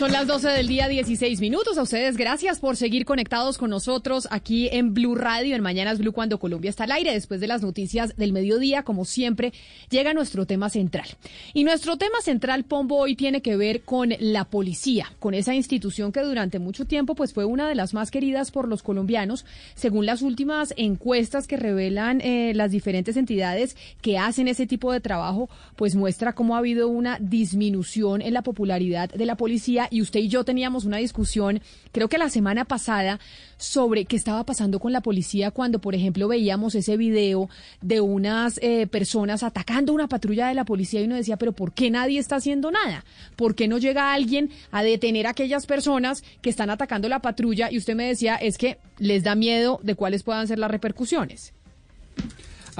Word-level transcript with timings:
Son 0.00 0.12
las 0.12 0.26
12 0.26 0.48
del 0.48 0.66
día, 0.66 0.88
16 0.88 1.42
minutos. 1.42 1.76
A 1.76 1.82
ustedes, 1.82 2.16
gracias 2.16 2.58
por 2.58 2.78
seguir 2.78 3.04
conectados 3.04 3.58
con 3.58 3.68
nosotros 3.68 4.28
aquí 4.30 4.70
en 4.72 4.94
Blue 4.94 5.14
Radio, 5.14 5.54
en 5.54 5.60
Mañanas 5.60 5.98
Blue, 5.98 6.14
cuando 6.14 6.38
Colombia 6.38 6.70
está 6.70 6.84
al 6.84 6.92
aire. 6.92 7.12
Después 7.12 7.38
de 7.38 7.46
las 7.46 7.60
noticias 7.60 8.16
del 8.16 8.32
mediodía, 8.32 8.82
como 8.82 9.04
siempre, 9.04 9.52
llega 9.90 10.14
nuestro 10.14 10.46
tema 10.46 10.70
central. 10.70 11.06
Y 11.52 11.64
nuestro 11.64 11.98
tema 11.98 12.18
central, 12.22 12.64
Pombo, 12.64 12.96
hoy 12.96 13.14
tiene 13.14 13.42
que 13.42 13.58
ver 13.58 13.82
con 13.82 14.14
la 14.20 14.46
policía, 14.46 15.12
con 15.18 15.34
esa 15.34 15.54
institución 15.54 16.12
que 16.12 16.22
durante 16.22 16.58
mucho 16.58 16.86
tiempo 16.86 17.14
pues, 17.14 17.34
fue 17.34 17.44
una 17.44 17.68
de 17.68 17.74
las 17.74 17.92
más 17.92 18.10
queridas 18.10 18.50
por 18.50 18.68
los 18.68 18.82
colombianos, 18.82 19.44
según 19.74 20.06
las 20.06 20.22
últimas 20.22 20.72
encuestas 20.78 21.46
que 21.46 21.58
revelan 21.58 22.22
eh, 22.22 22.52
las 22.54 22.70
diferentes 22.70 23.18
entidades 23.18 23.76
que 24.00 24.16
hacen 24.16 24.48
ese 24.48 24.66
tipo 24.66 24.94
de 24.94 25.00
trabajo, 25.00 25.50
pues 25.76 25.94
muestra 25.94 26.32
cómo 26.32 26.54
ha 26.54 26.60
habido 26.60 26.88
una 26.88 27.18
disminución 27.20 28.22
en 28.22 28.32
la 28.32 28.40
popularidad 28.40 29.10
de 29.10 29.26
la 29.26 29.36
policía 29.36 29.88
y 29.90 30.02
usted 30.02 30.20
y 30.20 30.28
yo 30.28 30.44
teníamos 30.44 30.84
una 30.84 30.98
discusión, 30.98 31.60
creo 31.92 32.08
que 32.08 32.18
la 32.18 32.30
semana 32.30 32.64
pasada, 32.64 33.20
sobre 33.56 34.06
qué 34.06 34.16
estaba 34.16 34.44
pasando 34.44 34.78
con 34.80 34.92
la 34.92 35.02
policía 35.02 35.50
cuando, 35.50 35.80
por 35.80 35.94
ejemplo, 35.94 36.28
veíamos 36.28 36.74
ese 36.74 36.96
video 36.96 37.50
de 37.82 38.00
unas 38.00 38.58
eh, 38.62 38.86
personas 38.86 39.42
atacando 39.42 39.92
una 39.92 40.08
patrulla 40.08 40.48
de 40.48 40.54
la 40.54 40.64
policía 40.64 41.00
y 41.00 41.04
uno 41.04 41.16
decía, 41.16 41.36
pero 41.36 41.52
¿por 41.52 41.72
qué 41.72 41.90
nadie 41.90 42.18
está 42.18 42.36
haciendo 42.36 42.70
nada? 42.70 43.04
¿Por 43.36 43.54
qué 43.54 43.68
no 43.68 43.78
llega 43.78 44.14
alguien 44.14 44.50
a 44.70 44.82
detener 44.82 45.26
a 45.26 45.30
aquellas 45.30 45.66
personas 45.66 46.22
que 46.40 46.50
están 46.50 46.70
atacando 46.70 47.08
la 47.08 47.20
patrulla? 47.20 47.70
Y 47.70 47.78
usted 47.78 47.94
me 47.94 48.06
decía, 48.06 48.36
es 48.36 48.56
que 48.56 48.78
les 48.98 49.24
da 49.24 49.34
miedo 49.34 49.80
de 49.82 49.94
cuáles 49.94 50.22
puedan 50.22 50.48
ser 50.48 50.58
las 50.58 50.70
repercusiones. 50.70 51.52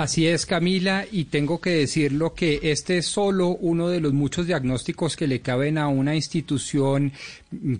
Así 0.00 0.26
es, 0.26 0.46
Camila, 0.46 1.04
y 1.12 1.24
tengo 1.26 1.60
que 1.60 1.72
decirlo 1.72 2.32
que 2.32 2.58
este 2.62 2.96
es 2.96 3.06
solo 3.06 3.48
uno 3.48 3.90
de 3.90 4.00
los 4.00 4.14
muchos 4.14 4.46
diagnósticos 4.46 5.14
que 5.14 5.26
le 5.26 5.40
caben 5.40 5.76
a 5.76 5.88
una 5.88 6.16
institución 6.16 7.12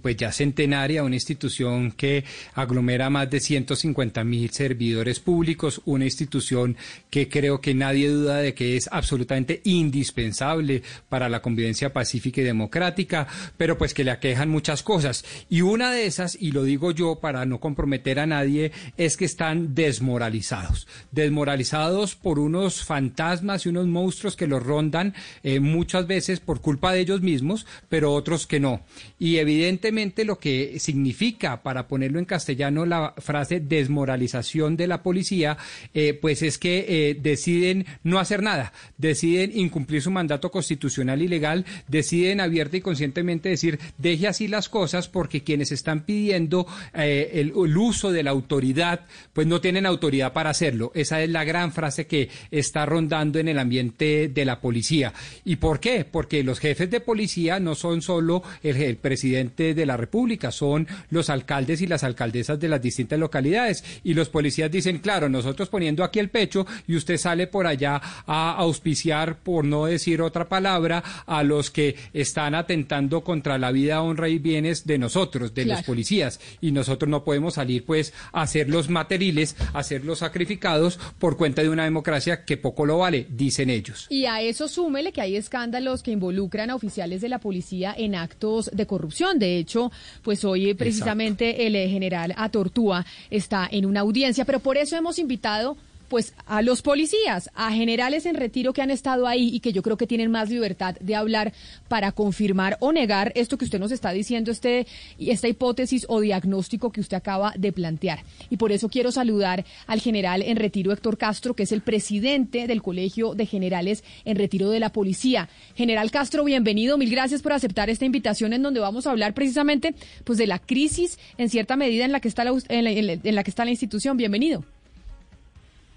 pues 0.02 0.16
ya 0.16 0.32
centenaria, 0.32 1.04
una 1.04 1.14
institución 1.14 1.92
que 1.92 2.24
aglomera 2.54 3.08
más 3.08 3.30
de 3.30 3.40
150 3.40 4.22
mil 4.24 4.50
servidores 4.50 5.20
públicos, 5.20 5.80
una 5.86 6.04
institución 6.04 6.76
que 7.08 7.28
creo 7.28 7.62
que 7.62 7.72
nadie 7.72 8.08
duda 8.08 8.38
de 8.38 8.52
que 8.52 8.76
es 8.76 8.88
absolutamente 8.92 9.62
indispensable 9.64 10.82
para 11.08 11.30
la 11.30 11.40
convivencia 11.40 11.92
pacífica 11.92 12.42
y 12.42 12.44
democrática, 12.44 13.28
pero 13.56 13.78
pues 13.78 13.94
que 13.94 14.04
le 14.04 14.10
aquejan 14.10 14.50
muchas 14.50 14.82
cosas. 14.82 15.24
Y 15.48 15.62
una 15.62 15.90
de 15.90 16.04
esas, 16.04 16.36
y 16.38 16.50
lo 16.50 16.64
digo 16.64 16.90
yo 16.90 17.20
para 17.20 17.46
no 17.46 17.60
comprometer 17.60 18.18
a 18.18 18.26
nadie, 18.26 18.72
es 18.98 19.16
que 19.16 19.24
están 19.24 19.74
desmoralizados. 19.74 20.86
Desmoralizados 21.12 22.09
por 22.14 22.38
unos 22.38 22.84
fantasmas 22.84 23.64
y 23.64 23.68
unos 23.68 23.86
monstruos 23.86 24.36
que 24.36 24.46
los 24.46 24.62
rondan 24.62 25.14
eh, 25.42 25.60
muchas 25.60 26.06
veces 26.06 26.40
por 26.40 26.60
culpa 26.60 26.92
de 26.92 27.00
ellos 27.00 27.20
mismos, 27.20 27.66
pero 27.88 28.12
otros 28.12 28.46
que 28.46 28.60
no. 28.60 28.82
Y 29.18 29.36
evidentemente 29.36 30.24
lo 30.24 30.38
que 30.38 30.78
significa, 30.78 31.62
para 31.62 31.88
ponerlo 31.88 32.18
en 32.18 32.24
castellano, 32.24 32.86
la 32.86 33.14
frase 33.18 33.60
desmoralización 33.60 34.76
de 34.76 34.86
la 34.86 35.02
policía, 35.02 35.58
eh, 35.94 36.14
pues 36.14 36.42
es 36.42 36.58
que 36.58 36.86
eh, 36.88 37.18
deciden 37.20 37.86
no 38.02 38.18
hacer 38.18 38.42
nada, 38.42 38.72
deciden 38.98 39.56
incumplir 39.56 40.02
su 40.02 40.10
mandato 40.10 40.50
constitucional 40.50 41.22
y 41.22 41.28
legal, 41.28 41.64
deciden 41.88 42.40
abierta 42.40 42.76
y 42.76 42.80
conscientemente 42.80 43.48
decir, 43.48 43.78
deje 43.98 44.28
así 44.28 44.48
las 44.48 44.68
cosas 44.68 45.08
porque 45.08 45.42
quienes 45.42 45.72
están 45.72 46.04
pidiendo 46.04 46.66
el 46.94 47.52
uso 47.76 48.12
de 48.12 48.22
la 48.22 48.30
autoridad, 48.30 49.06
pues 49.32 49.46
no 49.46 49.60
tienen 49.60 49.86
autoridad 49.86 50.32
para 50.32 50.50
hacerlo. 50.50 50.92
Esa 50.94 51.22
es 51.22 51.30
la 51.30 51.44
gran 51.44 51.72
frase 51.72 51.89
que 51.90 52.28
está 52.50 52.86
rondando 52.86 53.38
en 53.38 53.48
el 53.48 53.58
ambiente 53.58 54.28
de 54.28 54.44
la 54.44 54.60
policía. 54.60 55.12
¿Y 55.44 55.56
por 55.56 55.80
qué? 55.80 56.04
Porque 56.04 56.44
los 56.44 56.58
jefes 56.58 56.90
de 56.90 57.00
policía 57.00 57.60
no 57.60 57.74
son 57.74 58.02
solo 58.02 58.42
el, 58.62 58.76
el 58.76 58.96
presidente 58.96 59.74
de 59.74 59.86
la 59.86 59.96
República, 59.96 60.50
son 60.50 60.86
los 61.10 61.30
alcaldes 61.30 61.80
y 61.82 61.86
las 61.86 62.04
alcaldesas 62.04 62.58
de 62.58 62.68
las 62.68 62.82
distintas 62.82 63.18
localidades. 63.18 63.84
Y 64.04 64.14
los 64.14 64.28
policías 64.28 64.70
dicen, 64.70 64.98
claro, 64.98 65.28
nosotros 65.28 65.68
poniendo 65.68 66.04
aquí 66.04 66.18
el 66.18 66.30
pecho 66.30 66.66
y 66.86 66.96
usted 66.96 67.16
sale 67.16 67.46
por 67.46 67.66
allá 67.66 68.00
a 68.26 68.54
auspiciar, 68.56 69.38
por 69.38 69.64
no 69.64 69.86
decir 69.86 70.22
otra 70.22 70.48
palabra, 70.48 71.02
a 71.26 71.42
los 71.42 71.70
que 71.70 71.96
están 72.12 72.54
atentando 72.54 73.22
contra 73.22 73.58
la 73.58 73.72
vida, 73.72 74.02
honra 74.02 74.28
y 74.28 74.38
bienes 74.38 74.86
de 74.86 74.98
nosotros, 74.98 75.54
de 75.54 75.64
los 75.66 75.82
policías. 75.82 76.40
Y 76.60 76.72
nosotros 76.72 77.08
no 77.08 77.24
podemos 77.24 77.54
salir 77.54 77.84
pues 77.84 78.12
a 78.32 78.46
ser 78.46 78.68
los 78.68 78.88
materiles, 78.88 79.56
a 79.72 79.82
ser 79.82 80.04
los 80.04 80.20
sacrificados 80.20 80.98
por 81.18 81.36
cuenta 81.36 81.62
de 81.62 81.68
una 81.68 81.79
democracia 81.84 82.44
que 82.44 82.56
poco 82.56 82.86
lo 82.86 82.98
vale, 82.98 83.26
dicen 83.30 83.70
ellos. 83.70 84.06
Y 84.10 84.26
a 84.26 84.40
eso 84.40 84.68
súmele 84.68 85.12
que 85.12 85.20
hay 85.20 85.36
escándalos 85.36 86.02
que 86.02 86.10
involucran 86.10 86.70
a 86.70 86.74
oficiales 86.74 87.20
de 87.20 87.28
la 87.28 87.38
policía 87.38 87.94
en 87.96 88.14
actos 88.14 88.70
de 88.72 88.86
corrupción. 88.86 89.38
De 89.38 89.58
hecho, 89.58 89.90
pues 90.22 90.44
hoy 90.44 90.74
precisamente 90.74 91.66
el 91.66 91.74
general 91.88 92.34
Atortúa 92.36 93.04
está 93.30 93.68
en 93.70 93.86
una 93.86 94.00
audiencia, 94.00 94.44
pero 94.44 94.60
por 94.60 94.76
eso 94.76 94.96
hemos 94.96 95.18
invitado 95.18 95.76
pues 96.10 96.34
a 96.44 96.60
los 96.60 96.82
policías, 96.82 97.50
a 97.54 97.70
generales 97.70 98.26
en 98.26 98.34
retiro 98.34 98.72
que 98.72 98.82
han 98.82 98.90
estado 98.90 99.28
ahí 99.28 99.48
y 99.54 99.60
que 99.60 99.72
yo 99.72 99.80
creo 99.80 99.96
que 99.96 100.08
tienen 100.08 100.30
más 100.30 100.50
libertad 100.50 100.96
de 101.00 101.14
hablar 101.14 101.54
para 101.86 102.10
confirmar 102.10 102.76
o 102.80 102.92
negar 102.92 103.32
esto 103.36 103.56
que 103.56 103.64
usted 103.64 103.78
nos 103.78 103.92
está 103.92 104.10
diciendo, 104.10 104.50
este, 104.50 104.88
esta 105.18 105.46
hipótesis 105.46 106.04
o 106.08 106.20
diagnóstico 106.20 106.90
que 106.90 107.00
usted 107.00 107.16
acaba 107.16 107.54
de 107.56 107.72
plantear. 107.72 108.24
Y 108.50 108.56
por 108.56 108.72
eso 108.72 108.88
quiero 108.88 109.12
saludar 109.12 109.64
al 109.86 110.00
general 110.00 110.42
en 110.42 110.56
retiro 110.56 110.90
Héctor 110.90 111.16
Castro, 111.16 111.54
que 111.54 111.62
es 111.62 111.70
el 111.70 111.80
presidente 111.80 112.66
del 112.66 112.82
Colegio 112.82 113.34
de 113.34 113.46
Generales 113.46 114.02
en 114.24 114.36
Retiro 114.36 114.70
de 114.70 114.80
la 114.80 114.90
Policía. 114.90 115.48
General 115.76 116.10
Castro, 116.10 116.42
bienvenido. 116.42 116.98
Mil 116.98 117.10
gracias 117.10 117.40
por 117.40 117.52
aceptar 117.52 117.88
esta 117.88 118.04
invitación 118.04 118.52
en 118.52 118.62
donde 118.62 118.80
vamos 118.80 119.06
a 119.06 119.12
hablar 119.12 119.32
precisamente 119.32 119.94
pues 120.24 120.38
de 120.38 120.48
la 120.48 120.58
crisis 120.58 121.20
en 121.38 121.48
cierta 121.48 121.76
medida 121.76 122.04
en 122.04 122.10
la 122.10 122.18
que 122.18 122.26
está 122.26 122.42
la, 122.42 122.52
en 122.68 122.84
la, 122.84 122.90
en 122.90 123.34
la 123.36 123.44
que 123.44 123.50
está 123.50 123.64
la 123.64 123.70
institución. 123.70 124.16
Bienvenido. 124.16 124.64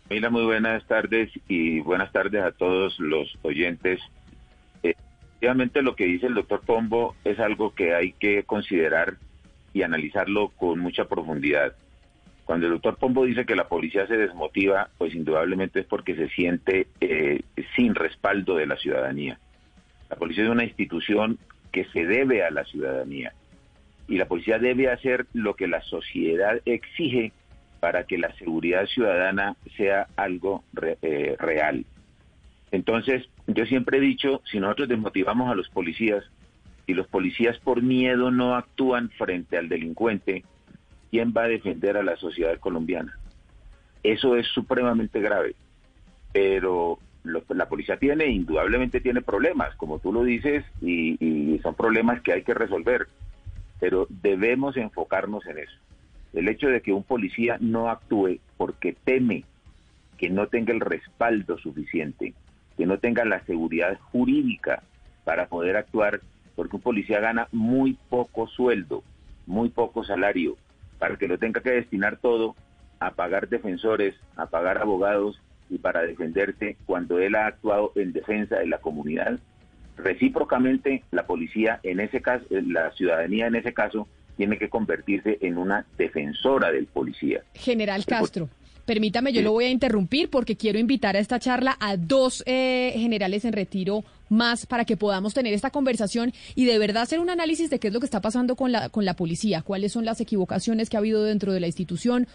Mira, 0.09 0.29
muy 0.29 0.43
buenas 0.43 0.85
tardes 0.85 1.31
y 1.47 1.79
buenas 1.79 2.11
tardes 2.11 2.43
a 2.43 2.51
todos 2.51 2.99
los 2.99 3.37
oyentes. 3.41 3.99
Eh, 4.83 4.95
efectivamente, 4.97 5.81
lo 5.81 5.95
que 5.95 6.05
dice 6.05 6.27
el 6.27 6.33
doctor 6.33 6.61
Pombo 6.61 7.15
es 7.23 7.39
algo 7.39 7.73
que 7.73 7.95
hay 7.95 8.11
que 8.13 8.43
considerar 8.43 9.15
y 9.73 9.81
analizarlo 9.81 10.49
con 10.49 10.79
mucha 10.79 11.05
profundidad. 11.05 11.73
Cuando 12.45 12.67
el 12.67 12.73
doctor 12.73 12.97
Pombo 12.97 13.25
dice 13.25 13.45
que 13.45 13.55
la 13.55 13.69
policía 13.69 14.05
se 14.05 14.17
desmotiva, 14.17 14.89
pues 14.97 15.15
indudablemente 15.15 15.79
es 15.79 15.85
porque 15.85 16.15
se 16.15 16.27
siente 16.29 16.87
eh, 16.99 17.41
sin 17.75 17.95
respaldo 17.95 18.55
de 18.57 18.67
la 18.67 18.75
ciudadanía. 18.75 19.39
La 20.09 20.17
policía 20.17 20.43
es 20.43 20.49
una 20.49 20.65
institución 20.65 21.39
que 21.71 21.85
se 21.85 22.05
debe 22.05 22.43
a 22.43 22.51
la 22.51 22.65
ciudadanía 22.65 23.33
y 24.07 24.17
la 24.17 24.25
policía 24.25 24.59
debe 24.59 24.89
hacer 24.89 25.25
lo 25.33 25.55
que 25.55 25.67
la 25.67 25.81
sociedad 25.81 26.59
exige 26.65 27.31
para 27.83 28.05
que 28.05 28.17
la 28.17 28.33
seguridad 28.35 28.85
ciudadana 28.85 29.57
sea 29.75 30.07
algo 30.15 30.63
eh, 31.01 31.35
real. 31.37 31.85
Entonces, 32.71 33.27
yo 33.45 33.65
siempre 33.65 33.97
he 33.97 33.99
dicho, 33.99 34.41
si 34.49 34.61
nosotros 34.61 34.87
desmotivamos 34.87 35.51
a 35.51 35.55
los 35.55 35.67
policías 35.67 36.23
y 36.87 36.93
los 36.93 37.07
policías 37.07 37.59
por 37.59 37.81
miedo 37.81 38.31
no 38.31 38.55
actúan 38.55 39.09
frente 39.09 39.57
al 39.57 39.67
delincuente, 39.67 40.45
¿quién 41.11 41.33
va 41.35 41.43
a 41.43 41.49
defender 41.49 41.97
a 41.97 42.03
la 42.03 42.15
sociedad 42.15 42.57
colombiana? 42.57 43.19
Eso 44.01 44.37
es 44.37 44.47
supremamente 44.47 45.19
grave. 45.19 45.53
Pero 46.31 46.99
la 47.49 47.67
policía 47.67 47.97
tiene, 47.97 48.27
indudablemente 48.27 49.01
tiene 49.01 49.21
problemas, 49.21 49.75
como 49.75 49.99
tú 49.99 50.13
lo 50.13 50.23
dices, 50.23 50.63
y, 50.81 51.17
y 51.19 51.59
son 51.59 51.75
problemas 51.75 52.21
que 52.21 52.31
hay 52.31 52.43
que 52.43 52.53
resolver. 52.53 53.07
Pero 53.81 54.07
debemos 54.09 54.77
enfocarnos 54.77 55.45
en 55.47 55.57
eso 55.57 55.82
el 56.33 56.47
hecho 56.47 56.67
de 56.67 56.81
que 56.81 56.93
un 56.93 57.03
policía 57.03 57.57
no 57.59 57.89
actúe 57.89 58.39
porque 58.57 58.95
teme 59.03 59.45
que 60.17 60.29
no 60.29 60.47
tenga 60.47 60.73
el 60.73 60.79
respaldo 60.79 61.57
suficiente, 61.57 62.33
que 62.77 62.85
no 62.85 62.97
tenga 62.97 63.25
la 63.25 63.43
seguridad 63.45 63.99
jurídica 63.99 64.83
para 65.23 65.47
poder 65.47 65.75
actuar, 65.75 66.21
porque 66.55 66.75
un 66.75 66.81
policía 66.81 67.19
gana 67.19 67.47
muy 67.51 67.97
poco 68.09 68.47
sueldo, 68.47 69.03
muy 69.45 69.69
poco 69.69 70.03
salario, 70.03 70.57
para 70.99 71.17
que 71.17 71.27
lo 71.27 71.37
tenga 71.37 71.61
que 71.61 71.71
destinar 71.71 72.17
todo 72.17 72.55
a 72.99 73.11
pagar 73.11 73.49
defensores, 73.49 74.15
a 74.35 74.45
pagar 74.45 74.77
abogados 74.77 75.41
y 75.69 75.77
para 75.77 76.01
defenderte 76.03 76.77
cuando 76.85 77.19
él 77.19 77.35
ha 77.35 77.47
actuado 77.47 77.91
en 77.95 78.13
defensa 78.13 78.59
de 78.59 78.67
la 78.67 78.77
comunidad. 78.77 79.39
Recíprocamente, 79.97 81.03
la 81.11 81.25
policía 81.25 81.79
en 81.83 81.99
ese 81.99 82.21
caso, 82.21 82.45
la 82.49 82.91
ciudadanía 82.91 83.47
en 83.47 83.55
ese 83.55 83.73
caso, 83.73 84.07
tiene 84.37 84.57
que 84.57 84.69
convertirse 84.69 85.37
en 85.41 85.57
una 85.57 85.85
defensora 85.97 86.71
del 86.71 86.85
policía. 86.87 87.43
General 87.53 88.05
Castro. 88.05 88.49
Permítame, 88.85 89.31
yo 89.31 89.41
lo 89.41 89.53
voy 89.53 89.65
a 89.65 89.69
interrumpir 89.69 90.29
porque 90.29 90.57
quiero 90.57 90.77
invitar 90.77 91.15
a 91.15 91.19
esta 91.19 91.39
charla 91.39 91.77
a 91.79 91.95
dos 91.95 92.43
eh, 92.45 92.91
generales 92.97 93.45
en 93.45 93.53
retiro 93.53 94.03
más 94.27 94.65
para 94.65 94.83
que 94.83 94.97
podamos 94.97 95.33
tener 95.33 95.53
esta 95.53 95.69
conversación 95.69 96.33
y 96.53 96.65
de 96.65 96.77
verdad 96.79 97.03
hacer 97.03 97.21
un 97.21 97.29
análisis 97.29 97.69
de 97.69 97.79
qué 97.79 97.87
es 97.87 97.93
lo 97.93 98.01
que 98.01 98.05
está 98.05 98.19
pasando 98.19 98.57
con 98.57 98.73
la, 98.73 98.89
con 98.89 99.05
la 99.05 99.15
policía, 99.15 99.61
cuáles 99.61 99.93
son 99.93 100.03
las 100.03 100.19
equivocaciones 100.19 100.89
que 100.89 100.97
ha 100.97 100.99
habido 100.99 101.23
dentro 101.23 101.53
de 101.53 101.61
la 101.61 101.67
institución, 101.67 102.27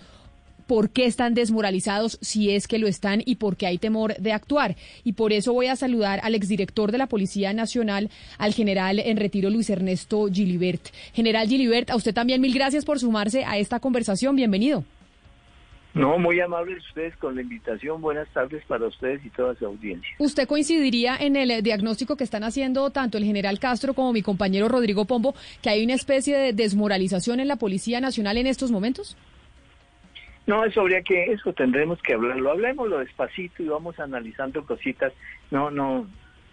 por 0.68 0.90
qué 0.90 1.06
están 1.06 1.34
desmoralizados, 1.34 2.18
si 2.20 2.50
es 2.50 2.68
que 2.68 2.78
lo 2.78 2.86
están 2.86 3.22
y 3.24 3.36
por 3.36 3.56
qué 3.56 3.66
hay 3.66 3.78
temor 3.78 4.14
de 4.16 4.32
actuar. 4.32 4.76
Y 5.02 5.14
por 5.14 5.32
eso 5.32 5.54
voy 5.54 5.66
a 5.66 5.76
saludar 5.76 6.20
al 6.22 6.34
exdirector 6.34 6.92
de 6.92 6.98
la 6.98 7.06
Policía 7.06 7.52
Nacional, 7.54 8.10
al 8.36 8.52
general 8.52 9.00
en 9.00 9.16
retiro 9.16 9.48
Luis 9.48 9.70
Ernesto 9.70 10.28
Gilibert. 10.30 10.90
General 11.14 11.48
Gilibert, 11.48 11.90
a 11.90 11.96
usted 11.96 12.14
también 12.14 12.42
mil 12.42 12.54
gracias 12.54 12.84
por 12.84 13.00
sumarse 13.00 13.44
a 13.44 13.56
esta 13.56 13.80
conversación. 13.80 14.36
Bienvenido. 14.36 14.84
No, 15.94 16.18
muy 16.18 16.38
amables 16.38 16.86
ustedes 16.86 17.16
con 17.16 17.34
la 17.34 17.40
invitación. 17.40 18.02
Buenas 18.02 18.28
tardes 18.34 18.62
para 18.66 18.86
ustedes 18.86 19.24
y 19.24 19.30
toda 19.30 19.54
su 19.54 19.64
audiencia. 19.64 20.10
¿Usted 20.18 20.46
coincidiría 20.46 21.16
en 21.18 21.34
el 21.34 21.62
diagnóstico 21.62 22.14
que 22.16 22.24
están 22.24 22.44
haciendo 22.44 22.90
tanto 22.90 23.16
el 23.16 23.24
general 23.24 23.58
Castro 23.58 23.94
como 23.94 24.12
mi 24.12 24.20
compañero 24.20 24.68
Rodrigo 24.68 25.06
Pombo, 25.06 25.34
que 25.62 25.70
hay 25.70 25.82
una 25.82 25.94
especie 25.94 26.36
de 26.36 26.52
desmoralización 26.52 27.40
en 27.40 27.48
la 27.48 27.56
Policía 27.56 28.02
Nacional 28.02 28.36
en 28.36 28.46
estos 28.46 28.70
momentos? 28.70 29.16
No, 30.48 30.64
eso 30.64 30.80
habría 30.80 31.02
que, 31.02 31.24
eso 31.24 31.52
tendremos 31.52 32.00
que 32.00 32.14
hablarlo. 32.14 32.50
Hablemoslo 32.50 33.00
despacito 33.00 33.62
y 33.62 33.68
vamos 33.68 34.00
analizando 34.00 34.64
cositas. 34.64 35.12
No, 35.50 35.70
no, 35.70 36.08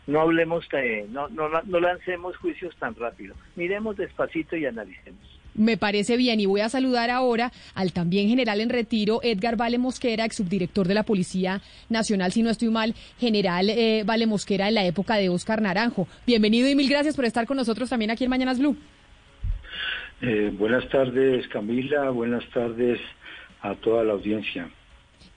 no 0.05 0.19
hablemos, 0.19 0.67
de, 0.67 1.07
no, 1.09 1.29
no, 1.29 1.47
no 1.49 1.79
lancemos 1.79 2.35
juicios 2.35 2.75
tan 2.75 2.93
rápido. 2.95 3.35
Miremos 3.55 3.95
despacito 3.95 4.57
y 4.57 4.65
analicemos. 4.65 5.21
Me 5.53 5.77
parece 5.77 6.17
bien 6.17 6.41
y 6.41 6.45
voy 6.45 6.59
a 6.59 6.67
saludar 6.67 7.09
ahora 7.09 7.53
al 7.73 7.93
también 7.93 8.27
general 8.27 8.59
en 8.59 8.69
retiro 8.69 9.21
Edgar 9.23 9.55
Vale 9.55 9.77
Mosquera, 9.77 10.25
ex 10.25 10.35
subdirector 10.35 10.89
de 10.89 10.93
la 10.93 11.03
Policía 11.03 11.61
Nacional, 11.87 12.33
si 12.33 12.43
no 12.43 12.49
estoy 12.49 12.67
mal, 12.67 12.93
general 13.17 13.69
eh, 13.69 14.03
Vale 14.05 14.27
Mosquera 14.27 14.67
en 14.67 14.75
la 14.75 14.83
época 14.83 15.15
de 15.15 15.29
Oscar 15.29 15.61
Naranjo. 15.61 16.09
Bienvenido 16.27 16.67
y 16.67 16.75
mil 16.75 16.89
gracias 16.89 17.15
por 17.15 17.23
estar 17.23 17.47
con 17.47 17.55
nosotros 17.55 17.89
también 17.89 18.11
aquí 18.11 18.25
en 18.25 18.29
Mañanas 18.29 18.59
Blue. 18.59 18.75
Eh, 20.21 20.51
buenas 20.57 20.89
tardes 20.89 21.47
Camila, 21.47 22.09
buenas 22.09 22.45
tardes 22.49 22.99
a 23.69 23.75
toda 23.75 24.03
la 24.03 24.13
audiencia. 24.13 24.69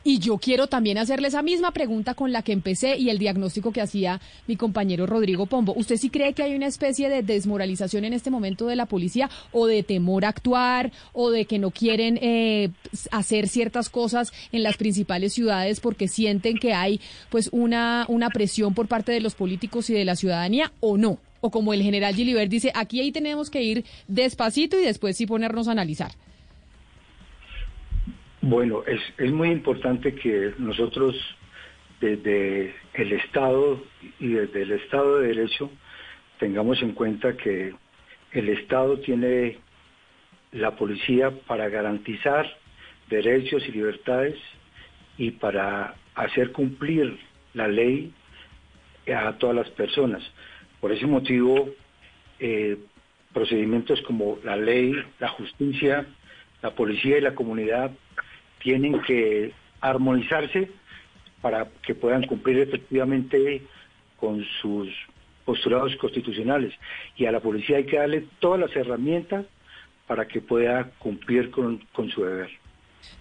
Y 0.04 0.20
yo 0.20 0.38
quiero 0.38 0.68
también 0.68 0.96
hacerle 0.96 1.28
esa 1.28 1.42
misma 1.42 1.72
pregunta 1.72 2.14
con 2.14 2.32
la 2.32 2.42
que 2.42 2.52
empecé 2.52 2.96
y 2.96 3.10
el 3.10 3.18
diagnóstico 3.18 3.72
que 3.72 3.80
hacía 3.80 4.20
mi 4.46 4.56
compañero 4.56 5.06
Rodrigo 5.06 5.46
Pombo. 5.46 5.74
¿Usted 5.74 5.96
sí 5.96 6.08
cree 6.08 6.32
que 6.32 6.42
hay 6.42 6.54
una 6.54 6.66
especie 6.66 7.08
de 7.08 7.22
desmoralización 7.22 8.04
en 8.04 8.12
este 8.12 8.30
momento 8.30 8.68
de 8.68 8.76
la 8.76 8.86
policía 8.86 9.28
o 9.52 9.66
de 9.66 9.82
temor 9.82 10.24
a 10.24 10.28
actuar 10.28 10.92
o 11.12 11.30
de 11.30 11.46
que 11.46 11.58
no 11.58 11.72
quieren 11.72 12.18
eh, 12.22 12.70
hacer 13.10 13.48
ciertas 13.48 13.90
cosas 13.90 14.32
en 14.52 14.62
las 14.62 14.76
principales 14.76 15.34
ciudades 15.34 15.80
porque 15.80 16.06
sienten 16.06 16.58
que 16.58 16.72
hay 16.72 17.00
pues 17.28 17.50
una, 17.52 18.06
una 18.08 18.30
presión 18.30 18.74
por 18.74 18.86
parte 18.86 19.12
de 19.12 19.20
los 19.20 19.34
políticos 19.34 19.90
y 19.90 19.94
de 19.94 20.04
la 20.04 20.16
ciudadanía 20.16 20.72
o 20.80 20.96
no? 20.96 21.18
O 21.40 21.50
como 21.50 21.74
el 21.74 21.82
general 21.82 22.14
Gilibert 22.14 22.50
dice, 22.50 22.72
aquí 22.74 23.00
ahí 23.00 23.12
tenemos 23.12 23.50
que 23.50 23.62
ir 23.62 23.84
despacito 24.06 24.80
y 24.80 24.84
después 24.84 25.16
sí 25.16 25.26
ponernos 25.26 25.68
a 25.68 25.72
analizar. 25.72 26.12
Bueno, 28.40 28.84
es, 28.86 29.00
es 29.18 29.32
muy 29.32 29.50
importante 29.50 30.14
que 30.14 30.52
nosotros 30.58 31.16
desde 32.00 32.74
el 32.94 33.12
Estado 33.12 33.82
y 34.20 34.28
desde 34.28 34.62
el 34.62 34.72
Estado 34.72 35.18
de 35.18 35.28
Derecho 35.28 35.70
tengamos 36.38 36.80
en 36.82 36.92
cuenta 36.92 37.36
que 37.36 37.74
el 38.32 38.48
Estado 38.50 39.00
tiene 39.00 39.58
la 40.52 40.76
policía 40.76 41.32
para 41.46 41.68
garantizar 41.68 42.46
derechos 43.10 43.66
y 43.66 43.72
libertades 43.72 44.36
y 45.16 45.32
para 45.32 45.96
hacer 46.14 46.52
cumplir 46.52 47.18
la 47.54 47.66
ley 47.66 48.12
a 49.12 49.32
todas 49.38 49.56
las 49.56 49.70
personas. 49.70 50.22
Por 50.80 50.92
ese 50.92 51.06
motivo, 51.06 51.70
eh, 52.38 52.76
procedimientos 53.32 54.00
como 54.02 54.38
la 54.44 54.56
ley, 54.56 54.94
la 55.18 55.28
justicia, 55.28 56.06
la 56.62 56.70
policía 56.70 57.18
y 57.18 57.22
la 57.22 57.34
comunidad 57.34 57.90
tienen 58.62 59.00
que 59.02 59.52
armonizarse 59.80 60.70
para 61.40 61.68
que 61.82 61.94
puedan 61.94 62.26
cumplir 62.26 62.58
efectivamente 62.58 63.62
con 64.16 64.44
sus 64.60 64.88
postulados 65.44 65.96
constitucionales. 65.96 66.74
Y 67.16 67.26
a 67.26 67.32
la 67.32 67.40
policía 67.40 67.78
hay 67.78 67.86
que 67.86 67.96
darle 67.96 68.26
todas 68.40 68.60
las 68.60 68.74
herramientas 68.76 69.46
para 70.06 70.26
que 70.26 70.40
pueda 70.40 70.90
cumplir 70.98 71.50
con, 71.50 71.80
su 72.10 72.24
deber. 72.24 72.50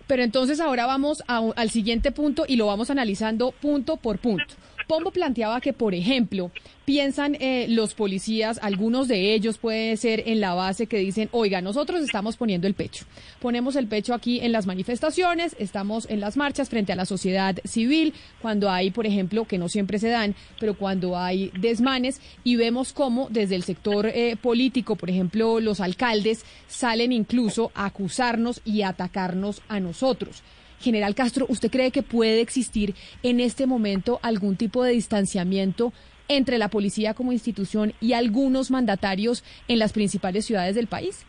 Pero 0.07 0.23
entonces 0.23 0.59
ahora 0.59 0.85
vamos 0.85 1.23
al 1.27 1.69
siguiente 1.69 2.11
punto 2.11 2.45
y 2.47 2.55
lo 2.55 2.65
vamos 2.65 2.89
analizando 2.89 3.51
punto 3.51 3.97
por 3.97 4.19
punto. 4.19 4.55
Pombo 4.87 5.11
planteaba 5.11 5.59
que, 5.59 5.73
por 5.73 5.93
ejemplo, 5.93 6.49
piensan 6.85 7.35
eh, 7.41 7.65
los 7.67 7.93
policías, 7.93 8.57
algunos 8.61 9.09
de 9.09 9.33
ellos 9.33 9.57
puede 9.57 9.97
ser 9.97 10.23
en 10.25 10.39
la 10.39 10.53
base 10.53 10.87
que 10.87 10.97
dicen, 10.97 11.27
oiga, 11.33 11.59
nosotros 11.59 12.01
estamos 12.01 12.37
poniendo 12.37 12.65
el 12.65 12.73
pecho. 12.73 13.05
Ponemos 13.41 13.75
el 13.75 13.87
pecho 13.87 14.13
aquí 14.13 14.39
en 14.39 14.53
las 14.53 14.65
manifestaciones, 14.65 15.57
estamos 15.59 16.09
en 16.09 16.21
las 16.21 16.37
marchas 16.37 16.69
frente 16.69 16.93
a 16.93 16.95
la 16.95 17.05
sociedad 17.05 17.57
civil, 17.65 18.13
cuando 18.41 18.71
hay, 18.71 18.91
por 18.91 19.05
ejemplo, 19.05 19.43
que 19.43 19.57
no 19.57 19.67
siempre 19.67 19.99
se 19.99 20.07
dan, 20.07 20.35
pero 20.61 20.77
cuando 20.77 21.17
hay 21.17 21.51
desmanes 21.59 22.21
y 22.45 22.55
vemos 22.55 22.93
cómo 22.93 23.27
desde 23.29 23.55
el 23.55 23.63
sector 23.63 24.07
eh, 24.07 24.37
político, 24.41 24.95
por 24.95 25.09
ejemplo, 25.09 25.59
los 25.59 25.81
alcaldes 25.81 26.45
salen 26.67 27.11
incluso 27.11 27.71
a 27.75 27.87
acusarnos 27.87 28.61
y 28.63 28.83
a 28.83 28.89
atacarnos 28.89 29.61
a 29.67 29.81
nosotros. 29.81 30.41
General 30.79 31.15
Castro, 31.15 31.45
¿usted 31.49 31.71
cree 31.71 31.91
que 31.91 32.03
puede 32.03 32.41
existir 32.41 32.95
en 33.23 33.39
este 33.39 33.65
momento 33.65 34.19
algún 34.21 34.57
tipo 34.57 34.83
de 34.83 34.91
distanciamiento 34.91 35.93
entre 36.27 36.57
la 36.57 36.69
policía 36.69 37.13
como 37.13 37.31
institución 37.31 37.93
y 37.99 38.13
algunos 38.13 38.69
mandatarios 38.69 39.43
en 39.67 39.79
las 39.79 39.93
principales 39.93 40.45
ciudades 40.45 40.75
del 40.75 40.87
país? 40.87 41.25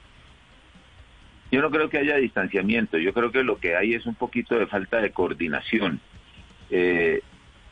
Yo 1.51 1.63
no 1.63 1.71
creo 1.71 1.89
que 1.89 1.99
haya 1.99 2.17
distanciamiento, 2.17 2.99
yo 2.99 3.15
creo 3.15 3.33
que 3.33 3.43
lo 3.43 3.59
que 3.59 3.75
hay 3.75 3.95
es 3.95 4.05
un 4.05 4.15
poquito 4.15 4.59
de 4.59 4.67
falta 4.67 5.01
de 5.01 5.13
coordinación. 5.13 6.01
Eh, 6.71 7.23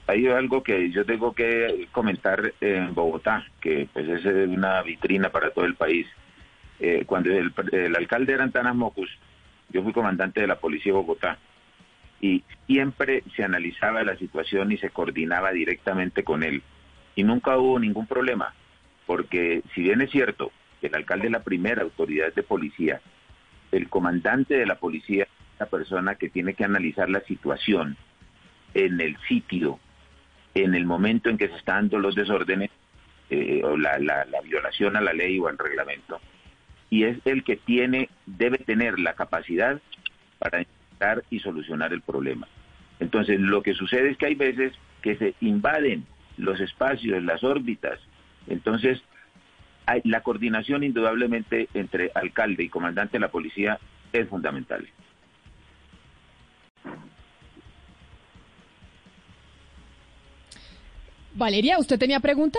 hay 0.06 0.26
algo 0.29 0.62
que 0.62 0.90
yo 0.90 1.05
tengo 1.05 1.34
que 1.34 1.88
comentar 1.93 2.55
en 2.61 2.94
Bogotá, 2.94 3.44
que 3.61 3.87
pues 3.93 4.08
es 4.08 4.25
una 4.25 4.81
vitrina 4.82 5.29
para 5.31 5.50
todo 5.50 5.67
el 5.67 5.75
país. 5.75 6.06
Eh, 6.79 7.05
cuando 7.06 7.31
el, 7.31 7.52
alcalde 7.96 8.32
era 8.32 8.44
Antanas 8.44 8.75
Mocus, 8.75 9.10
yo 9.70 9.82
fui 9.82 9.93
comandante 9.93 10.41
de 10.41 10.46
la 10.46 10.58
policía 10.58 10.93
de 10.93 10.98
Bogotá 10.98 11.39
y 12.20 12.43
siempre 12.67 13.23
se 13.35 13.44
analizaba 13.44 14.03
la 14.03 14.17
situación 14.17 14.73
y 14.73 14.79
se 14.79 14.91
coordinaba 14.91 15.53
directamente 15.53 16.25
con 16.25 16.43
él. 16.43 16.63
Y 17.15 17.25
nunca 17.25 17.56
hubo 17.56 17.79
ningún 17.79 18.06
problema, 18.06 18.55
porque 19.06 19.63
si 19.75 19.82
bien 19.82 20.01
es 20.01 20.11
cierto 20.11 20.53
que 20.81 20.89
el 20.89 20.94
alcalde 20.94 21.27
es 21.27 21.32
la 21.32 21.43
primera 21.43 21.82
autoridad 21.82 22.32
de 22.35 22.43
policía, 22.43 23.01
el 23.73 23.89
comandante 23.89 24.56
de 24.56 24.67
la 24.67 24.77
policía 24.77 25.25
es 25.25 25.61
la 25.61 25.67
persona 25.67 26.15
que 26.17 26.29
tiene 26.29 26.55
que 26.55 26.65
analizar 26.65 27.08
la 27.08 27.20
situación 27.20 27.96
en 28.75 29.01
el 29.01 29.17
sitio, 29.29 29.79
en 30.55 30.75
el 30.75 30.85
momento 30.85 31.31
en 31.31 31.39
que 31.39 31.49
se 31.49 31.56
están 31.56 31.89
dando 31.89 31.99
los 31.99 32.15
desórdenes 32.15 32.70
eh, 33.31 33.63
o 33.65 33.77
la, 33.77 33.99
la 33.99 34.41
violación 34.43 34.96
a 34.96 35.01
la 35.01 35.13
ley 35.13 35.39
o 35.39 35.49
al 35.49 35.58
reglamento. 35.58 36.20
Y 36.89 37.05
es 37.05 37.19
el 37.25 37.43
que 37.43 37.56
tiene, 37.56 38.08
debe 38.27 38.58
tener 38.58 38.99
la 38.99 39.15
capacidad 39.15 39.81
para 40.39 40.65
y 41.31 41.41
solucionar 41.41 41.93
el 41.93 42.03
problema. 42.03 42.46
Entonces, 43.00 43.38
lo 43.41 43.62
que 43.62 43.74
sucede 43.74 44.10
es 44.10 44.17
que 44.17 44.26
hay 44.26 44.34
veces 44.34 44.72
que 45.03 45.17
se 45.17 45.34
invaden 45.41 46.06
los 46.36 46.60
espacios, 46.60 47.22
las 47.22 47.44
órbitas. 47.44 48.00
Entonces, 48.46 49.00
hay, 49.86 50.00
la 50.05 50.22
coordinación 50.22 50.82
indudablemente 50.82 51.69
entre 51.74 52.10
alcalde 52.15 52.65
y 52.65 52.69
comandante 52.69 53.15
de 53.15 53.20
la 53.20 53.29
policía 53.29 53.79
es 54.12 54.29
fundamental. 54.29 54.88
Valeria, 61.34 61.79
¿usted 61.79 61.98
tenía 61.98 62.20
pregunta? 62.20 62.58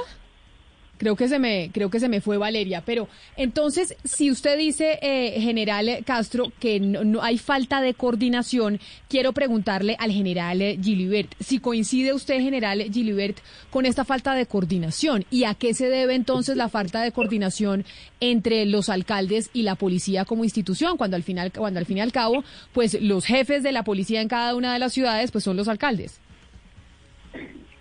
Creo 0.97 1.15
que 1.15 1.27
se 1.27 1.39
me, 1.39 1.69
creo 1.73 1.89
que 1.89 1.99
se 1.99 2.09
me 2.09 2.21
fue 2.21 2.37
Valeria. 2.37 2.83
Pero 2.85 3.07
entonces, 3.35 3.95
si 4.03 4.31
usted 4.31 4.57
dice, 4.57 4.99
eh, 5.01 5.39
general 5.39 6.03
Castro, 6.05 6.51
que 6.59 6.79
no, 6.79 7.21
hay 7.21 7.37
falta 7.37 7.81
de 7.81 7.93
coordinación, 7.93 8.79
quiero 9.07 9.33
preguntarle 9.33 9.95
al 9.99 10.11
general 10.11 10.59
Gilibert, 10.81 11.33
si 11.39 11.59
coincide 11.59 12.13
usted, 12.13 12.39
general 12.41 12.83
Gilibert, 12.91 13.37
con 13.69 13.85
esta 13.85 14.05
falta 14.05 14.33
de 14.33 14.45
coordinación 14.45 15.25
y 15.29 15.43
a 15.43 15.53
qué 15.53 15.73
se 15.73 15.89
debe 15.89 16.15
entonces 16.15 16.57
la 16.57 16.69
falta 16.69 17.01
de 17.01 17.11
coordinación 17.11 17.85
entre 18.19 18.65
los 18.65 18.89
alcaldes 18.89 19.49
y 19.53 19.63
la 19.63 19.75
policía 19.75 20.25
como 20.25 20.43
institución, 20.43 20.97
cuando 20.97 21.15
al 21.15 21.23
final, 21.23 21.51
cuando 21.51 21.79
al 21.79 21.85
fin 21.85 21.97
y 21.97 22.01
al 22.01 22.11
cabo, 22.11 22.43
pues 22.73 22.99
los 23.01 23.25
jefes 23.25 23.63
de 23.63 23.71
la 23.71 23.83
policía 23.83 24.21
en 24.21 24.27
cada 24.27 24.55
una 24.55 24.73
de 24.73 24.79
las 24.79 24.93
ciudades, 24.93 25.31
pues 25.31 25.43
son 25.43 25.57
los 25.57 25.67
alcaldes 25.67 26.19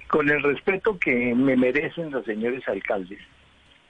con 0.08 0.28
el 0.30 0.42
respeto 0.42 0.98
que 0.98 1.34
me 1.34 1.56
merecen 1.56 2.10
los 2.10 2.24
señores 2.24 2.66
alcaldes, 2.68 3.20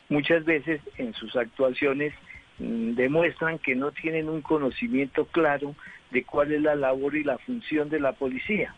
muchas 0.08 0.44
veces 0.44 0.80
en 0.98 1.12
sus 1.14 1.36
actuaciones 1.36 2.14
mm, 2.58 2.94
demuestran 2.94 3.58
que 3.58 3.74
no 3.74 3.92
tienen 3.92 4.28
un 4.28 4.42
conocimiento 4.42 5.26
claro 5.26 5.74
de 6.10 6.24
cuál 6.24 6.52
es 6.52 6.62
la 6.62 6.76
labor 6.76 7.16
y 7.16 7.24
la 7.24 7.38
función 7.38 7.88
de 7.88 8.00
la 8.00 8.12
policía. 8.12 8.74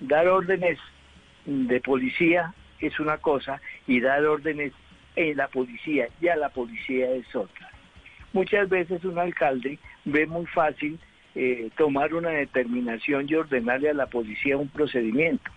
Dar 0.00 0.28
órdenes 0.28 0.78
de 1.46 1.80
policía 1.80 2.52
es 2.80 2.98
una 3.00 3.18
cosa 3.18 3.60
y 3.86 4.00
dar 4.00 4.24
órdenes 4.26 4.72
en 5.14 5.36
la 5.36 5.48
policía, 5.48 6.08
ya 6.20 6.36
la 6.36 6.50
policía 6.50 7.10
es 7.12 7.34
otra. 7.34 7.70
Muchas 8.32 8.68
veces 8.68 9.02
un 9.04 9.18
alcalde 9.18 9.78
ve 10.04 10.26
muy 10.26 10.44
fácil 10.46 10.98
eh, 11.34 11.70
tomar 11.76 12.12
una 12.14 12.30
determinación 12.30 13.26
y 13.28 13.34
ordenarle 13.34 13.90
a 13.90 13.94
la 13.94 14.06
policía 14.06 14.56
un 14.58 14.68
procedimiento, 14.68 15.50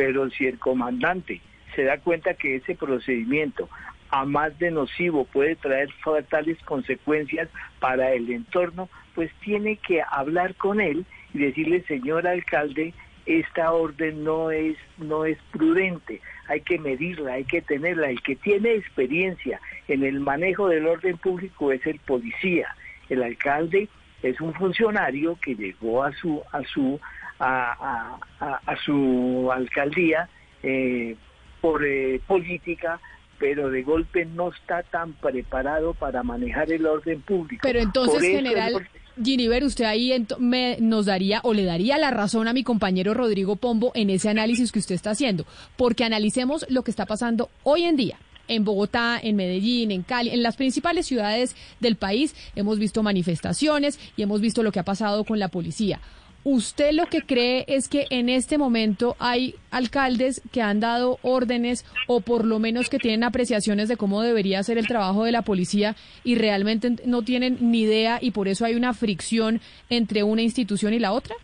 pero 0.00 0.30
si 0.30 0.46
el 0.46 0.58
comandante 0.58 1.42
se 1.76 1.84
da 1.84 1.98
cuenta 1.98 2.32
que 2.32 2.56
ese 2.56 2.74
procedimiento 2.74 3.68
a 4.08 4.24
más 4.24 4.58
de 4.58 4.70
nocivo 4.70 5.26
puede 5.26 5.56
traer 5.56 5.92
fatales 6.02 6.56
consecuencias 6.64 7.50
para 7.80 8.14
el 8.14 8.30
entorno, 8.30 8.88
pues 9.14 9.30
tiene 9.44 9.76
que 9.76 10.00
hablar 10.10 10.54
con 10.54 10.80
él 10.80 11.04
y 11.34 11.40
decirle, 11.40 11.84
señor 11.86 12.26
alcalde, 12.26 12.94
esta 13.26 13.72
orden 13.72 14.24
no 14.24 14.50
es, 14.50 14.78
no 14.96 15.26
es 15.26 15.36
prudente, 15.52 16.22
hay 16.48 16.62
que 16.62 16.78
medirla, 16.78 17.34
hay 17.34 17.44
que 17.44 17.60
tenerla. 17.60 18.08
El 18.08 18.22
que 18.22 18.36
tiene 18.36 18.76
experiencia 18.76 19.60
en 19.86 20.02
el 20.02 20.18
manejo 20.18 20.68
del 20.68 20.86
orden 20.86 21.18
público 21.18 21.72
es 21.72 21.86
el 21.86 21.98
policía. 21.98 22.74
El 23.10 23.22
alcalde 23.22 23.90
es 24.22 24.40
un 24.40 24.54
funcionario 24.54 25.36
que 25.42 25.54
llegó 25.54 26.02
a 26.02 26.12
su, 26.12 26.42
a 26.52 26.62
su, 26.64 26.98
a, 27.40 28.18
a, 28.40 28.76
su 28.84 29.50
alcaldía 29.52 30.28
eh, 30.62 31.16
por 31.60 31.84
eh, 31.84 32.20
política, 32.26 33.00
pero 33.38 33.70
de 33.70 33.82
golpe 33.82 34.26
no 34.26 34.50
está 34.50 34.82
tan 34.82 35.14
preparado 35.14 35.94
para 35.94 36.22
manejar 36.22 36.70
el 36.70 36.86
orden 36.86 37.22
público. 37.22 37.62
Pero 37.62 37.80
entonces, 37.80 38.20
general, 38.20 38.86
Giniver, 39.22 39.64
usted 39.64 39.86
ahí 39.86 40.26
me, 40.38 40.76
nos 40.80 41.06
daría 41.06 41.40
o 41.42 41.54
le 41.54 41.64
daría 41.64 41.96
la 41.96 42.10
razón 42.10 42.46
a 42.48 42.52
mi 42.52 42.62
compañero 42.62 43.14
Rodrigo 43.14 43.56
Pombo 43.56 43.92
en 43.94 44.10
ese 44.10 44.28
análisis 44.28 44.70
que 44.70 44.78
usted 44.78 44.94
está 44.94 45.10
haciendo, 45.10 45.46
porque 45.76 46.04
analicemos 46.04 46.66
lo 46.68 46.82
que 46.82 46.90
está 46.90 47.06
pasando 47.06 47.48
hoy 47.62 47.84
en 47.84 47.96
día 47.96 48.18
en 48.48 48.64
Bogotá, 48.64 49.20
en 49.22 49.36
Medellín, 49.36 49.92
en 49.92 50.02
Cali, 50.02 50.30
en 50.30 50.42
las 50.42 50.56
principales 50.56 51.06
ciudades 51.06 51.54
del 51.78 51.94
país. 51.94 52.34
Hemos 52.56 52.80
visto 52.80 53.00
manifestaciones 53.04 54.00
y 54.16 54.22
hemos 54.22 54.40
visto 54.40 54.64
lo 54.64 54.72
que 54.72 54.80
ha 54.80 54.84
pasado 54.84 55.22
con 55.22 55.38
la 55.38 55.46
policía. 55.48 56.00
¿Usted 56.42 56.92
lo 56.92 57.04
que 57.06 57.20
cree 57.20 57.66
es 57.68 57.88
que 57.88 58.06
en 58.08 58.30
este 58.30 58.56
momento 58.56 59.14
hay 59.18 59.56
alcaldes 59.70 60.40
que 60.52 60.62
han 60.62 60.80
dado 60.80 61.18
órdenes 61.20 61.84
o 62.06 62.22
por 62.22 62.46
lo 62.46 62.58
menos 62.58 62.88
que 62.88 62.98
tienen 62.98 63.24
apreciaciones 63.24 63.90
de 63.90 63.98
cómo 63.98 64.22
debería 64.22 64.62
ser 64.62 64.78
el 64.78 64.86
trabajo 64.86 65.24
de 65.24 65.32
la 65.32 65.42
policía 65.42 65.96
y 66.24 66.36
realmente 66.36 66.96
no 67.04 67.22
tienen 67.22 67.58
ni 67.60 67.82
idea 67.82 68.18
y 68.22 68.30
por 68.30 68.48
eso 68.48 68.64
hay 68.64 68.74
una 68.74 68.94
fricción 68.94 69.60
entre 69.90 70.22
una 70.22 70.40
institución 70.40 70.94
y 70.94 70.98
la 70.98 71.12
otra? 71.12 71.36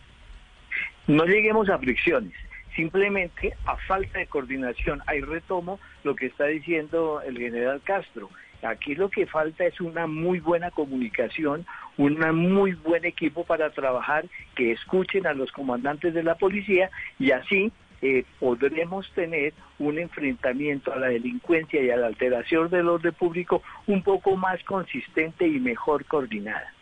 No 1.05 1.25
lleguemos 1.25 1.69
a 1.69 1.77
fricciones, 1.77 2.33
simplemente 2.75 3.53
a 3.65 3.77
falta 3.87 4.17
de 4.17 4.25
coordinación. 4.25 5.03
Ahí 5.05 5.21
retomo 5.21 5.79
lo 6.03 6.15
que 6.15 6.25
está 6.25 6.47
diciendo 6.47 7.21
el 7.21 7.37
general 7.37 7.81
Castro. 7.83 8.31
Aquí 8.63 8.95
lo 8.95 9.09
que 9.09 9.27
falta 9.27 9.65
es 9.65 9.79
una 9.79 10.07
muy 10.07 10.39
buena 10.39 10.71
comunicación, 10.71 11.65
un 11.97 12.19
muy 12.35 12.73
buen 12.73 13.05
equipo 13.05 13.43
para 13.43 13.69
trabajar, 13.69 14.25
que 14.55 14.71
escuchen 14.71 15.27
a 15.27 15.33
los 15.33 15.51
comandantes 15.51 16.13
de 16.13 16.23
la 16.23 16.35
policía 16.35 16.89
y 17.19 17.31
así 17.31 17.71
eh, 18.01 18.25
podremos 18.39 19.11
tener 19.13 19.53
un 19.79 19.97
enfrentamiento 19.97 20.93
a 20.93 20.97
la 20.97 21.07
delincuencia 21.07 21.81
y 21.81 21.89
a 21.89 21.97
la 21.97 22.07
alteración 22.07 22.69
del 22.69 22.89
orden 22.89 23.13
público 23.13 23.63
un 23.87 24.03
poco 24.03 24.35
más 24.35 24.63
consistente 24.63 25.47
y 25.47 25.59
mejor 25.59 26.05
coordinada. 26.05 26.76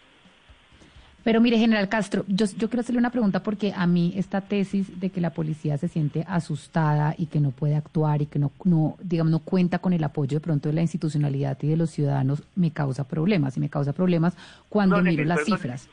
Pero 1.26 1.42
mire, 1.42 1.58
general 1.58 1.90
Castro, 1.90 2.24
yo, 2.28 2.46
quiero 2.56 2.82
hacerle 2.82 3.00
una 3.00 3.10
pregunta 3.10 3.42
porque 3.42 3.74
a 3.76 3.88
mí 3.88 4.14
esta 4.16 4.42
tesis 4.42 5.00
de 5.00 5.10
que 5.10 5.20
la 5.20 5.32
policía 5.32 5.76
se 5.80 5.88
siente 5.88 6.24
asustada 6.28 7.16
y 7.18 7.26
que 7.26 7.40
no 7.40 7.50
puede 7.50 7.76
actuar 7.76 8.22
y 8.22 8.28
que 8.28 8.38
no, 8.38 8.52
no, 8.64 8.96
digamos, 9.02 9.32
no 9.32 9.40
cuenta 9.40 9.80
con 9.80 9.94
el 9.94 10.04
apoyo 10.04 10.38
de 10.38 10.40
pronto 10.40 10.70
de 10.70 10.76
la 10.76 10.82
institucionalidad 10.82 11.58
y 11.64 11.68
de 11.68 11.78
los 11.78 11.90
ciudadanos 11.90 12.44
me 12.56 12.70
causa 12.70 13.08
problemas 13.08 13.58
y 13.58 13.60
me 13.60 13.72
causa 13.72 13.92
problemas 13.92 14.38
cuando 14.70 15.02
miro 15.02 15.24
las 15.24 15.44
cifras. 15.46 15.90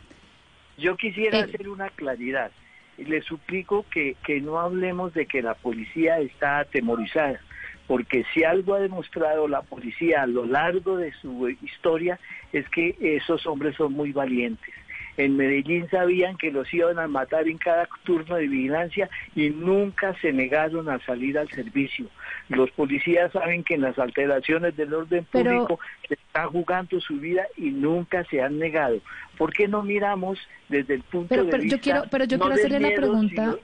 Yo 0.76 0.98
quisiera 0.98 1.38
eh, 1.38 1.42
hacer 1.44 1.66
una 1.70 1.88
claridad. 1.88 2.50
Le 2.98 3.22
suplico 3.22 3.86
que, 3.90 4.16
que 4.26 4.42
no 4.42 4.60
hablemos 4.60 5.14
de 5.14 5.24
que 5.24 5.40
la 5.40 5.54
policía 5.54 6.18
está 6.18 6.58
atemorizada 6.58 7.40
porque 7.86 8.24
si 8.32 8.44
algo 8.44 8.74
ha 8.74 8.80
demostrado 8.80 9.48
la 9.48 9.62
policía 9.62 10.22
a 10.22 10.26
lo 10.26 10.44
largo 10.44 10.98
de 10.98 11.12
su 11.14 11.48
historia 11.62 12.18
es 12.52 12.68
que 12.68 12.96
esos 13.00 13.46
hombres 13.46 13.76
son 13.76 13.94
muy 13.94 14.12
valientes 14.12 14.72
en 15.16 15.36
Medellín 15.36 15.88
sabían 15.90 16.36
que 16.36 16.50
los 16.50 16.72
iban 16.72 16.98
a 16.98 17.06
matar 17.06 17.46
en 17.48 17.58
cada 17.58 17.88
turno 18.04 18.36
de 18.36 18.48
vigilancia 18.48 19.10
y 19.34 19.50
nunca 19.50 20.14
se 20.20 20.32
negaron 20.32 20.88
a 20.88 20.98
salir 21.00 21.38
al 21.38 21.48
servicio. 21.50 22.06
Los 22.48 22.70
policías 22.70 23.30
saben 23.32 23.62
que 23.62 23.74
en 23.74 23.82
las 23.82 23.98
alteraciones 23.98 24.76
del 24.76 24.94
orden 24.94 25.24
público 25.24 25.78
se 26.08 26.14
están 26.14 26.48
jugando 26.48 27.00
su 27.00 27.16
vida 27.16 27.42
y 27.56 27.70
nunca 27.70 28.24
se 28.24 28.42
han 28.42 28.58
negado. 28.58 28.98
¿Por 29.36 29.52
qué 29.52 29.68
no 29.68 29.82
miramos 29.82 30.38
desde 30.68 30.94
el 30.94 31.02
punto 31.02 31.34
de 31.34 31.42
vista? 31.42 31.76
Yo 31.76 31.80
quiero, 31.80 32.04
pero 32.10 32.24
yo 32.24 32.38
quiero 32.38 32.54
hacerle 32.54 32.80
la 32.80 32.94
pregunta 32.94 33.56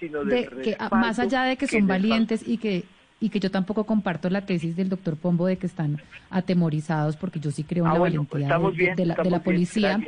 de 0.00 0.48
que 0.62 0.76
más 0.90 1.18
allá 1.18 1.44
de 1.44 1.56
que 1.56 1.66
son 1.66 1.86
valientes 1.86 2.46
y 2.46 2.58
que 2.58 2.84
y 3.20 3.30
que 3.30 3.40
yo 3.40 3.50
tampoco 3.50 3.84
comparto 3.84 4.30
la 4.30 4.46
tesis 4.46 4.76
del 4.76 4.88
doctor 4.88 5.16
Pombo 5.16 5.46
de 5.46 5.58
que 5.58 5.66
están 5.66 6.00
atemorizados, 6.30 7.16
porque 7.16 7.40
yo 7.40 7.50
sí 7.50 7.64
creo 7.64 7.84
en 7.84 7.90
ah, 7.90 7.94
la 7.94 7.98
valentía 7.98 8.94
de, 8.94 9.06
la, 9.06 9.42
policía. 9.42 10.00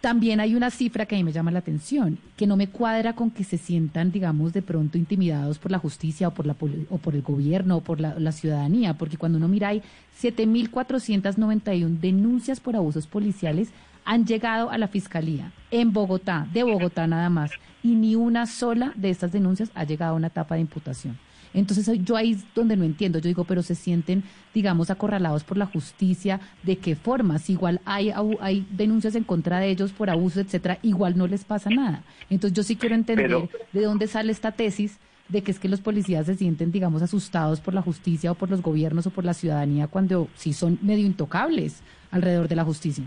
También 0.00 0.38
hay 0.38 0.54
una 0.54 0.70
cifra 0.70 1.06
que 1.06 1.16
a 1.16 1.18
mí 1.18 1.24
me 1.24 1.32
llama 1.32 1.50
la 1.50 1.58
atención, 1.58 2.18
que 2.36 2.46
no 2.46 2.56
me 2.56 2.68
cuadra 2.68 3.14
con 3.14 3.32
que 3.32 3.42
se 3.42 3.58
sientan, 3.58 4.12
digamos, 4.12 4.52
de 4.52 4.62
pronto 4.62 4.96
intimidados 4.96 5.58
por 5.58 5.72
la 5.72 5.78
justicia 5.78 6.28
o 6.28 6.30
por, 6.34 6.46
la, 6.46 6.54
o 6.90 6.98
por 6.98 7.16
el 7.16 7.22
gobierno 7.22 7.78
o 7.78 7.80
por 7.80 8.00
la, 8.00 8.14
la 8.18 8.30
ciudadanía, 8.30 8.94
porque 8.94 9.16
cuando 9.16 9.38
uno 9.38 9.48
mira 9.48 9.68
hay 9.68 9.82
7.491 10.20 11.98
denuncias 11.98 12.60
por 12.60 12.76
abusos 12.76 13.08
policiales 13.08 13.70
han 14.04 14.24
llegado 14.24 14.70
a 14.70 14.78
la 14.78 14.88
fiscalía 14.88 15.52
en 15.70 15.92
Bogotá, 15.92 16.46
de 16.52 16.62
Bogotá 16.62 17.06
nada 17.06 17.28
más, 17.28 17.50
y 17.82 17.88
ni 17.88 18.14
una 18.14 18.46
sola 18.46 18.92
de 18.94 19.10
estas 19.10 19.32
denuncias 19.32 19.70
ha 19.74 19.84
llegado 19.84 20.12
a 20.12 20.16
una 20.16 20.28
etapa 20.28 20.54
de 20.54 20.62
imputación. 20.62 21.18
Entonces 21.54 21.90
yo 22.04 22.16
ahí 22.16 22.32
es 22.32 22.44
donde 22.54 22.76
no 22.76 22.84
entiendo, 22.84 23.18
yo 23.18 23.28
digo, 23.28 23.44
pero 23.44 23.62
se 23.62 23.74
sienten, 23.74 24.22
digamos, 24.54 24.90
acorralados 24.90 25.44
por 25.44 25.56
la 25.56 25.66
justicia, 25.66 26.40
¿de 26.62 26.76
qué 26.76 26.94
formas? 26.94 27.48
Igual 27.50 27.80
hay, 27.84 28.12
hay 28.40 28.66
denuncias 28.70 29.14
en 29.14 29.24
contra 29.24 29.58
de 29.58 29.70
ellos 29.70 29.92
por 29.92 30.10
abuso, 30.10 30.40
etcétera, 30.40 30.78
igual 30.82 31.16
no 31.16 31.26
les 31.26 31.44
pasa 31.44 31.70
nada. 31.70 32.02
Entonces 32.30 32.56
yo 32.56 32.62
sí 32.62 32.76
quiero 32.76 32.94
entender 32.94 33.48
de 33.72 33.82
dónde 33.82 34.06
sale 34.06 34.32
esta 34.32 34.52
tesis 34.52 34.98
de 35.28 35.42
que 35.42 35.50
es 35.50 35.58
que 35.58 35.68
los 35.68 35.80
policías 35.80 36.26
se 36.26 36.34
sienten, 36.34 36.72
digamos, 36.72 37.02
asustados 37.02 37.60
por 37.60 37.74
la 37.74 37.82
justicia 37.82 38.32
o 38.32 38.34
por 38.34 38.50
los 38.50 38.62
gobiernos 38.62 39.06
o 39.06 39.10
por 39.10 39.24
la 39.24 39.34
ciudadanía 39.34 39.86
cuando 39.86 40.28
sí 40.34 40.52
son 40.52 40.78
medio 40.82 41.06
intocables 41.06 41.82
alrededor 42.10 42.48
de 42.48 42.56
la 42.56 42.64
justicia. 42.64 43.04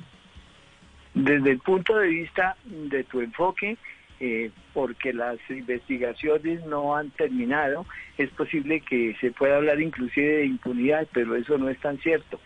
Desde 1.13 1.51
el 1.51 1.59
punto 1.59 1.97
de 1.97 2.07
vista 2.07 2.55
de 2.65 3.03
tu 3.03 3.19
enfoque, 3.19 3.77
eh, 4.23 4.51
porque 4.71 5.13
las 5.13 5.39
investigaciones 5.49 6.63
no 6.67 6.95
han 6.95 7.09
terminado, 7.09 7.87
es 8.19 8.29
posible 8.29 8.81
que 8.81 9.15
se 9.19 9.31
pueda 9.31 9.57
hablar 9.57 9.81
inclusive 9.81 10.37
de 10.37 10.45
impunidad, 10.45 11.07
pero 11.11 11.35
eso 11.35 11.57
no 11.57 11.69
es 11.69 11.79
tan 11.79 11.97
cierto. 11.97 12.39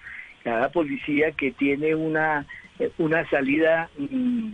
Cada 0.46 0.72
policía 0.72 1.34
que 1.34 1.52
tiene 1.52 1.94
una, 1.94 2.48
eh, 2.80 2.92
una 2.98 3.30
salida 3.30 3.90
mm, 3.98 4.54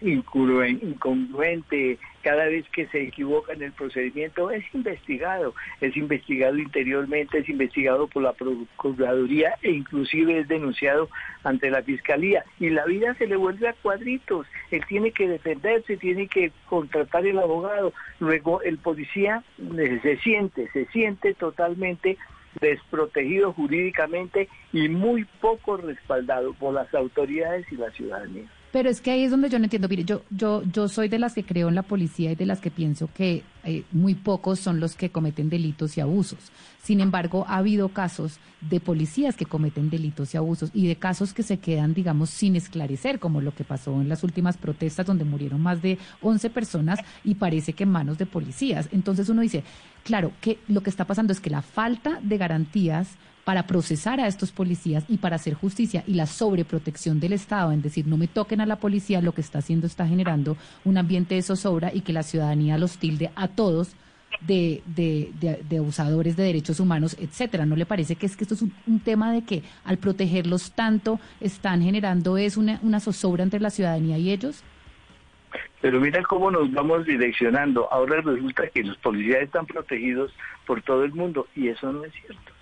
incongruente, 0.00 1.98
cada 2.26 2.46
vez 2.46 2.68
que 2.70 2.88
se 2.88 3.02
equivoca 3.02 3.52
en 3.52 3.62
el 3.62 3.70
procedimiento 3.70 4.50
es 4.50 4.64
investigado, 4.74 5.54
es 5.80 5.96
investigado 5.96 6.58
interiormente, 6.58 7.38
es 7.38 7.48
investigado 7.48 8.08
por 8.08 8.24
la 8.24 8.32
Procuraduría 8.32 9.54
e 9.62 9.70
inclusive 9.70 10.40
es 10.40 10.48
denunciado 10.48 11.08
ante 11.44 11.70
la 11.70 11.84
Fiscalía. 11.84 12.44
Y 12.58 12.70
la 12.70 12.84
vida 12.84 13.14
se 13.14 13.28
le 13.28 13.36
vuelve 13.36 13.68
a 13.68 13.74
cuadritos, 13.74 14.44
él 14.72 14.82
tiene 14.88 15.12
que 15.12 15.28
defenderse, 15.28 15.98
tiene 15.98 16.26
que 16.26 16.50
contratar 16.68 17.24
el 17.24 17.38
abogado, 17.38 17.92
luego 18.18 18.60
el 18.62 18.78
policía 18.78 19.44
se 20.02 20.16
siente, 20.16 20.68
se 20.72 20.86
siente 20.86 21.32
totalmente 21.34 22.18
desprotegido 22.60 23.52
jurídicamente 23.52 24.48
y 24.72 24.88
muy 24.88 25.26
poco 25.40 25.76
respaldado 25.76 26.54
por 26.54 26.74
las 26.74 26.92
autoridades 26.92 27.70
y 27.70 27.76
la 27.76 27.92
ciudadanía. 27.92 28.48
Pero 28.76 28.90
es 28.90 29.00
que 29.00 29.10
ahí 29.10 29.22
es 29.24 29.30
donde 29.30 29.48
yo 29.48 29.58
no 29.58 29.64
entiendo. 29.64 29.88
Mire, 29.88 30.04
yo, 30.04 30.20
yo, 30.28 30.62
yo 30.70 30.86
soy 30.86 31.08
de 31.08 31.18
las 31.18 31.32
que 31.32 31.44
creo 31.44 31.70
en 31.70 31.74
la 31.74 31.82
policía 31.82 32.32
y 32.32 32.34
de 32.34 32.44
las 32.44 32.60
que 32.60 32.70
pienso 32.70 33.08
que 33.14 33.42
eh, 33.64 33.84
muy 33.90 34.14
pocos 34.14 34.60
son 34.60 34.80
los 34.80 34.96
que 34.96 35.08
cometen 35.08 35.48
delitos 35.48 35.96
y 35.96 36.02
abusos. 36.02 36.52
Sin 36.82 37.00
embargo, 37.00 37.46
ha 37.48 37.56
habido 37.56 37.88
casos 37.88 38.38
de 38.60 38.78
policías 38.78 39.34
que 39.34 39.46
cometen 39.46 39.88
delitos 39.88 40.34
y 40.34 40.36
abusos 40.36 40.72
y 40.74 40.88
de 40.88 40.96
casos 40.96 41.32
que 41.32 41.42
se 41.42 41.56
quedan, 41.56 41.94
digamos, 41.94 42.28
sin 42.28 42.54
esclarecer, 42.54 43.18
como 43.18 43.40
lo 43.40 43.54
que 43.54 43.64
pasó 43.64 43.98
en 43.98 44.10
las 44.10 44.22
últimas 44.22 44.58
protestas 44.58 45.06
donde 45.06 45.24
murieron 45.24 45.62
más 45.62 45.80
de 45.80 45.96
11 46.20 46.50
personas 46.50 47.00
y 47.24 47.36
parece 47.36 47.72
que 47.72 47.84
en 47.84 47.92
manos 47.92 48.18
de 48.18 48.26
policías. 48.26 48.90
Entonces 48.92 49.30
uno 49.30 49.40
dice, 49.40 49.64
claro, 50.04 50.32
que 50.42 50.58
lo 50.68 50.82
que 50.82 50.90
está 50.90 51.06
pasando 51.06 51.32
es 51.32 51.40
que 51.40 51.48
la 51.48 51.62
falta 51.62 52.20
de 52.22 52.36
garantías 52.36 53.08
para 53.46 53.68
procesar 53.68 54.18
a 54.18 54.26
estos 54.26 54.50
policías 54.50 55.04
y 55.08 55.18
para 55.18 55.36
hacer 55.36 55.54
justicia 55.54 56.02
y 56.08 56.14
la 56.14 56.26
sobreprotección 56.26 57.20
del 57.20 57.32
Estado, 57.32 57.70
en 57.70 57.80
decir, 57.80 58.04
no 58.08 58.16
me 58.16 58.26
toquen 58.26 58.60
a 58.60 58.66
la 58.66 58.80
policía, 58.80 59.22
lo 59.22 59.34
que 59.34 59.40
está 59.40 59.60
haciendo 59.60 59.86
está 59.86 60.04
generando 60.04 60.56
un 60.84 60.98
ambiente 60.98 61.36
de 61.36 61.42
zozobra 61.42 61.94
y 61.94 62.00
que 62.00 62.12
la 62.12 62.24
ciudadanía 62.24 62.76
los 62.76 62.98
tilde 62.98 63.30
a 63.36 63.46
todos 63.46 63.94
de, 64.40 64.82
de, 64.84 65.78
abusadores 65.78 66.36
de 66.36 66.42
derechos 66.42 66.80
humanos, 66.80 67.16
etcétera. 67.20 67.66
¿No 67.66 67.76
le 67.76 67.86
parece 67.86 68.16
que 68.16 68.26
es 68.26 68.36
que 68.36 68.42
esto 68.42 68.54
es 68.54 68.62
un, 68.62 69.00
tema 69.04 69.32
de 69.32 69.44
que 69.44 69.62
al 69.84 69.98
protegerlos 69.98 70.72
tanto 70.72 71.20
están 71.40 71.82
generando 71.82 72.38
es 72.38 72.56
una, 72.56 72.80
una 72.82 72.98
zozobra 72.98 73.44
entre 73.44 73.60
la 73.60 73.70
ciudadanía 73.70 74.18
y 74.18 74.32
ellos? 74.32 74.64
Pero 75.80 76.00
mira 76.00 76.20
cómo 76.24 76.50
nos 76.50 76.72
vamos 76.72 77.06
direccionando. 77.06 77.86
Ahora 77.92 78.20
resulta 78.22 78.66
que 78.66 78.82
los 78.82 78.96
policías 78.96 79.42
están 79.42 79.66
protegidos 79.66 80.32
por 80.66 80.82
todo 80.82 81.04
el 81.04 81.12
mundo 81.12 81.46
y 81.54 81.68
eso 81.68 81.92
no 81.92 82.04
es 82.04 82.12
cierto. 82.12 82.55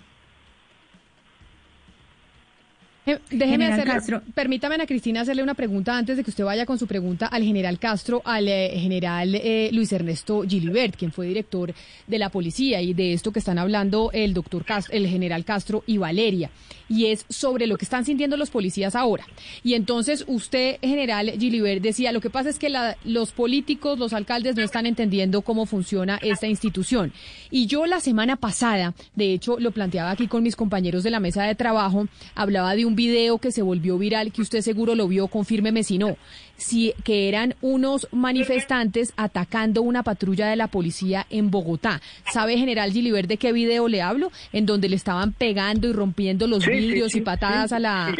Eh, 3.05 3.19
déjeme 3.29 3.67
hacerle, 3.67 4.21
permítame 4.33 4.75
Ana 4.75 4.87
Cristina 4.87 5.21
hacerle 5.21 5.43
una 5.43 5.53
pregunta 5.53 5.95
antes 5.95 6.17
de 6.17 6.23
que 6.23 6.31
usted 6.31 6.43
vaya 6.43 6.65
con 6.65 6.79
su 6.79 6.87
pregunta 6.87 7.27
al 7.27 7.43
general 7.43 7.77
Castro, 7.77 8.21
al 8.25 8.47
eh, 8.47 8.71
general 8.79 9.35
eh, 9.35 9.69
Luis 9.71 9.93
Ernesto 9.93 10.41
Gilibert, 10.41 10.95
quien 10.95 11.11
fue 11.11 11.27
director 11.27 11.73
de 12.07 12.17
la 12.17 12.29
policía 12.29 12.81
y 12.81 12.95
de 12.95 13.13
esto 13.13 13.31
que 13.31 13.39
están 13.39 13.59
hablando 13.59 14.09
el 14.11 14.33
doctor 14.33 14.65
Castro, 14.65 14.95
el 14.95 15.07
general 15.07 15.45
Castro 15.45 15.83
y 15.85 15.99
Valeria 15.99 16.49
y 16.89 17.07
es 17.07 17.25
sobre 17.29 17.67
lo 17.67 17.77
que 17.77 17.85
están 17.85 18.05
sintiendo 18.05 18.37
los 18.37 18.49
policías 18.49 18.95
ahora. 18.95 19.25
Y 19.63 19.73
entonces 19.73 20.23
usted, 20.27 20.77
general 20.81 21.31
Gilibert, 21.31 21.81
decía, 21.81 22.11
lo 22.11 22.21
que 22.21 22.29
pasa 22.29 22.49
es 22.49 22.59
que 22.59 22.73
los 23.03 23.31
políticos, 23.31 23.99
los 23.99 24.13
alcaldes 24.13 24.55
no 24.55 24.63
están 24.63 24.85
entendiendo 24.85 25.41
cómo 25.41 25.65
funciona 25.65 26.19
esta 26.21 26.47
institución. 26.47 27.11
Y 27.49 27.67
yo 27.67 27.85
la 27.85 27.99
semana 27.99 28.35
pasada, 28.35 28.93
de 29.15 29.33
hecho, 29.33 29.59
lo 29.59 29.71
planteaba 29.71 30.11
aquí 30.11 30.27
con 30.27 30.43
mis 30.43 30.55
compañeros 30.55 31.03
de 31.03 31.11
la 31.11 31.19
mesa 31.19 31.43
de 31.43 31.55
trabajo, 31.55 32.07
hablaba 32.35 32.75
de 32.75 32.85
un 32.85 32.94
video 32.95 33.37
que 33.37 33.51
se 33.51 33.61
volvió 33.61 33.97
viral, 33.97 34.31
que 34.31 34.41
usted 34.41 34.61
seguro 34.61 34.95
lo 34.95 35.07
vio, 35.07 35.27
confírmeme 35.27 35.83
si 35.83 35.97
no, 35.97 36.17
si, 36.57 36.93
que 37.03 37.27
eran 37.27 37.55
unos 37.61 38.07
manifestantes 38.11 39.13
atacando 39.17 39.81
una 39.81 40.03
patrulla 40.03 40.47
de 40.47 40.55
la 40.55 40.67
policía 40.67 41.27
en 41.29 41.51
Bogotá. 41.51 42.01
¿Sabe, 42.31 42.57
general 42.57 42.91
Gilibert, 42.91 43.27
de 43.27 43.37
qué 43.37 43.51
video 43.51 43.87
le 43.87 44.01
hablo? 44.01 44.31
En 44.53 44.65
donde 44.65 44.89
le 44.89 44.95
estaban 44.95 45.33
pegando 45.33 45.87
y 45.87 45.93
rompiendo 45.93 46.47
los 46.47 46.65
vidrios 46.65 47.15
y 47.15 47.21
patadas 47.21 47.71
a 47.71 47.79
la... 47.79 48.15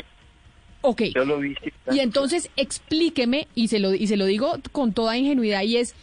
Ok. 0.81 1.01
Y 1.91 1.99
entonces 1.99 2.49
explíqueme, 2.55 3.47
y 3.55 3.69
se, 3.69 3.79
lo, 3.79 3.95
y 3.95 4.05
se 4.05 4.17
lo 4.17 4.25
digo 4.25 4.59
con 4.71 4.93
toda 4.93 5.17
ingenuidad, 5.17 5.63
y 5.63 5.77
es, 5.77 5.95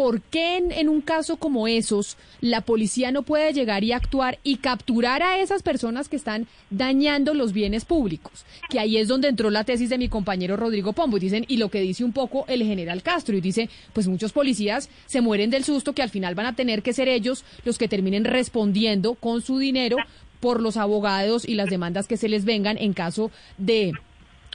¿por 0.00 0.22
qué 0.22 0.56
en, 0.56 0.88
un 0.88 1.02
caso 1.02 1.36
como 1.36 1.68
esos 1.68 2.16
la 2.40 2.62
policía 2.62 3.12
no 3.12 3.20
puede 3.20 3.52
llegar 3.52 3.84
y 3.84 3.92
actuar 3.92 4.38
y 4.42 4.56
capturar 4.56 5.22
a 5.22 5.40
esas 5.40 5.62
personas 5.62 6.08
que 6.08 6.16
están 6.16 6.46
dañando 6.70 7.34
los 7.34 7.52
bienes 7.52 7.84
públicos? 7.84 8.46
Que 8.70 8.80
ahí 8.80 8.96
es 8.96 9.08
donde 9.08 9.28
entró 9.28 9.50
la 9.50 9.64
tesis 9.64 9.90
de 9.90 9.98
mi 9.98 10.08
compañero 10.08 10.56
Rodrigo 10.56 10.94
Pombo. 10.94 11.18
Dicen, 11.18 11.44
y 11.48 11.58
lo 11.58 11.68
que 11.68 11.82
dice 11.82 12.02
un 12.02 12.14
poco 12.14 12.46
el 12.48 12.62
general 12.62 13.02
Castro, 13.02 13.36
y 13.36 13.42
dice, 13.42 13.68
pues 13.92 14.08
muchos 14.08 14.32
policías 14.32 14.88
se 15.04 15.20
mueren 15.20 15.50
del 15.50 15.64
susto 15.64 15.92
que 15.92 16.00
al 16.00 16.08
final 16.08 16.34
van 16.34 16.46
a 16.46 16.56
tener 16.56 16.80
que 16.80 16.94
ser 16.94 17.06
ellos 17.06 17.44
los 17.66 17.76
que 17.76 17.86
terminen 17.86 18.24
respondiendo 18.24 19.16
con 19.16 19.42
su 19.42 19.58
dinero 19.58 19.98
por 20.40 20.62
los 20.62 20.78
abogados 20.78 21.46
y 21.46 21.56
las 21.56 21.68
demandas 21.68 22.08
que 22.08 22.16
se 22.16 22.30
les 22.30 22.46
vengan 22.46 22.78
en 22.78 22.94
caso 22.94 23.30
de 23.58 23.92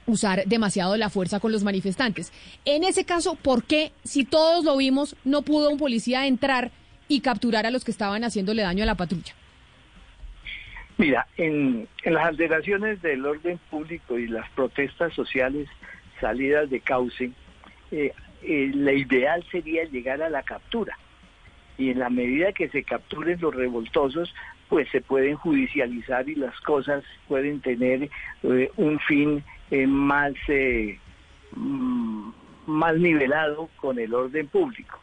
usar 0.08 0.46
demasiado 0.46 0.98
la 0.98 1.10
fuerza 1.10 1.40
con 1.40 1.52
los 1.52 1.64
manifestantes. 1.64 2.32
En 2.66 2.84
ese 2.84 3.06
caso, 3.06 3.36
¿por 3.36 3.64
qué, 3.64 3.92
si 4.04 4.26
todos 4.26 4.64
lo 4.64 4.78
vimos, 4.78 5.16
no 5.24 5.42
pudo 5.42 5.70
un 5.70 5.78
policía 5.78 6.28
entrar 6.28 6.72
y 7.08 7.22
capturar 7.22 7.66
a 7.66 7.72
los 7.72 7.84
que 7.84 7.92
estaban 7.92 8.24
haciéndole 8.24 8.62
daño 8.62 8.84
a 8.84 8.88
la 8.88 8.96
patrulla? 8.96 9.34
Mira, 10.98 11.28
en, 11.38 11.88
las 12.06 12.26
alteraciones 12.26 13.02
del 13.02 13.26
orden 13.26 13.60
público 13.70 14.18
y 14.18 14.28
las 14.28 14.50
protestas 14.52 15.14
sociales 15.14 15.68
salidas 16.22 16.70
de 16.70 16.80
cauce, 16.80 17.32
eh, 17.92 18.14
eh, 18.44 18.72
la 18.74 18.94
ideal 18.94 19.44
sería 19.52 19.84
llegar 19.86 20.22
a 20.22 20.30
la 20.30 20.44
captura. 20.44 20.98
Y 21.78 21.90
en 21.90 22.00
la 22.00 22.10
medida 22.10 22.54
que 22.54 22.70
se 22.70 22.84
capturen 22.84 23.42
los 23.42 23.54
revoltosos, 23.54 24.34
pues 24.70 24.88
se 24.90 25.02
pueden 25.02 25.36
judicializar 25.36 26.30
y 26.30 26.36
las 26.36 26.58
cosas 26.62 27.04
pueden 27.28 27.60
tener 27.60 28.10
eh, 28.44 28.72
un 28.78 29.00
fin 29.00 29.44
eh, 29.72 29.88
más, 29.88 30.34
eh, 30.48 31.00
mm, 31.56 32.30
más 32.68 32.98
nivelado 32.98 33.70
con 33.78 34.00
el 34.00 34.14
orden 34.14 34.48
público. 34.48 35.00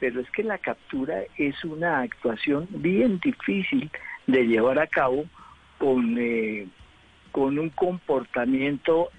Pero 0.00 0.20
es 0.20 0.30
que 0.30 0.42
la 0.42 0.58
captura 0.58 1.22
es 1.36 1.64
una 1.64 2.00
actuación 2.00 2.66
bien 2.70 3.20
difícil 3.20 3.90
de 4.26 4.46
llevar 4.46 4.78
a 4.78 4.86
cabo 4.86 5.24
con, 5.78 6.16
con 7.30 7.58
un 7.58 7.70
comportamiento 7.70 9.10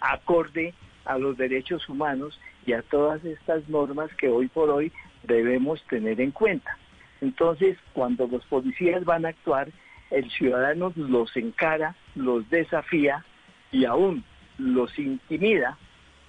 acorde 0.00 0.72
a 1.04 1.18
los 1.18 1.36
derechos 1.36 1.88
humanos 1.88 2.38
y 2.64 2.72
a 2.74 2.82
todas 2.82 3.24
estas 3.24 3.68
normas 3.68 4.10
que 4.14 4.28
hoy 4.28 4.46
por 4.46 4.70
hoy 4.70 4.92
debemos 5.24 5.82
tener 5.88 6.20
en 6.20 6.30
cuenta. 6.30 6.76
Entonces, 7.20 7.76
cuando 7.92 8.26
los 8.26 8.44
policías 8.46 9.04
van 9.04 9.26
a 9.26 9.30
actuar, 9.30 9.68
el 10.10 10.30
ciudadano 10.30 10.92
los 10.96 11.36
encara, 11.36 11.94
los 12.14 12.48
desafía 12.50 13.24
y 13.70 13.84
aún 13.84 14.24
los 14.60 14.98
intimida 14.98 15.76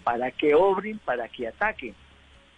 para 0.04 0.32
que 0.32 0.56
obren, 0.56 1.00
para 1.00 1.28
que 1.28 1.48
ataquen. 1.48 1.96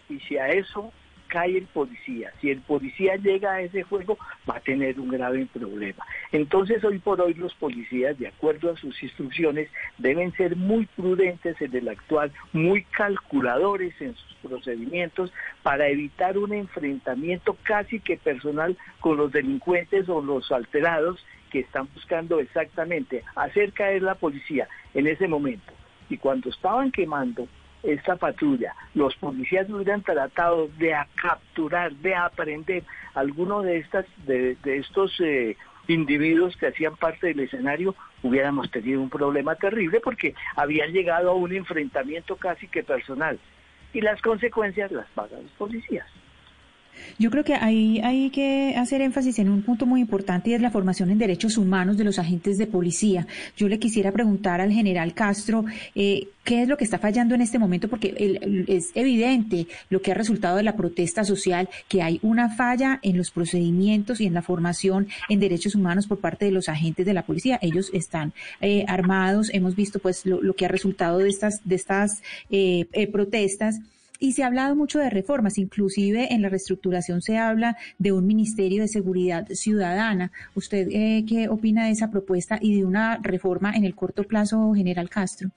Y 0.10 0.20
si 0.22 0.38
a 0.38 0.50
eso 0.50 0.92
cae 1.34 1.58
el 1.58 1.66
policía. 1.66 2.32
Si 2.42 2.52
el 2.52 2.62
policía 2.62 3.16
llega 3.16 3.54
a 3.54 3.62
ese 3.62 3.82
juego, 3.82 4.20
va 4.48 4.58
a 4.58 4.60
tener 4.60 5.00
un 5.00 5.10
grave 5.10 5.48
problema. 5.52 6.06
Entonces, 6.32 6.84
hoy 6.84 7.00
por 7.00 7.20
hoy 7.22 7.34
los 7.34 7.56
policías, 7.56 8.20
de 8.20 8.28
acuerdo 8.28 8.72
a 8.72 8.78
sus 8.78 9.02
instrucciones, 9.02 9.68
deben 9.98 10.32
ser 10.34 10.56
muy 10.56 10.86
prudentes 10.86 11.60
en 11.60 11.76
el 11.76 11.90
actual, 11.90 12.32
muy 12.52 12.84
calculadores 12.84 14.00
en 14.00 14.16
sus 14.16 14.36
procedimientos 14.48 15.34
para 15.64 15.88
evitar 15.88 16.38
un 16.38 16.54
enfrentamiento 16.54 17.58
casi 17.64 18.00
que 18.00 18.18
personal 18.18 18.78
con 19.00 19.18
los 19.18 19.32
delincuentes 19.32 20.08
o 20.10 20.22
los 20.22 20.52
alterados 20.52 21.26
que 21.54 21.60
están 21.60 21.88
buscando 21.94 22.40
exactamente 22.40 23.24
hacer 23.36 23.72
caer 23.74 24.02
la 24.02 24.16
policía 24.16 24.68
en 24.96 25.06
ese 25.06 25.28
momento. 25.28 25.72
Y 26.10 26.18
cuando 26.18 26.50
estaban 26.50 26.92
quemando 26.92 27.48
esta 27.84 28.16
patrulla, 28.16 28.74
los 28.96 29.16
policías 29.18 29.70
hubieran 29.70 30.02
tratado 30.02 30.68
de 30.80 30.96
capturar, 31.14 31.94
de 31.94 32.16
aprender 32.16 32.84
alguno 33.14 33.62
de 33.62 33.78
estas, 33.78 34.06
de, 34.26 34.58
estos 34.64 35.14
eh, 35.20 35.56
individuos 35.88 36.58
que 36.58 36.68
hacían 36.68 36.96
parte 36.96 37.28
del 37.28 37.42
escenario, 37.42 37.94
hubiéramos 38.24 38.72
tenido 38.72 39.00
un 39.00 39.12
problema 39.12 39.54
terrible 39.56 40.00
porque 40.00 40.34
habían 40.56 40.92
llegado 40.92 41.30
a 41.30 41.36
un 41.36 41.54
enfrentamiento 41.54 42.36
casi 42.36 42.68
que 42.68 42.82
personal. 42.82 43.40
Y 43.94 44.02
las 44.02 44.20
consecuencias 44.24 44.92
las 44.92 45.08
pagan 45.10 45.44
los 45.44 45.52
policías. 45.52 46.08
Yo 47.20 47.30
creo 47.30 47.44
que 47.44 47.56
ahí 47.56 48.00
hay 48.04 48.30
que 48.30 48.76
hacer 48.76 49.02
énfasis 49.02 49.40
en 49.40 49.50
un 49.50 49.62
punto 49.62 49.86
muy 49.86 50.02
importante 50.02 50.50
y 50.50 50.54
es 50.54 50.62
la 50.62 50.72
formación 50.72 51.10
en 51.10 51.18
derechos 51.18 51.58
humanos 51.58 51.98
de 51.98 52.04
los 52.04 52.20
agentes 52.20 52.58
de 52.58 52.68
policía. 52.68 53.28
Yo 53.56 53.68
le 53.68 53.80
quisiera 53.80 54.12
preguntar 54.12 54.62
al 54.62 54.72
general 54.72 55.14
Castro 55.14 55.66
eh, 55.96 56.28
qué 56.44 56.64
es 56.64 56.68
lo 56.68 56.78
que 56.78 56.84
está 56.84 57.00
fallando 57.00 57.36
en 57.36 57.42
este 57.42 57.60
momento, 57.60 57.88
porque 57.88 58.40
es 58.68 58.92
evidente 58.96 59.68
lo 59.90 60.02
que 60.02 60.12
ha 60.12 60.16
resultado 60.16 60.58
de 60.58 60.64
la 60.64 60.76
protesta 60.76 61.24
social, 61.24 61.70
que 61.88 62.02
hay 62.02 62.20
una 62.22 62.50
falla 62.50 63.00
en 63.02 63.18
los 63.18 63.32
procedimientos 63.32 64.20
y 64.20 64.26
en 64.26 64.34
la 64.34 64.42
formación 64.42 65.08
en 65.30 65.40
derechos 65.40 65.76
humanos 65.76 66.08
por 66.08 66.20
parte 66.20 66.46
de 66.46 66.52
los 66.52 66.68
agentes 66.68 67.06
de 67.06 67.14
la 67.14 67.24
policía. 67.24 67.60
Ellos 67.62 67.90
están 67.94 68.34
eh, 68.62 68.86
armados, 68.88 69.50
hemos 69.54 69.76
visto 69.76 70.00
pues 70.00 70.26
lo, 70.26 70.54
que 70.54 70.66
ha 70.66 70.70
resultado 70.70 71.20
de 71.20 71.30
estas, 71.30 71.62
de 71.64 71.76
estas 71.76 72.22
eh, 72.50 72.86
protestas 73.12 73.80
y 74.24 74.32
se 74.32 74.44
ha 74.44 74.48
hablado 74.48 74.74
mucho 74.74 75.00
de 75.00 75.10
reformas, 75.10 75.58
inclusive 75.58 76.34
en 76.34 76.42
la 76.42 76.48
reestructuración 76.48 77.22
se 77.22 77.38
habla 77.38 77.76
de 77.98 78.14
un 78.14 78.26
Ministerio 78.26 78.82
de 78.82 78.88
Seguridad 78.88 79.46
Ciudadana. 79.48 80.32
¿Usted 80.56 80.88
eh, 80.92 81.26
qué 81.28 81.50
opina 81.50 81.88
de 81.88 81.92
esa 81.92 82.10
propuesta 82.10 82.58
y 82.62 82.74
de 82.74 82.86
una 82.86 83.20
reforma 83.22 83.74
en 83.76 83.84
el 83.84 83.96
corto 83.96 84.24
plazo, 84.24 84.72
General 84.74 85.10
Castro? 85.10 85.50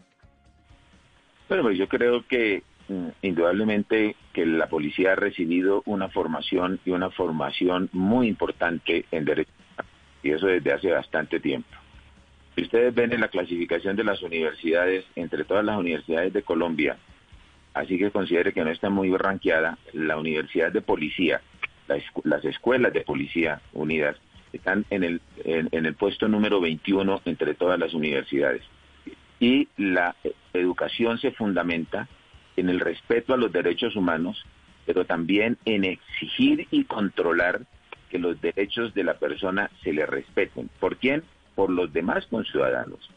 Bueno, 1.48 1.62
pues 1.62 1.78
yo 1.78 1.86
creo 1.86 2.26
que 2.26 2.64
mm, 2.88 3.06
indudablemente 3.22 4.16
que 4.32 4.44
la 4.44 4.66
policía 4.66 5.12
ha 5.12 5.14
recibido 5.14 5.84
una 5.86 6.08
formación 6.08 6.80
y 6.84 6.90
una 6.90 7.10
formación 7.10 7.88
muy 7.92 8.26
importante 8.26 9.04
en 9.12 9.26
derecho 9.26 9.52
y 10.24 10.32
eso 10.32 10.48
desde 10.48 10.72
hace 10.72 10.90
bastante 10.90 11.38
tiempo. 11.38 11.68
Si 12.56 12.62
ustedes 12.62 12.92
ven 12.92 13.12
en 13.12 13.20
la 13.20 13.28
clasificación 13.28 13.94
de 13.94 14.02
las 14.02 14.20
universidades, 14.22 15.04
entre 15.14 15.44
todas 15.44 15.64
las 15.64 15.78
universidades 15.78 16.32
de 16.32 16.42
Colombia, 16.42 16.96
así 17.76 17.98
que 17.98 18.10
considere 18.10 18.52
que 18.52 18.64
no 18.64 18.70
está 18.70 18.90
muy 18.90 19.14
ranqueada. 19.16 19.78
La 19.92 20.16
Universidad 20.16 20.72
de 20.72 20.80
Policía, 20.80 21.40
las 22.24 22.44
escuelas 22.44 22.92
de 22.92 23.02
policía 23.02 23.60
unidas, 23.72 24.16
están 24.52 24.84
en 24.90 25.04
el, 25.04 25.20
en, 25.44 25.86
el 25.86 25.94
puesto 25.94 26.28
número 26.28 26.60
21 26.60 27.22
entre 27.24 27.54
todas 27.54 27.78
las 27.78 27.94
universidades. 27.94 28.62
Y 29.38 29.68
la 29.76 30.16
educación 30.52 31.18
se 31.18 31.32
fundamenta 31.32 32.08
en 32.56 32.68
el 32.70 32.80
respeto 32.80 33.34
a 33.34 33.36
los 33.36 33.52
derechos 33.52 33.96
humanos, 33.96 34.44
pero 34.86 35.04
también 35.04 35.58
en 35.64 35.84
exigir 35.84 36.66
y 36.70 36.84
controlar 36.84 37.62
que 38.10 38.18
los 38.18 38.40
derechos 38.40 38.94
de 38.94 39.04
la 39.04 39.14
persona 39.14 39.70
se 39.82 39.92
le 39.92 40.06
respeten. 40.06 40.70
¿Por 40.80 40.96
quién? 40.96 41.22
por 41.56 41.70
los 41.70 41.92
demás 41.92 42.24
conciudadanos. 42.26 43.10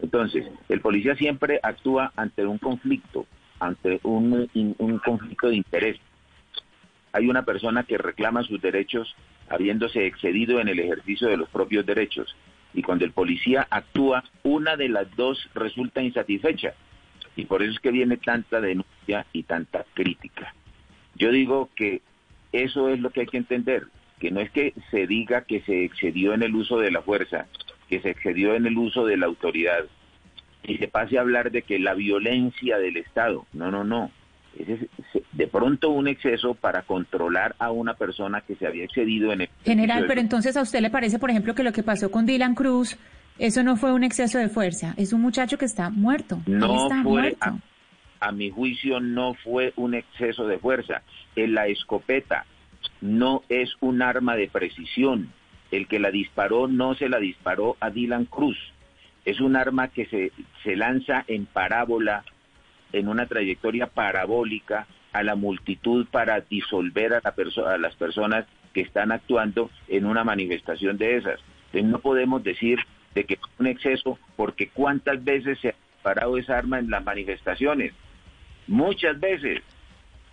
Entonces, 0.00 0.46
el 0.68 0.80
policía 0.80 1.16
siempre 1.16 1.58
actúa 1.62 2.12
ante 2.14 2.46
un 2.46 2.58
conflicto, 2.58 3.26
ante 3.60 4.00
un, 4.02 4.48
un 4.78 4.98
conflicto 4.98 5.48
de 5.48 5.56
interés. 5.56 5.98
Hay 7.12 7.28
una 7.28 7.44
persona 7.44 7.84
que 7.84 7.98
reclama 7.98 8.42
sus 8.42 8.60
derechos 8.60 9.14
habiéndose 9.48 10.06
excedido 10.06 10.60
en 10.60 10.68
el 10.68 10.78
ejercicio 10.78 11.28
de 11.28 11.36
los 11.36 11.48
propios 11.48 11.84
derechos. 11.84 12.34
Y 12.72 12.82
cuando 12.82 13.04
el 13.04 13.12
policía 13.12 13.66
actúa, 13.68 14.24
una 14.44 14.76
de 14.76 14.88
las 14.88 15.14
dos 15.16 15.50
resulta 15.54 16.02
insatisfecha. 16.02 16.74
Y 17.36 17.44
por 17.46 17.62
eso 17.62 17.72
es 17.72 17.80
que 17.80 17.90
viene 17.90 18.16
tanta 18.16 18.60
denuncia 18.60 19.26
y 19.32 19.42
tanta 19.42 19.84
crítica. 19.94 20.54
Yo 21.16 21.32
digo 21.32 21.68
que 21.74 22.00
eso 22.52 22.88
es 22.88 23.00
lo 23.00 23.10
que 23.10 23.20
hay 23.20 23.26
que 23.26 23.36
entender, 23.38 23.86
que 24.20 24.30
no 24.30 24.40
es 24.40 24.50
que 24.50 24.72
se 24.90 25.06
diga 25.06 25.42
que 25.42 25.60
se 25.62 25.84
excedió 25.84 26.32
en 26.32 26.42
el 26.42 26.54
uso 26.54 26.78
de 26.78 26.90
la 26.90 27.02
fuerza, 27.02 27.46
que 27.88 28.00
se 28.00 28.10
excedió 28.10 28.54
en 28.54 28.66
el 28.66 28.78
uso 28.78 29.04
de 29.04 29.16
la 29.16 29.26
autoridad, 29.26 29.84
y 30.64 30.76
se 30.78 30.88
pase 30.88 31.18
a 31.18 31.22
hablar 31.22 31.50
de 31.50 31.62
que 31.62 31.78
la 31.78 31.94
violencia 31.94 32.78
del 32.78 32.96
Estado, 32.96 33.46
no, 33.52 33.70
no, 33.70 33.84
no, 33.84 34.10
es 34.58 34.80
de 35.32 35.46
pronto 35.46 35.90
un 35.90 36.08
exceso 36.08 36.54
para 36.54 36.82
controlar 36.82 37.54
a 37.58 37.70
una 37.70 37.94
persona 37.94 38.40
que 38.40 38.56
se 38.56 38.66
había 38.66 38.84
excedido 38.84 39.32
en 39.32 39.42
el... 39.42 39.48
General, 39.64 40.04
pero 40.06 40.20
entonces 40.20 40.56
a 40.56 40.62
usted 40.62 40.80
le 40.80 40.90
parece, 40.90 41.18
por 41.18 41.30
ejemplo, 41.30 41.54
que 41.54 41.62
lo 41.62 41.72
que 41.72 41.82
pasó 41.82 42.10
con 42.10 42.26
Dylan 42.26 42.54
Cruz, 42.54 42.98
eso 43.38 43.62
no 43.62 43.76
fue 43.76 43.92
un 43.92 44.04
exceso 44.04 44.38
de 44.38 44.48
fuerza, 44.48 44.94
es 44.96 45.12
un 45.12 45.20
muchacho 45.20 45.56
que 45.56 45.64
está 45.64 45.88
muerto. 45.90 46.40
No 46.46 46.88
fue, 47.02 47.36
a 48.20 48.32
mi 48.32 48.50
juicio, 48.50 49.00
no 49.00 49.34
fue 49.34 49.72
un 49.76 49.94
exceso 49.94 50.46
de 50.46 50.58
fuerza. 50.58 51.02
En 51.34 51.54
la 51.54 51.66
escopeta 51.66 52.44
no 53.00 53.42
es 53.48 53.70
un 53.80 54.02
arma 54.02 54.36
de 54.36 54.48
precisión. 54.48 55.32
El 55.70 55.86
que 55.86 55.98
la 55.98 56.10
disparó 56.10 56.68
no 56.68 56.94
se 56.94 57.08
la 57.08 57.18
disparó 57.18 57.76
a 57.80 57.90
Dylan 57.90 58.26
Cruz. 58.26 58.58
Es 59.24 59.40
un 59.40 59.56
arma 59.56 59.88
que 59.88 60.06
se, 60.06 60.32
se 60.62 60.76
lanza 60.76 61.24
en 61.28 61.46
parábola 61.46 62.24
en 62.92 63.08
una 63.08 63.26
trayectoria 63.26 63.86
parabólica 63.86 64.86
a 65.12 65.22
la 65.22 65.34
multitud 65.34 66.06
para 66.10 66.40
disolver 66.40 67.14
a, 67.14 67.20
la 67.22 67.72
a 67.72 67.78
las 67.78 67.96
personas 67.96 68.46
que 68.72 68.80
están 68.80 69.12
actuando 69.12 69.70
en 69.88 70.06
una 70.06 70.24
manifestación 70.24 70.96
de 70.96 71.16
esas. 71.16 71.40
Entonces 71.66 71.90
no 71.90 71.98
podemos 71.98 72.42
decir 72.42 72.78
de 73.14 73.24
que 73.24 73.34
es 73.34 73.40
un 73.58 73.66
exceso 73.66 74.18
porque 74.36 74.68
cuántas 74.68 75.22
veces 75.24 75.58
se 75.60 75.70
ha 75.70 75.74
disparado 75.94 76.38
esa 76.38 76.58
arma 76.58 76.78
en 76.78 76.90
las 76.90 77.04
manifestaciones. 77.04 77.92
Muchas 78.66 79.18
veces. 79.18 79.62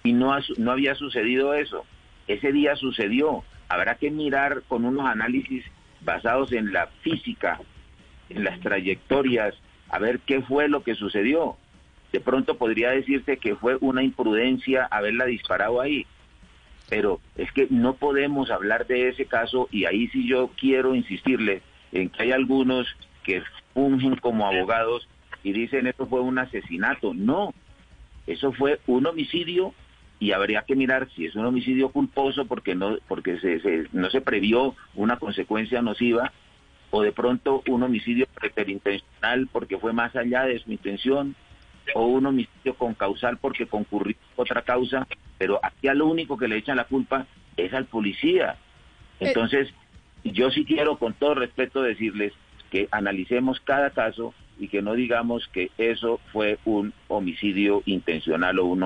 Y 0.04 0.14
no, 0.14 0.38
no 0.58 0.72
había 0.72 0.96
sucedido 0.96 1.54
eso. 1.54 1.86
Ese 2.28 2.52
día 2.52 2.76
sucedió. 2.76 3.44
Habrá 3.68 3.96
que 3.96 4.12
mirar 4.12 4.62
con 4.68 4.86
unos 4.86 5.06
análisis 5.06 5.66
basados 6.02 6.52
en 6.54 6.72
la 6.72 6.88
física, 7.02 7.60
en 8.30 8.44
las 8.44 8.60
trayectorias, 8.60 9.56
a 9.90 10.00
ver 10.00 10.20
qué 10.20 10.42
fue 10.42 10.68
lo 10.68 10.84
que 10.84 10.96
sucedió 10.96 11.58
de 12.12 12.20
pronto 12.20 12.58
podría 12.58 12.92
decirse 12.92 13.38
que 13.38 13.56
fue 13.56 13.78
una 13.82 14.04
imprudencia 14.04 14.88
haberla 14.90 15.26
disparado 15.26 15.82
ahí. 15.82 16.06
Pero 16.90 17.20
es 17.36 17.52
que 17.52 17.68
no 17.70 17.96
podemos 17.96 18.50
hablar 18.50 18.88
de 18.88 19.10
ese 19.10 19.26
caso 19.26 19.68
y 19.72 19.86
ahí 19.86 20.08
sí 20.08 20.28
yo 20.28 20.50
quiero 20.58 20.96
insistirle 20.96 21.62
en 21.92 22.10
que 22.10 22.24
hay 22.24 22.32
algunos 22.32 22.88
que 23.24 23.44
fungen 23.74 24.16
como 24.16 24.48
abogados 24.48 25.08
y 25.44 25.52
dicen 25.52 25.88
esto 25.88 26.08
fue 26.08 26.22
un 26.22 26.40
asesinato. 26.40 27.14
No, 27.14 27.54
eso 28.26 28.54
fue 28.54 28.80
un 28.88 29.06
homicidio 29.06 29.74
y 30.20 30.32
habría 30.32 30.62
que 30.62 30.76
mirar 30.76 31.10
si 31.14 31.26
es 31.26 31.36
un 31.36 31.46
homicidio 31.46 31.90
culposo 31.90 32.46
porque 32.46 32.74
no 32.74 32.98
porque 33.08 33.38
se, 33.40 33.88
no 33.92 34.10
se 34.10 34.22
previó 34.22 34.76
una 34.96 35.18
consecuencia 35.18 35.82
nociva 35.82 36.32
o 36.92 37.02
de 37.02 37.12
pronto 37.12 37.64
un 37.68 37.84
homicidio 37.84 38.28
preterintencional 38.34 39.48
porque 39.52 39.78
fue 39.78 39.94
más 39.94 40.16
allá 40.16 40.44
de 40.44 40.60
su 40.60 40.72
intención 40.72 41.36
o 41.94 42.06
un 42.06 42.26
homicidio 42.26 42.76
con 42.76 42.94
causal 42.94 43.38
porque 43.38 43.68
concurrió 43.68 44.16
otra 44.36 44.62
causa, 44.62 45.08
pero 45.38 45.60
aquí 45.64 45.88
a 45.88 45.94
lo 45.94 46.08
único 46.08 46.38
que 46.38 46.48
le 46.48 46.58
echan 46.58 46.78
la 46.78 46.86
culpa 46.86 47.28
es 47.56 47.74
al 47.74 47.86
policía. 47.86 48.58
Eh, 49.20 49.28
Entonces, 49.28 49.74
yo 50.24 50.52
sí 50.52 50.66
quiero 50.66 50.98
con 50.98 51.14
todo 51.14 51.36
respeto 51.36 51.82
decirles 51.82 52.34
que 52.70 52.88
analicemos 52.92 53.60
cada 53.62 53.92
caso 53.92 54.34
y 54.60 54.68
que 54.68 54.82
no 54.82 54.94
digamos 54.94 55.48
que 55.52 55.72
eso 55.78 56.20
fue 56.32 56.60
un 56.66 56.94
homicidio 57.08 57.84
intencional 57.86 58.60
o 58.60 58.66
un, 58.66 58.84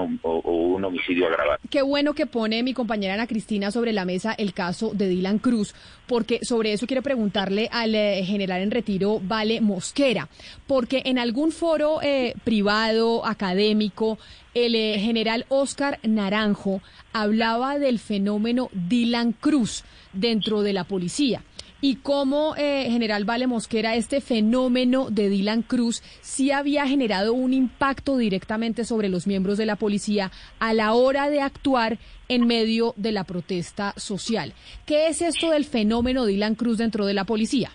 homicidio 0.84 1.28
agravado. 1.28 1.60
Qué 1.70 1.82
bueno 1.82 2.14
que 2.14 2.26
pone 2.26 2.64
mi 2.64 2.74
compañera 2.74 3.14
Ana 3.14 3.28
Cristina 3.28 3.72
sobre 3.72 3.94
la 3.94 4.06
mesa 4.06 4.34
el 4.34 4.54
caso 4.54 4.92
de 4.94 5.08
Dylan 5.08 5.40
Cruz, 5.40 5.74
porque 6.08 6.44
sobre 6.44 6.74
eso 6.74 6.88
quiero 6.88 7.02
preguntarle 7.02 7.70
al 7.72 7.96
eh, 7.96 8.24
general 8.26 8.62
en 8.62 8.72
retiro 8.72 9.20
Vale 9.22 9.62
Mosquera, 9.62 10.28
porque 10.68 11.04
en 11.06 11.20
algún 11.20 11.52
foro 11.52 12.02
eh, 12.02 12.34
privado, 12.44 13.26
académico, 13.26 14.18
el 14.54 14.76
eh, 14.76 15.00
general 15.00 15.46
Oscar 15.50 16.00
Naranjo 16.04 16.82
hablaba 17.14 17.80
del 17.80 18.00
fenómeno 18.00 18.70
Dylan 18.74 19.34
Cruz 19.34 19.84
dentro 20.14 20.62
de 20.62 20.74
la 20.74 20.84
policía 20.84 21.44
y 21.82 21.96
cómo 21.96 22.56
eh, 22.58 22.86
General 22.90 23.26
Vale 23.26 23.48
Mosquera 23.48 23.96
este 23.96 24.22
fenómeno 24.22 25.10
de 25.10 25.30
Dylan 25.30 25.64
Cruz 25.64 26.02
sí 26.22 26.52
había 26.52 26.88
generado 26.88 27.34
un 27.34 27.54
impacto 27.54 28.18
directamente 28.18 28.86
sobre 28.86 29.10
los 29.10 29.28
miembros 29.28 29.58
de 29.58 29.66
la 29.66 29.76
policía 29.76 30.32
a 30.60 30.74
la 30.74 30.94
hora 30.94 31.30
de 31.30 31.42
actuar 31.42 31.98
en 32.30 32.46
medio 32.46 32.94
de 32.96 33.12
la 33.12 33.24
protesta 33.24 33.94
social. 33.98 34.54
¿Qué 34.86 35.08
es 35.08 35.22
esto 35.22 35.50
del 35.50 35.66
fenómeno 35.66 36.26
Dylan 36.26 36.56
Cruz 36.56 36.78
dentro 36.78 37.06
de 37.06 37.16
la 37.16 37.26
policía? 37.26 37.72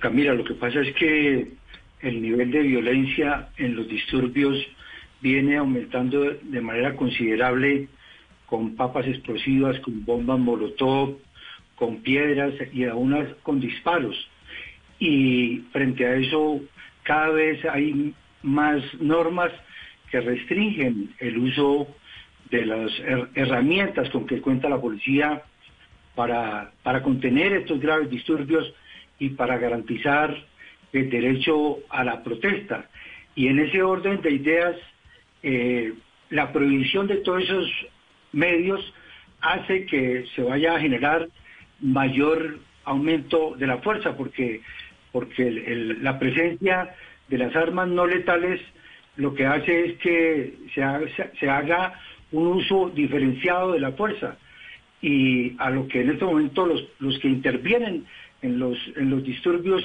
Camila, 0.00 0.34
lo 0.34 0.44
que 0.44 0.54
pasa 0.54 0.80
es 0.80 0.94
que 0.96 1.52
el 2.00 2.22
nivel 2.22 2.50
de 2.50 2.62
violencia 2.62 3.50
en 3.58 3.76
los 3.76 3.88
disturbios 3.88 4.56
viene 5.20 5.56
aumentando 5.56 6.20
de 6.42 6.60
manera 6.60 6.96
considerable 6.96 7.88
con 8.46 8.74
papas 8.74 9.06
explosivas, 9.06 9.78
con 9.80 10.04
bombas 10.04 10.38
molotov, 10.38 11.16
con 11.80 12.02
piedras 12.02 12.52
y 12.74 12.84
aún 12.84 13.34
con 13.42 13.58
disparos. 13.58 14.14
Y 14.98 15.62
frente 15.72 16.04
a 16.04 16.14
eso, 16.16 16.60
cada 17.04 17.30
vez 17.30 17.64
hay 17.64 18.14
más 18.42 18.82
normas 19.00 19.50
que 20.10 20.20
restringen 20.20 21.14
el 21.18 21.38
uso 21.38 21.88
de 22.50 22.66
las 22.66 22.92
herramientas 23.34 24.10
con 24.10 24.26
que 24.26 24.42
cuenta 24.42 24.68
la 24.68 24.78
policía 24.78 25.42
para, 26.14 26.70
para 26.82 27.02
contener 27.02 27.54
estos 27.54 27.80
graves 27.80 28.10
disturbios 28.10 28.74
y 29.18 29.30
para 29.30 29.56
garantizar 29.56 30.36
el 30.92 31.08
derecho 31.08 31.78
a 31.88 32.04
la 32.04 32.22
protesta. 32.22 32.90
Y 33.34 33.46
en 33.46 33.58
ese 33.58 33.82
orden 33.82 34.20
de 34.20 34.32
ideas, 34.32 34.76
eh, 35.42 35.94
la 36.28 36.52
prohibición 36.52 37.06
de 37.06 37.18
todos 37.18 37.42
esos 37.42 37.70
medios 38.32 38.80
hace 39.40 39.86
que 39.86 40.26
se 40.34 40.42
vaya 40.42 40.74
a 40.74 40.80
generar 40.80 41.26
mayor 41.80 42.58
aumento 42.84 43.54
de 43.56 43.66
la 43.66 43.78
fuerza, 43.78 44.16
porque, 44.16 44.62
porque 45.12 45.50
la 46.00 46.18
presencia 46.18 46.94
de 47.28 47.38
las 47.38 47.54
armas 47.54 47.88
no 47.88 48.06
letales 48.06 48.60
lo 49.16 49.34
que 49.34 49.46
hace 49.46 49.86
es 49.86 49.98
que 49.98 50.54
se 50.74 50.82
haga, 50.82 51.06
se 51.38 51.50
haga 51.50 51.94
un 52.32 52.46
uso 52.46 52.90
diferenciado 52.94 53.72
de 53.72 53.80
la 53.80 53.92
fuerza. 53.92 54.36
Y 55.02 55.56
a 55.58 55.70
lo 55.70 55.88
que 55.88 56.02
en 56.02 56.10
este 56.10 56.24
momento 56.24 56.66
los, 56.66 56.86
los 56.98 57.18
que 57.18 57.28
intervienen 57.28 58.04
en 58.42 58.58
los, 58.58 58.78
en 58.96 59.10
los 59.10 59.24
disturbios 59.24 59.82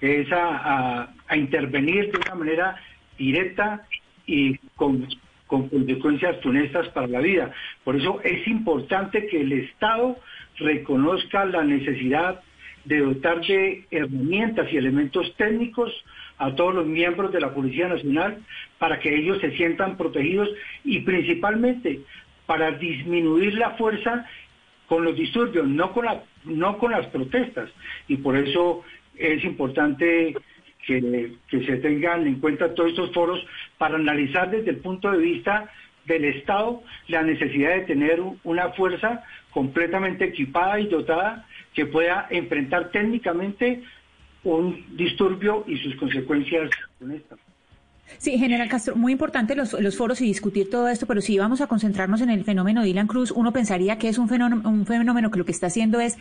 es 0.00 0.28
a 0.30 1.08
intervenir 1.34 2.12
de 2.12 2.18
una 2.18 2.34
manera 2.34 2.76
directa 3.18 3.86
y 4.26 4.56
con 4.76 5.06
con 5.48 5.68
consecuencias 5.68 6.40
funestas 6.40 6.88
para 6.90 7.08
la 7.08 7.20
vida. 7.20 7.50
Por 7.82 7.96
eso 7.96 8.20
es 8.22 8.46
importante 8.46 9.26
que 9.26 9.40
el 9.40 9.52
Estado 9.52 10.16
reconozca 10.58 11.44
la 11.46 11.64
necesidad 11.64 12.40
de 12.84 13.00
dotar 13.00 13.40
de 13.40 13.84
herramientas 13.90 14.72
y 14.72 14.76
elementos 14.76 15.34
técnicos 15.36 15.92
a 16.38 16.54
todos 16.54 16.74
los 16.74 16.86
miembros 16.86 17.32
de 17.32 17.40
la 17.40 17.52
Policía 17.52 17.88
Nacional 17.88 18.38
para 18.78 19.00
que 19.00 19.14
ellos 19.14 19.40
se 19.40 19.56
sientan 19.56 19.96
protegidos 19.96 20.48
y 20.84 21.00
principalmente 21.00 22.00
para 22.46 22.70
disminuir 22.70 23.54
la 23.54 23.70
fuerza 23.72 24.24
con 24.86 25.04
los 25.04 25.16
disturbios, 25.16 25.66
no 25.66 25.92
con, 25.92 26.06
la, 26.06 26.22
no 26.44 26.78
con 26.78 26.92
las 26.92 27.06
protestas. 27.06 27.68
Y 28.06 28.16
por 28.16 28.36
eso 28.36 28.84
es 29.16 29.44
importante 29.44 30.34
que, 30.86 31.34
se 31.50 31.76
tengan 31.78 32.26
en 32.26 32.40
cuenta 32.40 32.74
todos 32.74 32.90
estos 32.90 33.12
foros 33.12 33.44
para 33.78 33.96
analizar 33.96 34.50
desde 34.50 34.70
el 34.70 34.78
punto 34.78 35.10
de 35.10 35.18
vista 35.18 35.70
del 36.04 36.24
Estado 36.24 36.82
la 37.08 37.22
necesidad 37.22 37.76
de 37.76 37.82
tener 37.82 38.20
una 38.44 38.70
fuerza 38.70 39.22
completamente 39.50 40.24
equipada 40.24 40.80
y 40.80 40.86
dotada 40.86 41.46
que 41.74 41.86
pueda 41.86 42.26
enfrentar 42.30 42.90
técnicamente 42.90 43.82
un 44.44 44.96
disturbio 44.96 45.64
y 45.66 45.76
sus 45.78 45.94
consecuencias 45.96 46.70
con 46.98 47.12
esta. 47.12 47.36
Sí, 48.16 48.38
general 48.38 48.68
Castro, 48.68 48.96
muy 48.96 49.12
importante 49.12 49.54
los, 49.54 49.96
foros 49.96 50.20
y 50.20 50.24
discutir 50.24 50.70
todo 50.70 50.88
esto, 50.88 51.06
pero 51.06 51.20
si 51.20 51.38
vamos 51.38 51.60
a 51.60 51.66
concentrarnos 51.66 52.20
en 52.20 52.30
el 52.30 52.44
fenómeno 52.44 52.82
Dylan 52.82 53.06
Cruz, 53.06 53.30
uno 53.30 53.52
pensaría 53.52 53.98
que 53.98 54.08
es 54.08 54.18
un 54.18 54.28
fenómeno, 54.28 54.68
un 54.68 54.86
fenómeno 54.86 55.30
que 55.30 55.38
lo 55.38 55.44
que 55.44 55.52
está 55.52 55.66
haciendo 55.66 56.00
es 56.00 56.16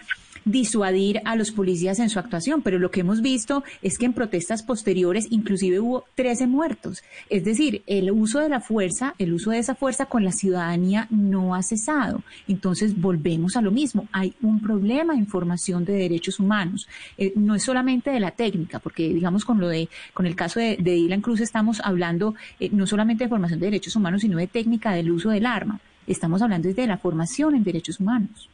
disuadir 0.46 1.22
a 1.26 1.36
los 1.36 1.52
policías 1.52 2.00
en 2.00 2.10
su 2.10 2.20
actuación, 2.20 2.62
pero 2.62 2.80
lo 2.80 2.92
que 2.92 3.02
hemos 3.02 3.22
visto 3.22 3.64
es 3.82 3.98
que 3.98 4.06
en 4.06 4.14
protestas 4.14 4.64
posteriores 4.64 5.28
inclusive 5.30 5.80
hubo 5.80 6.06
13 6.16 6.48
muertos. 6.48 7.04
Es 7.30 7.44
decir, 7.44 7.84
el 7.86 8.12
uso 8.12 8.40
de 8.40 8.50
la 8.50 8.62
fuerza, 8.62 9.14
el 9.18 9.34
uso 9.34 9.52
de 9.52 9.60
esa 9.60 9.76
fuerza 9.76 10.06
con 10.06 10.24
la 10.24 10.32
ciudadanía 10.32 11.08
no 11.10 11.54
ha 11.54 11.64
cesado. 11.64 12.24
Entonces 12.48 13.00
volvemos 13.00 13.58
a 13.58 13.62
lo 13.62 13.72
mismo. 13.72 14.08
Hay 14.12 14.34
un 14.42 14.62
problema 14.62 15.16
en 15.16 15.28
formación 15.28 15.86
de 15.86 15.94
derechos 15.94 16.40
humanos. 16.40 16.88
Eh, 17.18 17.34
no 17.36 17.56
es 17.56 17.64
solamente 17.64 18.10
de 18.12 18.20
la 18.20 18.32
técnica, 18.32 18.80
porque 18.80 19.10
digamos 19.10 19.44
con 19.44 19.60
lo 19.60 19.68
de, 19.68 19.90
con 20.14 20.26
el 20.26 20.36
caso 20.36 20.60
de, 20.60 20.78
Dylan 20.78 21.22
Cruz 21.22 21.42
estamos 21.42 21.77
hablando 21.84 22.36
eh, 22.60 22.70
no 22.72 22.88
solamente 22.88 23.24
de 23.24 23.30
formación 23.30 23.60
de 23.60 23.68
derechos 23.68 23.96
humanos, 23.96 24.22
sino 24.22 24.38
de 24.38 24.48
técnica 24.48 24.94
del 24.94 25.12
uso 25.12 25.30
del 25.30 25.46
arma. 25.46 25.80
Estamos 26.06 26.42
hablando 26.42 26.72
de 26.72 26.88
la 26.88 26.98
formación 26.98 27.56
en 27.56 27.64
derechos 27.64 28.00
humanos. 28.00 28.50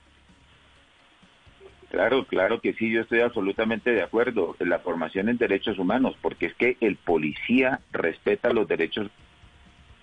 Claro, 1.89 2.25
claro 2.25 2.59
que 2.59 2.73
sí, 2.73 2.91
yo 2.91 3.01
estoy 3.01 3.19
absolutamente 3.19 3.91
de 3.91 4.01
acuerdo 4.01 4.55
en 4.59 4.69
la 4.69 4.79
formación 4.79 5.29
en 5.29 5.38
derechos 5.38 5.77
humanos, 5.77 6.15
porque 6.21 6.47
es 6.47 6.55
que 6.55 6.75
el 6.81 6.95
policía 6.95 7.81
respeta 7.91 8.51
los 8.51 8.67
derechos 8.67 9.12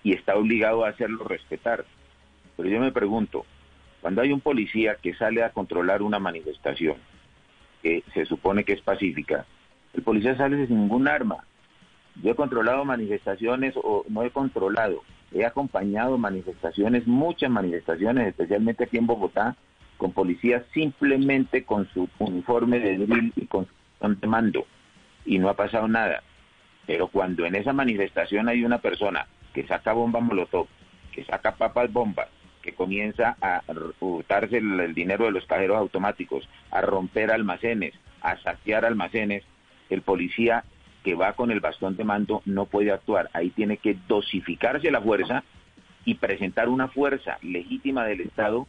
y 0.01 0.13
está 0.13 0.37
obligado 0.37 0.85
a 0.85 0.89
hacerlos 0.89 1.27
respetar. 1.27 1.83
Pero 2.55 2.69
yo 2.69 2.79
me 2.79 2.93
pregunto, 2.93 3.45
cuando 3.99 4.21
hay 4.21 4.31
un 4.31 4.39
policía 4.39 4.95
que 5.01 5.13
sale 5.13 5.43
a 5.43 5.49
controlar 5.49 6.01
una 6.01 6.17
manifestación, 6.17 6.95
que 7.83 8.03
se 8.13 8.25
supone 8.25 8.63
que 8.63 8.71
es 8.71 8.81
pacífica, 8.81 9.45
el 9.93 10.01
policía 10.01 10.37
sale 10.37 10.65
sin 10.67 10.77
ningún 10.77 11.07
arma. 11.07 11.43
Yo 12.15 12.31
he 12.31 12.35
controlado 12.35 12.85
manifestaciones 12.85 13.73
o 13.77 14.05
no 14.09 14.23
he 14.23 14.31
controlado, 14.31 15.03
he 15.31 15.45
acompañado 15.45 16.17
manifestaciones, 16.17 17.07
muchas 17.07 17.49
manifestaciones, 17.49 18.27
especialmente 18.27 18.83
aquí 18.83 18.97
en 18.97 19.07
Bogotá, 19.07 19.55
con 19.97 20.11
policías 20.11 20.63
simplemente 20.73 21.63
con 21.63 21.87
su 21.93 22.09
uniforme 22.19 22.79
de 22.79 22.97
drill 22.97 23.33
y 23.35 23.45
con 23.45 23.65
su 23.65 24.27
mando 24.27 24.65
y 25.25 25.39
no 25.39 25.49
ha 25.49 25.55
pasado 25.55 25.87
nada. 25.87 26.23
Pero 26.87 27.07
cuando 27.07 27.45
en 27.45 27.55
esa 27.55 27.73
manifestación 27.73 28.49
hay 28.49 28.65
una 28.65 28.79
persona 28.79 29.27
que 29.53 29.65
saca 29.67 29.93
bomba 29.93 30.19
molotov, 30.19 30.67
que 31.11 31.23
saca 31.23 31.55
papas 31.55 31.91
bombas, 31.91 32.27
que 32.61 32.73
comienza 32.73 33.37
a 33.41 33.61
hurtarse 33.99 34.57
el, 34.57 34.93
dinero 34.93 35.25
de 35.25 35.31
los 35.31 35.45
cajeros 35.45 35.77
automáticos, 35.77 36.47
a 36.71 36.81
romper 36.81 37.31
almacenes, 37.31 37.93
a 38.21 38.37
saquear 38.37 38.85
almacenes, 38.85 39.43
el 39.89 40.01
policía 40.01 40.63
que 41.03 41.15
va 41.15 41.33
con 41.33 41.51
el 41.51 41.59
bastón 41.59 41.95
de 41.95 42.03
mando 42.03 42.41
no 42.45 42.65
puede 42.65 42.91
actuar. 42.91 43.29
Ahí 43.33 43.49
tiene 43.49 43.77
que 43.77 43.97
dosificarse 44.07 44.91
la 44.91 45.01
fuerza 45.01 45.43
y 46.05 46.15
presentar 46.15 46.69
una 46.69 46.87
fuerza 46.87 47.37
legítima 47.41 48.05
del 48.05 48.21
Estado 48.21 48.67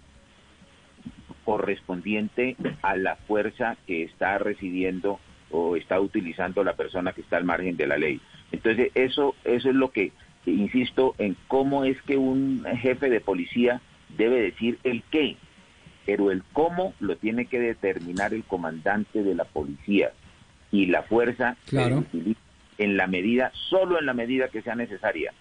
correspondiente 1.44 2.56
a 2.82 2.96
la 2.96 3.16
fuerza 3.16 3.76
que 3.86 4.04
está 4.04 4.38
recibiendo 4.38 5.18
o 5.50 5.76
está 5.76 6.00
utilizando 6.00 6.64
la 6.64 6.74
persona 6.74 7.12
que 7.12 7.20
está 7.20 7.36
al 7.36 7.44
margen 7.44 7.76
de 7.76 7.86
la 7.86 7.98
ley. 7.98 8.20
Entonces, 8.52 8.90
eso, 8.94 9.34
eso 9.44 9.68
es 9.68 9.74
lo 9.74 9.90
que, 9.90 10.12
insisto, 10.46 11.14
en 11.18 11.36
cómo 11.48 11.84
es 11.84 12.00
que 12.02 12.16
un 12.16 12.64
jefe 12.80 13.10
de 13.10 13.20
policía 13.20 13.80
debe 14.16 14.40
decir 14.40 14.78
el 14.84 15.02
qué, 15.10 15.36
pero 16.06 16.30
el 16.30 16.42
cómo 16.52 16.94
lo 17.00 17.16
tiene 17.16 17.46
que 17.46 17.58
determinar 17.58 18.32
el 18.34 18.44
comandante 18.44 19.22
de 19.22 19.34
la 19.34 19.44
policía 19.44 20.12
y 20.72 20.87
la 20.87 21.02
fuerza 21.02 21.56
claro. 21.68 22.04
en 22.78 22.96
la 22.96 23.06
medida, 23.06 23.52
solo 23.68 24.00
en 24.00 24.06
la 24.06 24.14
medida 24.14 24.48
que 24.48 24.62
sea 24.62 24.74
necesaria, 24.74 25.32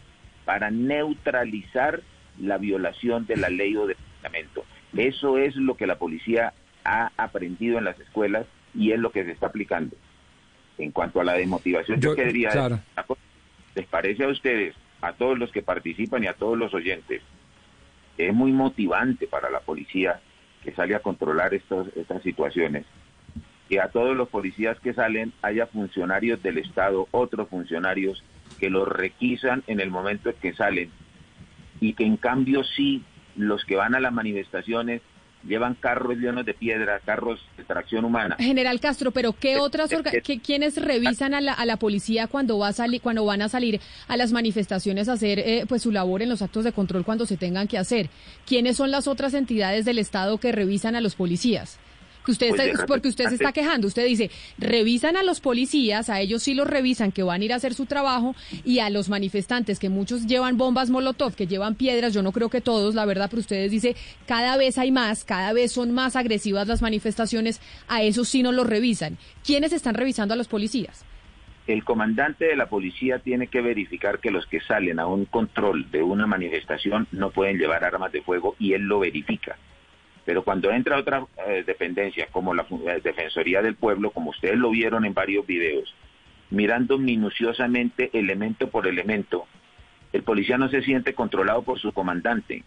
para 0.46 0.70
neutralizar 0.70 2.02
la 2.40 2.58
violación 2.58 3.26
de 3.26 3.38
la 3.38 3.50
ley 3.50 3.76
o 3.78 3.88
del 3.88 3.98
reglamento. 4.16 4.66
Eso 4.96 5.38
es 5.38 5.56
lo 5.56 5.76
que 5.76 5.88
la 5.88 5.98
policía 5.98 6.54
ha 6.84 7.12
aprendido 7.18 7.78
en 7.78 7.86
las 7.86 8.00
escuelas 8.00 8.46
y 8.76 8.92
es 8.92 9.00
lo 9.00 9.12
que 9.12 9.24
se 9.24 9.32
está 9.32 9.48
aplicando. 9.48 9.96
En 10.78 10.92
cuanto 10.92 11.22
a 11.22 11.24
la 11.24 11.34
desmotivación, 11.34 12.00
yo, 12.02 12.16
quería... 12.16 12.82
¿Les 13.74 13.88
parece 13.88 14.26
a 14.26 14.28
ustedes, 14.28 14.76
a 15.02 15.14
todos 15.14 15.40
los 15.40 15.50
que 15.52 15.62
participan 15.62 16.26
y 16.26 16.28
a 16.28 16.34
todos 16.34 16.58
los 16.58 16.74
oyentes, 16.74 17.22
es 18.18 18.34
muy 18.34 18.52
motivante 18.52 19.28
para 19.28 19.50
la 19.50 19.62
policía 19.62 20.20
que 20.62 20.74
sale 20.74 20.94
a 20.94 21.00
controlar 21.00 21.54
estos, 21.54 21.88
estas 21.96 22.22
situaciones? 22.22 22.86
Que 23.72 23.80
a 23.80 23.88
todos 23.88 24.18
los 24.18 24.28
policías 24.28 24.78
que 24.82 24.94
salen 24.94 25.32
haya 25.42 25.66
funcionarios 25.66 26.44
del 26.44 26.58
Estado, 26.58 27.08
otros 27.12 27.48
funcionarios 27.48 28.22
que 28.60 28.70
los 28.70 28.86
requisan 28.86 29.64
en 29.68 29.80
el 29.80 29.90
momento 29.90 30.30
en 30.30 30.36
que 30.36 30.54
salen 30.54 30.92
y 31.80 31.94
que 31.94 32.04
en 32.04 32.18
cambio 32.18 32.66
sí 32.66 33.02
los 33.38 33.64
que 33.64 33.78
van 33.78 33.96
a 33.96 34.02
las 34.02 34.12
manifestaciones 34.12 35.02
llevan 35.48 35.76
carros 35.76 36.18
llenos 36.18 36.46
de 36.46 36.54
piedra, 36.54 37.00
carros 37.00 37.40
de 37.58 37.64
tracción 37.64 38.04
humana. 38.04 38.36
General 38.38 38.78
Castro, 38.82 39.12
pero 39.12 39.32
¿qué 39.34 39.58
otras 39.58 39.90
qué, 40.22 40.40
quiénes 40.42 40.76
revisan 40.76 41.34
a 41.34 41.40
la, 41.40 41.54
a 41.54 41.66
la 41.66 41.78
policía 41.78 42.28
cuando 42.28 42.60
va 42.60 42.68
a 42.68 42.74
salir 42.74 43.02
cuando 43.02 43.26
van 43.26 43.42
a 43.42 43.50
salir 43.50 43.80
a 44.10 44.18
las 44.18 44.34
manifestaciones 44.34 45.10
a 45.10 45.14
hacer 45.14 45.40
eh, 45.40 45.66
pues 45.68 45.82
su 45.82 45.92
labor 45.92 46.22
en 46.22 46.30
los 46.30 46.42
actos 46.42 46.64
de 46.66 46.74
control 46.74 47.06
cuando 47.06 47.26
se 47.26 47.38
tengan 47.38 47.68
que 47.68 47.78
hacer? 47.78 48.10
¿Quiénes 48.46 48.78
son 48.78 48.92
las 48.92 49.08
otras 49.08 49.34
entidades 49.34 49.86
del 49.86 49.98
Estado 49.98 50.38
que 50.38 50.52
revisan 50.52 50.96
a 50.96 51.02
los 51.02 51.16
policías? 51.16 51.80
Que 52.26 52.32
usted 52.32 52.50
pues 52.50 52.86
porque 52.88 53.08
usted 53.08 53.30
se 53.30 53.36
está 53.36 53.52
quejando, 53.52 53.88
usted 53.88 54.06
dice, 54.06 54.30
revisan 54.58 55.18
a 55.18 55.24
los 55.24 55.42
policías, 55.42 56.10
a 56.10 56.20
ellos 56.20 56.44
sí 56.44 56.54
los 56.54 56.68
revisan 56.68 57.12
que 57.12 57.24
van 57.24 57.42
a 57.42 57.46
ir 57.46 57.54
a 57.54 57.56
hacer 57.56 57.74
su 57.74 57.86
trabajo 57.86 58.36
y 58.64 58.80
a 58.80 58.90
los 58.90 59.10
manifestantes 59.10 59.80
que 59.80 59.90
muchos 59.90 60.28
llevan 60.28 60.58
bombas 60.58 60.90
Molotov, 60.90 61.36
que 61.36 61.48
llevan 61.48 61.76
piedras, 61.76 62.14
yo 62.14 62.22
no 62.22 62.32
creo 62.32 62.50
que 62.50 62.62
todos, 62.62 62.96
la 62.96 63.06
verdad, 63.06 63.28
pero 63.30 63.40
ustedes 63.40 63.72
dice, 63.72 63.96
cada 64.28 64.58
vez 64.58 64.78
hay 64.78 64.92
más, 64.92 65.24
cada 65.24 65.54
vez 65.54 65.72
son 65.72 65.92
más 65.92 66.16
agresivas 66.16 66.68
las 66.68 66.82
manifestaciones, 66.82 67.62
a 67.88 68.04
esos 68.04 68.30
sí 68.30 68.44
no 68.44 68.52
los 68.52 68.68
revisan. 68.68 69.18
¿Quiénes 69.44 69.74
están 69.74 69.96
revisando 69.96 70.34
a 70.34 70.38
los 70.38 70.48
policías? 70.48 71.06
El 71.68 71.84
comandante 71.84 72.46
de 72.46 72.56
la 72.56 72.68
policía 72.68 73.20
tiene 73.20 73.48
que 73.48 73.62
verificar 73.62 74.20
que 74.20 74.32
los 74.32 74.46
que 74.48 74.62
salen 74.62 75.00
a 75.00 75.08
un 75.08 75.26
control 75.26 75.90
de 75.92 76.02
una 76.02 76.26
manifestación 76.26 77.08
no 77.12 77.30
pueden 77.30 77.58
llevar 77.58 77.84
armas 77.84 78.12
de 78.12 78.22
fuego 78.22 78.56
y 78.60 78.74
él 78.74 78.84
lo 78.84 79.00
verifica. 79.00 79.58
Pero 80.26 80.44
cuando 80.44 80.72
entra 80.72 80.98
otra 80.98 81.26
eh, 81.48 81.64
dependencia, 81.66 82.28
como 82.32 82.54
la 82.54 82.66
eh, 82.88 83.02
Defensoría 83.04 83.62
del 83.62 83.76
Pueblo, 83.76 84.12
como 84.12 84.30
ustedes 84.30 84.58
lo 84.58 84.70
vieron 84.70 85.06
en 85.06 85.14
varios 85.14 85.46
videos, 85.46 85.94
mirando 86.50 86.98
minuciosamente 86.98 88.10
elemento 88.14 88.70
por 88.70 88.88
elemento, 88.88 89.48
el 90.14 90.24
policía 90.24 90.58
no 90.58 90.70
se 90.70 90.82
siente 90.84 91.14
controlado 91.14 91.64
por 91.64 91.80
su 91.80 91.92
comandante, 91.94 92.64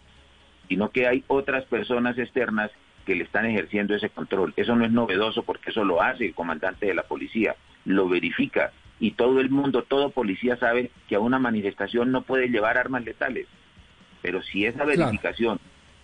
sino 0.68 0.90
que 0.90 1.06
hay 1.06 1.22
otras 1.28 1.64
personas 1.66 2.18
externas 2.18 2.70
que 3.04 3.14
le 3.14 3.24
están 3.24 3.44
ejerciendo 3.46 3.94
ese 3.94 4.08
control. 4.08 4.54
Eso 4.56 4.74
no 4.74 4.84
es 4.84 4.90
novedoso 4.90 5.42
porque 5.42 5.70
eso 5.70 5.84
lo 5.84 6.02
hace 6.02 6.26
el 6.26 6.34
comandante 6.34 6.86
de 6.86 6.94
la 6.94 7.02
policía, 7.02 7.54
lo 7.84 8.08
verifica 8.08 8.72
y 8.98 9.12
todo 9.12 9.40
el 9.40 9.50
mundo, 9.50 9.82
todo 9.82 10.10
policía 10.10 10.56
sabe 10.56 10.90
que 11.08 11.16
a 11.16 11.20
una 11.20 11.38
manifestación 11.38 12.10
no 12.12 12.22
puede 12.22 12.48
llevar 12.48 12.78
armas 12.78 13.04
letales. 13.04 13.46
Pero 14.22 14.42
si 14.42 14.64
esa 14.64 14.84
verificación 14.84 15.60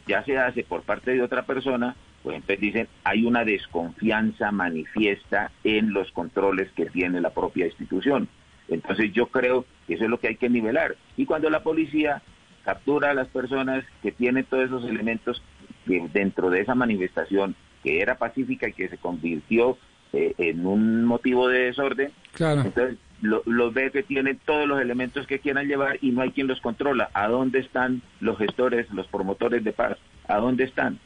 ya 0.07 0.25
se 0.25 0.39
hace 0.39 0.65
por 0.65 0.83
parte 0.83 1.13
de 1.13 1.23
otra 1.23 1.43
persona, 1.43 1.97
pues 2.23 2.37
entonces 2.37 2.61
dicen, 2.61 2.89
hay 3.05 3.25
una 3.25 3.45
desconfianza 3.45 4.51
manifiesta 4.51 5.51
en 5.65 5.93
los 5.93 6.11
controles 6.13 6.71
que 6.73 6.87
tiene 6.87 7.21
la 7.21 7.31
propia 7.31 7.67
institución. 7.67 8.29
Entonces 8.69 9.13
yo 9.13 9.27
creo 9.27 9.65
que 9.87 9.95
eso 9.95 10.05
es 10.05 10.11
lo 10.11 10.21
que 10.21 10.29
hay 10.29 10.37
que 10.37 10.49
nivelar. 10.49 10.97
Y 11.17 11.27
cuando 11.27 11.51
la 11.51 11.63
policía 11.63 12.23
captura 12.65 13.11
a 13.11 13.15
las 13.15 13.29
personas 13.29 13.85
que 14.03 14.13
tienen 14.13 14.45
todos 14.45 14.67
esos 14.67 14.85
elementos 14.85 15.43
que 15.87 16.09
dentro 16.13 16.51
de 16.51 16.61
esa 16.61 16.75
manifestación 16.75 17.57
que 17.83 18.01
era 18.01 18.17
pacífica 18.17 18.69
y 18.69 18.73
que 18.75 18.89
se 18.89 18.99
convirtió 18.99 19.79
eh, 20.13 20.35
en 20.39 20.67
un 20.67 21.05
motivo 21.05 21.49
de 21.49 21.61
desorden, 21.67 22.13
claro. 22.33 22.63
entonces 22.63 22.99
los 23.21 23.75
ve 23.75 23.91
que 23.91 24.03
tienen 24.03 24.39
todos 24.45 24.67
los 24.67 24.81
elementos 24.81 25.27
que 25.27 25.39
quieran 25.39 25.69
llevar 25.69 25.99
y 26.01 26.11
no 26.11 26.23
hay 26.23 26.31
quien 26.31 26.47
los 26.47 26.61
controla. 26.61 27.11
¿A 27.13 27.29
dónde 27.29 27.59
están 27.59 28.03
los 28.21 28.39
gestores, 28.39 28.91
los 28.91 29.07
promotores 29.09 29.63
de 29.63 29.73
paz? 29.73 29.99
¿A 30.27 30.39
dónde 30.39 30.65
están? 30.65 30.99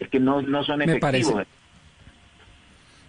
Es 0.00 0.08
que 0.08 0.20
no, 0.20 0.42
no 0.42 0.64
son 0.64 0.82
efectivos. 0.82 1.02
Me 1.04 1.32
parece, 1.32 1.48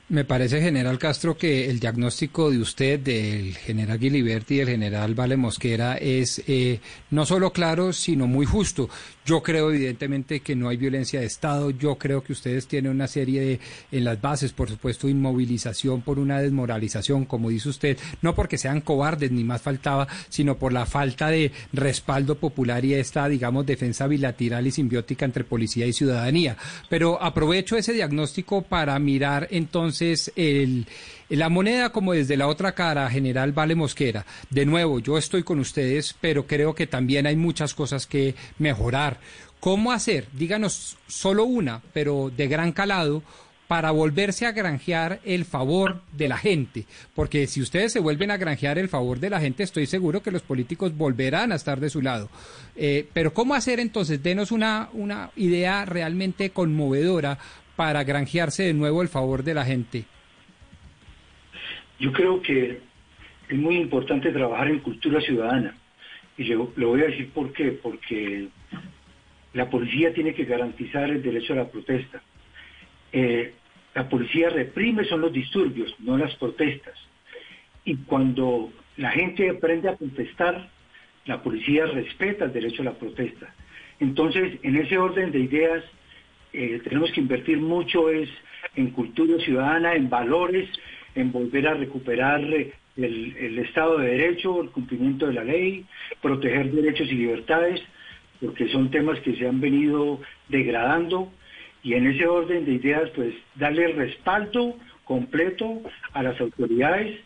general 0.08 1.00
Castro, 1.00 1.36
que 1.36 1.68
el 1.68 1.80
diagnóstico 1.80 2.52
de 2.52 2.60
usted, 2.60 3.00
del 3.00 3.56
general 3.56 3.98
Guiliberti 3.98 4.56
y 4.56 4.58
del 4.60 4.70
general 4.70 5.16
Vale 5.16 5.36
Mosquera, 5.36 5.96
es 5.96 6.44
eh, 6.48 6.80
no 7.10 7.26
solo 7.26 7.52
claro, 7.52 7.92
sino 7.92 8.28
muy 8.28 8.46
justo. 8.46 8.88
Yo 9.26 9.42
creo, 9.42 9.72
evidentemente, 9.72 10.42
que 10.42 10.56
no 10.56 10.70
hay 10.70 10.78
violencia 10.78 11.20
de 11.20 11.26
Estado. 11.26 11.72
Yo 11.72 11.96
creo 11.96 12.22
que 12.22 12.34
ustedes 12.34 12.68
tienen 12.68 12.92
una 12.92 13.08
serie 13.08 13.42
de, 13.42 13.60
en 13.92 14.04
las 14.04 14.22
bases, 14.22 14.52
por 14.52 14.70
supuesto, 14.70 15.10
inmovilización 15.10 16.02
por 16.02 16.20
una 16.20 16.40
desmoralización, 16.40 17.26
como 17.26 17.50
dice 17.50 17.70
usted, 17.70 17.98
no 18.22 18.36
porque 18.36 18.60
sean 18.60 18.82
cobardes, 18.82 19.32
ni 19.32 19.44
más 19.44 19.64
faltaba, 19.64 20.08
sino 20.30 20.60
por 20.60 20.72
la 20.72 20.86
falta 20.86 21.30
de 21.30 21.52
respaldo 21.74 22.36
popular 22.36 22.86
y 22.86 22.94
esta, 22.94 23.28
digamos, 23.28 23.66
defensa 23.66 24.06
bilateral 24.06 24.68
y 24.68 24.72
simbiótica 24.72 25.26
entre 25.26 25.44
policía 25.44 25.88
y 25.88 25.94
ciudadanía. 25.94 26.58
Pero 26.90 27.20
aprovecho 27.20 27.76
ese 27.76 27.94
diagnóstico 27.94 28.62
para 28.62 29.00
mirar 29.00 29.48
entonces 29.50 29.95
entonces 30.02 30.34
el, 30.36 30.86
la 31.30 31.48
moneda 31.48 31.92
como 31.92 32.12
desde 32.12 32.36
la 32.36 32.48
otra 32.48 32.74
cara, 32.74 33.10
general 33.10 33.54
Vale 33.54 33.76
Mosquera. 33.76 34.26
De 34.50 34.66
nuevo, 34.66 35.00
yo 35.00 35.18
estoy 35.18 35.44
con 35.44 35.60
ustedes, 35.60 36.16
pero 36.20 36.46
creo 36.46 36.76
que 36.76 36.86
también 36.86 37.28
hay 37.28 37.38
muchas 37.38 37.74
cosas 37.74 38.06
que 38.06 38.36
mejorar. 38.60 39.20
¿Cómo 39.62 39.94
hacer? 39.94 40.28
Díganos 40.34 40.98
solo 41.08 41.46
una, 41.46 41.82
pero 41.94 42.30
de 42.36 42.48
gran 42.48 42.74
calado, 42.74 43.24
para 43.68 43.90
volverse 43.92 44.46
a 44.46 44.52
granjear 44.52 45.22
el 45.24 45.46
favor 45.46 46.02
de 46.12 46.28
la 46.28 46.38
gente. 46.38 46.86
Porque 47.16 47.48
si 47.48 47.62
ustedes 47.62 47.94
se 47.94 48.00
vuelven 48.00 48.32
a 48.32 48.38
granjear 48.38 48.78
el 48.78 48.90
favor 48.90 49.20
de 49.20 49.30
la 49.30 49.40
gente, 49.40 49.64
estoy 49.64 49.88
seguro 49.88 50.22
que 50.22 50.30
los 50.30 50.44
políticos 50.44 50.96
volverán 50.96 51.52
a 51.52 51.56
estar 51.56 51.80
de 51.80 51.90
su 51.90 52.02
lado. 52.02 52.30
Eh, 52.76 53.08
pero 53.14 53.34
¿cómo 53.34 53.56
hacer 53.56 53.80
entonces? 53.80 54.22
Denos 54.22 54.52
una, 54.52 54.90
una 54.94 55.32
idea 55.36 55.86
realmente 55.86 56.52
conmovedora 56.52 57.40
para 57.76 58.04
granjearse 58.04 58.64
de 58.64 58.74
nuevo 58.74 59.02
el 59.02 59.08
favor 59.08 59.44
de 59.44 59.54
la 59.54 59.66
gente. 59.66 60.06
Yo 62.00 62.12
creo 62.12 62.42
que 62.42 62.80
es 63.50 63.58
muy 63.58 63.78
importante 63.78 64.32
trabajar 64.32 64.68
en 64.68 64.80
cultura 64.80 65.22
ciudadana. 65.22 65.76
Y 66.38 66.44
le, 66.44 66.56
voy 66.56 67.02
a 67.02 67.06
decir 67.06 67.30
por 67.32 67.54
qué. 67.54 67.72
Porque 67.72 68.48
la 69.54 69.70
policía 69.70 70.14
tiene 70.14 70.34
que 70.34 70.46
garantizar 70.46 71.10
el 71.10 71.22
derecho 71.22 71.54
a 71.54 71.58
la 71.58 71.70
protesta. 71.70 72.22
Eh, 73.12 73.54
la 73.94 74.10
policía 74.10 74.50
reprime 74.50 75.06
son 75.06 75.22
los 75.22 75.32
disturbios, 75.32 75.96
no 76.00 76.18
las 76.18 76.36
protestas. 76.36 76.96
Y 77.86 77.96
cuando 77.98 78.72
la 78.98 79.12
gente 79.12 79.50
aprende 79.50 79.88
a 79.88 79.96
protestar, 79.96 80.70
la 81.26 81.42
policía 81.42 81.86
respeta 81.86 82.46
el 82.46 82.54
derecho 82.54 82.82
a 82.82 82.86
la 82.86 82.94
protesta. 82.94 83.54
Entonces, 84.00 84.60
en 84.64 84.76
ese 84.76 84.98
orden 84.98 85.32
de 85.32 85.40
ideas, 85.40 85.84
eh, 86.56 86.82
tenemos 86.84 87.12
que 87.12 87.22
invertir 87.22 87.58
mucho 87.58 88.10
es 88.10 88.30
en 88.76 88.92
cultura 88.92 89.38
ciudadana, 89.44 89.94
en 89.94 90.10
valores, 90.10 90.70
en 91.14 91.32
volver 91.32 91.68
a 91.68 91.74
recuperar 91.74 92.42
eh, 92.44 92.74
el, 92.98 93.60
Estado 93.60 93.98
de 93.98 94.10
Derecho, 94.12 94.62
el 94.62 94.70
cumplimiento 94.70 95.28
de 95.28 95.34
la 95.34 95.44
ley, 95.44 95.86
proteger 96.22 96.72
derechos 96.72 97.08
y 97.12 97.16
libertades, 97.16 97.82
porque 98.40 98.68
son 98.70 98.90
temas 98.92 99.20
que 99.20 99.36
se 99.36 99.48
han 99.48 99.60
venido 99.60 100.20
degradando. 100.50 101.32
Y 101.84 101.94
en 101.94 102.08
ese 102.08 102.26
orden 102.26 102.66
de 102.66 102.74
ideas, 102.74 103.10
pues 103.16 103.34
darle 103.56 103.88
respaldo 103.90 104.76
completo 105.04 105.82
a 106.14 106.24
las 106.24 106.40
autoridades 106.42 107.20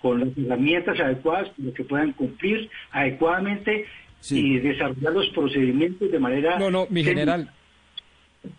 con 0.00 0.20
las 0.20 0.28
herramientas 0.38 1.00
adecuadas 1.00 1.48
para 1.48 1.74
que 1.74 1.84
puedan 1.84 2.12
cumplir 2.12 2.70
adecuadamente 2.92 3.86
y 4.30 4.58
desarrollar 4.58 5.12
los 5.12 5.28
procedimientos 5.30 6.10
de 6.10 6.18
manera... 6.18 6.58
No, 6.58 6.70
no, 6.70 6.86
mi 6.90 7.02
general, 7.02 7.50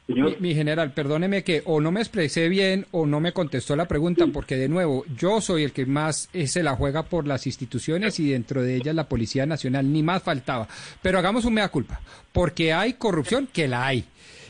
mi, 0.08 0.56
general, 0.56 0.94
perdóneme 0.94 1.44
que 1.44 1.62
o 1.66 1.82
no 1.82 1.92
me 1.92 2.00
expresé 2.00 2.50
bien 2.50 2.86
o 2.92 3.06
no 3.06 3.20
me 3.20 3.34
contestó 3.34 3.76
la 3.76 3.88
pregunta, 3.88 4.26
porque 4.32 4.56
de 4.56 4.70
nuevo, 4.70 5.06
yo 5.18 5.42
soy 5.42 5.64
el 5.64 5.72
que 5.72 5.86
más 5.86 6.30
se 6.46 6.64
la 6.64 6.76
juega 6.76 7.04
por 7.04 7.28
las 7.28 7.46
instituciones 7.46 8.20
y 8.20 8.30
dentro 8.30 8.62
de 8.62 8.76
ellas 8.76 8.96
la 8.96 9.10
Policía 9.10 9.46
Nacional, 9.46 9.92
ni 9.92 10.04
más 10.04 10.24
faltaba. 10.24 10.68
Pero 11.02 11.20
hagamos 11.20 11.46
un 11.46 11.54
mea 11.54 11.70
culpa, 11.70 12.02
porque 12.32 12.74
hay 12.74 12.94
corrupción, 12.94 13.48
que 13.52 13.68
la 13.68 13.86
hay, 13.86 14.06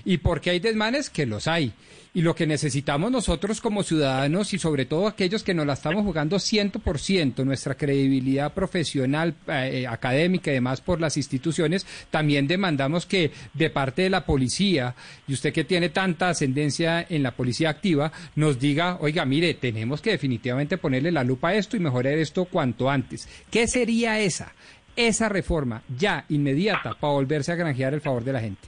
y 0.06 0.18
porque 0.18 0.50
hay 0.50 0.60
desmanes, 0.60 1.10
que 1.10 1.26
los 1.26 1.48
hay. 1.48 1.74
Y 2.20 2.22
lo 2.22 2.36
que 2.36 2.46
necesitamos 2.46 3.10
nosotros 3.14 3.62
como 3.62 3.82
ciudadanos 3.82 4.54
y 4.54 4.60
sobre 4.60 4.84
todo 4.84 5.08
aquellos 5.08 5.42
que 5.42 5.54
nos 5.54 5.66
la 5.66 5.72
estamos 5.72 6.04
jugando 6.04 6.36
100%, 6.36 7.46
nuestra 7.46 7.76
credibilidad 7.76 8.54
profesional, 8.54 9.36
eh, 9.48 9.88
académica 9.88 10.52
y 10.52 10.56
demás 10.56 10.82
por 10.82 11.00
las 11.00 11.16
instituciones, 11.16 11.88
también 12.12 12.46
demandamos 12.46 13.06
que 13.06 13.32
de 13.54 13.70
parte 13.70 14.02
de 14.02 14.10
la 14.10 14.26
policía, 14.26 14.96
y 15.30 15.34
usted 15.34 15.54
que 15.54 15.64
tiene 15.64 15.88
tanta 15.88 16.28
ascendencia 16.28 17.06
en 17.10 17.24
la 17.24 17.32
policía 17.32 17.70
activa, 17.70 18.12
nos 18.36 18.60
diga, 18.60 18.98
oiga, 19.00 19.24
mire, 19.24 19.54
tenemos 19.54 20.02
que 20.02 20.12
definitivamente 20.12 20.78
ponerle 20.78 21.14
la 21.14 21.24
lupa 21.24 21.48
a 21.48 21.56
esto 21.56 21.78
y 21.78 21.80
mejorar 21.80 22.18
esto 22.18 22.44
cuanto 22.44 22.90
antes. 22.90 23.30
¿Qué 23.50 23.66
sería 23.66 24.20
esa? 24.20 24.52
Esa 24.94 25.30
reforma 25.30 25.84
ya 25.98 26.26
inmediata 26.28 26.96
para 26.96 27.14
volverse 27.14 27.54
a 27.54 27.56
granjear 27.56 27.94
el 27.94 28.02
favor 28.02 28.26
de 28.26 28.34
la 28.34 28.42
gente. 28.42 28.68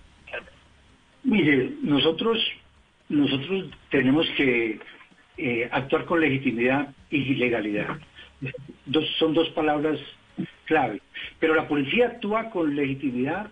Mire, 1.26 1.74
nosotros 1.84 2.38
nosotros 3.12 3.70
tenemos 3.90 4.28
que 4.38 4.80
eh, 5.38 5.70
actuar 5.72 6.06
con 6.06 6.22
legitimidad 6.22 6.94
y 7.10 7.36
legalidad. 7.36 8.00
son 9.20 9.34
dos 9.34 9.50
palabras 9.50 10.00
clave. 10.66 11.02
Pero 11.40 11.54
la 11.54 11.68
policía 11.68 12.08
actúa 12.08 12.50
con 12.50 12.76
legitimidad 12.76 13.52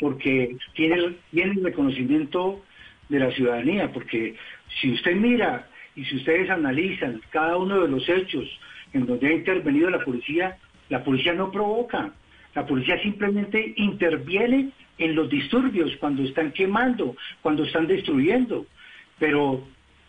porque 0.00 0.56
tiene, 0.74 1.16
tiene 1.30 1.52
el 1.52 1.64
reconocimiento 1.64 2.64
de 3.10 3.18
la 3.18 3.30
ciudadanía, 3.32 3.92
porque 3.92 4.36
si 4.80 4.92
usted 4.92 5.14
mira 5.14 5.68
y 5.94 6.04
si 6.06 6.16
ustedes 6.16 6.48
analizan 6.48 7.20
cada 7.30 7.58
uno 7.58 7.82
de 7.82 7.88
los 7.88 8.08
hechos 8.08 8.44
en 8.94 9.04
donde 9.06 9.28
ha 9.28 9.32
intervenido 9.32 9.90
la 9.90 10.02
policía, 10.02 10.56
la 10.88 11.04
policía 11.04 11.34
no 11.34 11.52
provoca, 11.52 12.12
la 12.54 12.66
policía 12.66 13.00
simplemente 13.02 13.74
interviene 13.76 14.70
en 14.96 15.14
los 15.14 15.28
disturbios, 15.28 15.94
cuando 15.96 16.22
están 16.22 16.52
quemando, 16.52 17.16
cuando 17.42 17.64
están 17.64 17.86
destruyendo 17.86 18.66
pero 19.18 19.64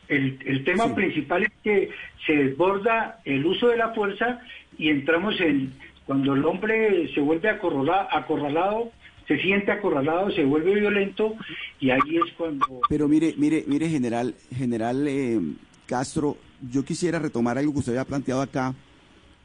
el, 0.08 0.63
tema 0.63 0.94
principal 0.94 1.44
es 1.44 1.52
que 1.63 1.89
se 2.26 2.34
desborda 2.34 3.20
el 3.26 3.46
uso 3.46 3.68
de 3.68 3.78
la 3.78 3.94
fuerza 3.94 4.41
y 4.78 4.89
entramos 4.89 5.39
en, 5.41 5.74
cuando 6.06 6.34
el 6.34 6.46
hombre 6.46 7.12
se 7.13 7.22
vuelve 7.22 7.50
acorralado, 7.50 8.91
se 9.28 9.39
siente 9.39 9.72
acorralado, 9.72 10.30
se 10.32 10.44
vuelve 10.44 10.76
violento 10.76 11.36
y 11.80 11.89
ahí 11.89 12.18
es 12.24 12.32
cuando... 12.38 12.82
Pero 12.88 13.08
mire, 13.08 13.34
mire, 13.38 13.63
mire, 13.68 13.89
general, 13.89 14.36
general 14.56 15.08
eh, 15.08 15.39
Castro, 15.88 16.38
yo 16.72 16.86
quisiera 16.86 17.20
retomar 17.20 17.58
algo 17.58 17.74
que 17.74 17.80
usted 17.80 17.94
había 17.94 18.06
planteado 18.06 18.41
acá, 18.41 18.76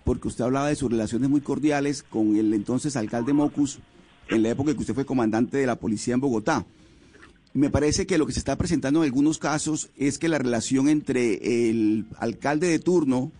porque 0.04 0.28
usted 0.28 0.44
hablaba 0.44 0.68
de 0.68 0.76
sus 0.76 0.90
relaciones 0.90 1.30
muy 1.30 1.40
cordiales 1.40 2.02
con 2.02 2.36
el 2.36 2.52
entonces 2.52 2.96
alcalde 2.96 3.32
Mocus 3.32 3.80
en 4.28 4.42
la 4.42 4.50
época 4.50 4.70
en 4.70 4.76
que 4.76 4.82
usted 4.82 4.94
fue 4.94 5.06
comandante 5.06 5.58
de 5.58 5.66
la 5.66 5.76
policía 5.76 6.14
en 6.14 6.20
Bogotá. 6.20 6.64
Me 7.52 7.70
parece 7.70 8.06
que 8.06 8.18
lo 8.18 8.26
que 8.26 8.32
se 8.32 8.38
está 8.38 8.56
presentando 8.56 9.00
en 9.00 9.06
algunos 9.06 9.38
casos 9.38 9.90
es 9.96 10.18
que 10.18 10.28
la 10.28 10.38
relación 10.38 10.88
entre 10.88 11.68
el 11.68 12.06
alcalde 12.18 12.68
de 12.68 12.78
turno 12.78 13.32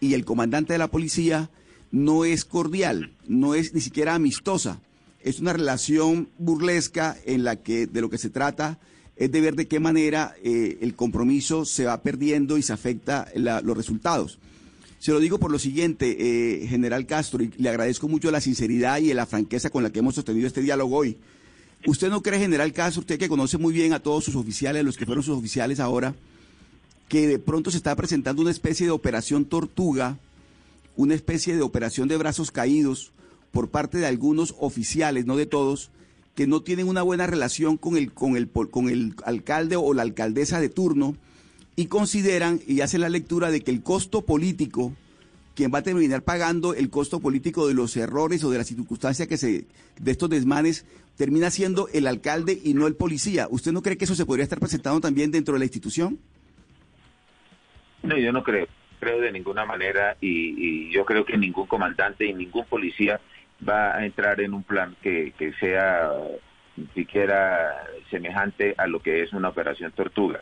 y 0.00 0.14
el 0.14 0.24
comandante 0.24 0.72
de 0.72 0.78
la 0.78 0.90
policía 0.90 1.50
no 1.90 2.24
es 2.24 2.46
cordial, 2.46 3.12
no 3.28 3.54
es 3.54 3.74
ni 3.74 3.82
siquiera 3.82 4.14
amistosa. 4.14 4.80
Es 5.22 5.40
una 5.40 5.52
relación 5.52 6.30
burlesca 6.38 7.16
en 7.26 7.44
la 7.44 7.56
que 7.56 7.86
de 7.86 8.00
lo 8.00 8.08
que 8.08 8.16
se 8.16 8.30
trata 8.30 8.78
es 9.16 9.30
de 9.30 9.42
ver 9.42 9.54
de 9.54 9.68
qué 9.68 9.78
manera 9.78 10.34
eh, 10.42 10.78
el 10.80 10.94
compromiso 10.94 11.66
se 11.66 11.84
va 11.84 12.02
perdiendo 12.02 12.56
y 12.56 12.62
se 12.62 12.72
afecta 12.72 13.28
los 13.34 13.76
resultados. 13.76 14.38
Se 14.98 15.12
lo 15.12 15.20
digo 15.20 15.38
por 15.38 15.50
lo 15.50 15.58
siguiente, 15.58 16.16
eh, 16.18 16.66
general 16.66 17.06
Castro, 17.06 17.42
y 17.42 17.50
le 17.58 17.68
agradezco 17.68 18.08
mucho 18.08 18.30
la 18.30 18.40
sinceridad 18.40 18.98
y 18.98 19.12
la 19.12 19.26
franqueza 19.26 19.68
con 19.68 19.82
la 19.82 19.90
que 19.90 19.98
hemos 19.98 20.14
sostenido 20.14 20.46
este 20.46 20.62
diálogo 20.62 20.96
hoy. 20.96 21.18
¿Usted 21.86 22.10
no 22.10 22.22
cree, 22.22 22.38
general 22.38 22.72
Castro, 22.72 23.00
usted 23.00 23.18
que 23.18 23.28
conoce 23.28 23.56
muy 23.56 23.72
bien 23.72 23.92
a 23.92 24.00
todos 24.00 24.24
sus 24.24 24.36
oficiales, 24.36 24.84
los 24.84 24.96
que 24.98 25.06
fueron 25.06 25.24
sus 25.24 25.38
oficiales 25.38 25.80
ahora, 25.80 26.14
que 27.08 27.26
de 27.26 27.38
pronto 27.38 27.70
se 27.70 27.78
está 27.78 27.96
presentando 27.96 28.42
una 28.42 28.50
especie 28.50 28.86
de 28.86 28.92
operación 28.92 29.46
tortuga, 29.46 30.18
una 30.96 31.14
especie 31.14 31.56
de 31.56 31.62
operación 31.62 32.06
de 32.06 32.18
brazos 32.18 32.50
caídos 32.50 33.12
por 33.50 33.70
parte 33.70 33.98
de 33.98 34.06
algunos 34.06 34.54
oficiales, 34.58 35.24
no 35.24 35.36
de 35.36 35.46
todos, 35.46 35.90
que 36.34 36.46
no 36.46 36.60
tienen 36.60 36.86
una 36.86 37.02
buena 37.02 37.26
relación 37.26 37.76
con 37.76 37.96
el, 37.96 38.12
con 38.12 38.36
el, 38.36 38.48
con 38.48 38.88
el 38.88 39.14
alcalde 39.24 39.76
o 39.76 39.94
la 39.94 40.02
alcaldesa 40.02 40.60
de 40.60 40.68
turno 40.68 41.16
y 41.76 41.86
consideran 41.86 42.60
y 42.66 42.82
hacen 42.82 43.00
la 43.00 43.08
lectura 43.08 43.50
de 43.50 43.62
que 43.62 43.70
el 43.70 43.82
costo 43.82 44.22
político, 44.22 44.92
quien 45.54 45.72
va 45.72 45.78
a 45.78 45.82
terminar 45.82 46.22
pagando 46.22 46.74
el 46.74 46.90
costo 46.90 47.20
político 47.20 47.66
de 47.68 47.74
los 47.74 47.96
errores 47.96 48.44
o 48.44 48.50
de 48.50 48.58
las 48.58 48.66
circunstancias 48.66 49.28
que 49.28 49.36
se, 49.36 49.66
de 49.98 50.10
estos 50.10 50.30
desmanes 50.30 50.86
termina 51.16 51.50
siendo 51.50 51.88
el 51.92 52.06
alcalde 52.06 52.58
y 52.62 52.74
no 52.74 52.86
el 52.86 52.96
policía. 52.96 53.46
¿Usted 53.50 53.72
no 53.72 53.82
cree 53.82 53.98
que 53.98 54.04
eso 54.04 54.14
se 54.14 54.26
podría 54.26 54.44
estar 54.44 54.58
presentando 54.58 55.00
también 55.00 55.30
dentro 55.30 55.54
de 55.54 55.58
la 55.58 55.64
institución? 55.66 56.18
No, 58.02 58.16
yo 58.16 58.32
no 58.32 58.42
creo, 58.42 58.66
creo 58.98 59.20
de 59.20 59.32
ninguna 59.32 59.64
manera 59.64 60.16
y, 60.20 60.90
yo 60.90 61.04
creo 61.04 61.24
que 61.24 61.36
ningún 61.36 61.66
comandante 61.66 62.24
y 62.24 62.32
ningún 62.32 62.64
policía 62.64 63.20
va 63.68 63.96
a 63.96 64.06
entrar 64.06 64.40
en 64.40 64.54
un 64.54 64.62
plan 64.62 64.96
que, 65.02 65.34
sea 65.60 66.10
siquiera 66.94 67.84
semejante 68.10 68.74
a 68.78 68.86
lo 68.86 69.00
que 69.00 69.22
es 69.22 69.32
una 69.32 69.48
operación 69.48 69.92
tortuga. 69.92 70.40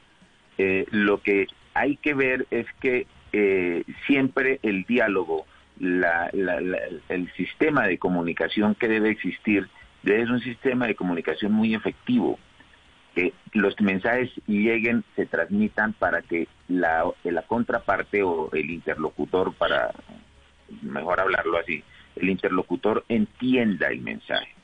Eh, 0.59 0.87
lo 0.91 1.21
que 1.21 1.47
hay 1.75 1.97
que 1.97 2.15
ver 2.15 2.47
es 2.51 2.67
que 2.81 3.07
eh, 3.33 3.85
siempre 4.07 4.61
el 4.63 4.85
diálogo, 4.85 5.47
el 5.81 7.33
sistema 7.37 7.87
de 7.87 7.99
comunicación 7.99 8.75
que 8.75 8.89
debe 8.89 9.11
existir 9.11 9.69
es 10.05 10.31
un 10.31 10.41
sistema 10.41 10.87
de 10.87 10.95
comunicación 10.95 11.53
muy 11.53 11.75
efectivo. 11.75 12.39
Que 13.15 13.33
los 13.53 13.79
mensajes 13.81 14.31
lleguen, 14.47 15.05
se 15.17 15.27
transmitan 15.27 15.93
para 15.93 16.23
que 16.23 16.47
la, 16.69 17.05
la 17.25 17.43
contraparte 17.43 18.23
o 18.23 18.51
el 18.53 18.71
interlocutor, 18.71 19.55
para 19.55 19.93
mejor 20.83 21.21
hablarlo 21.21 21.59
así, 21.59 21.83
el 22.17 22.31
interlocutor 22.31 23.05
entienda 23.09 23.89
el 23.89 24.03
mensaje. 24.03 24.55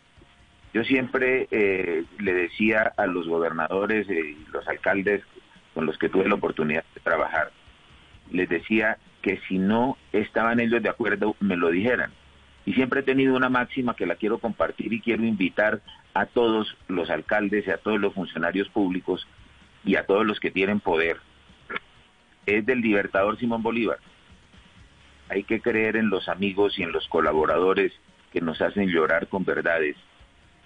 Yo 0.72 0.84
siempre 0.84 1.46
eh, 1.50 2.04
le 2.18 2.34
decía 2.34 2.92
a 2.96 3.06
los 3.06 3.28
gobernadores 3.28 4.08
y 4.08 4.44
los 4.52 4.66
alcaldes 4.66 5.22
con 5.72 5.86
los 5.86 5.96
que 5.98 6.08
tuve 6.08 6.28
la 6.28 6.34
oportunidad 6.34 6.84
de 6.94 7.00
trabajar, 7.00 7.50
les 8.30 8.48
decía 8.48 8.98
que 9.22 9.40
si 9.48 9.58
no 9.58 9.96
estaban 10.12 10.60
ellos 10.60 10.82
de 10.82 10.88
acuerdo, 10.88 11.36
me 11.40 11.56
lo 11.56 11.70
dijeran. 11.70 12.12
Y 12.66 12.74
siempre 12.74 13.00
he 13.00 13.04
tenido 13.04 13.36
una 13.36 13.48
máxima 13.48 13.94
que 13.96 14.06
la 14.06 14.16
quiero 14.16 14.38
compartir 14.38 14.92
y 14.92 15.00
quiero 15.00 15.24
invitar 15.24 15.80
a 16.14 16.26
todos 16.26 16.76
los 16.88 17.10
alcaldes 17.10 17.66
y 17.66 17.70
a 17.70 17.78
todos 17.78 18.00
los 18.00 18.14
funcionarios 18.14 18.68
públicos 18.68 19.26
y 19.84 19.96
a 19.96 20.06
todos 20.06 20.24
los 20.24 20.40
que 20.40 20.50
tienen 20.50 20.80
poder. 20.80 21.18
Es 22.46 22.64
del 22.64 22.80
libertador 22.80 23.38
Simón 23.38 23.62
Bolívar. 23.62 23.98
Hay 25.28 25.44
que 25.44 25.60
creer 25.60 25.96
en 25.96 26.10
los 26.10 26.28
amigos 26.28 26.78
y 26.78 26.82
en 26.82 26.92
los 26.92 27.08
colaboradores 27.08 27.92
que 28.32 28.40
nos 28.40 28.60
hacen 28.60 28.88
llorar 28.88 29.28
con 29.28 29.44
verdades 29.44 29.96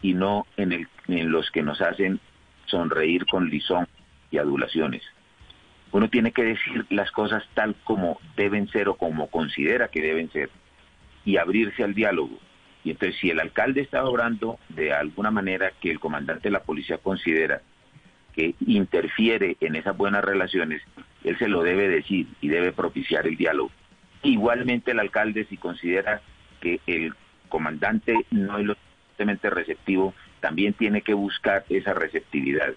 y 0.02 0.14
no 0.14 0.46
en, 0.56 0.72
el, 0.72 0.88
en 1.08 1.30
los 1.30 1.50
que 1.50 1.62
nos 1.62 1.80
hacen 1.80 2.20
sonreír 2.66 3.26
con 3.26 3.48
lisón 3.48 3.86
y 4.30 4.38
adulaciones. 4.38 5.02
Uno 5.92 6.08
tiene 6.08 6.32
que 6.32 6.44
decir 6.44 6.86
las 6.90 7.10
cosas 7.10 7.44
tal 7.54 7.74
como 7.84 8.20
deben 8.36 8.68
ser 8.68 8.88
o 8.88 8.94
como 8.94 9.28
considera 9.28 9.88
que 9.88 10.02
deben 10.02 10.30
ser 10.30 10.50
y 11.24 11.36
abrirse 11.36 11.82
al 11.82 11.94
diálogo. 11.94 12.38
Y 12.84 12.90
entonces 12.90 13.18
si 13.20 13.30
el 13.30 13.40
alcalde 13.40 13.80
está 13.80 14.04
obrando 14.04 14.58
de 14.68 14.92
alguna 14.92 15.30
manera 15.30 15.72
que 15.80 15.90
el 15.90 16.00
comandante 16.00 16.48
de 16.48 16.52
la 16.52 16.62
policía 16.62 16.98
considera 16.98 17.62
que 18.34 18.54
interfiere 18.66 19.56
en 19.60 19.76
esas 19.76 19.96
buenas 19.96 20.24
relaciones, 20.24 20.82
él 21.24 21.36
se 21.38 21.48
lo 21.48 21.62
debe 21.62 21.88
decir 21.88 22.28
y 22.40 22.48
debe 22.48 22.72
propiciar 22.72 23.26
el 23.26 23.36
diálogo. 23.36 23.70
Igualmente 24.22 24.92
el 24.92 25.00
alcalde 25.00 25.46
si 25.46 25.56
considera 25.56 26.22
que 26.60 26.80
el 26.86 27.14
comandante 27.48 28.26
no 28.30 28.58
es 28.58 28.66
lo 28.66 28.74
suficientemente 28.74 29.50
receptivo, 29.50 30.14
también 30.40 30.72
tiene 30.74 31.02
que 31.02 31.14
buscar 31.14 31.64
esa 31.68 31.94
receptividad. 31.94 32.74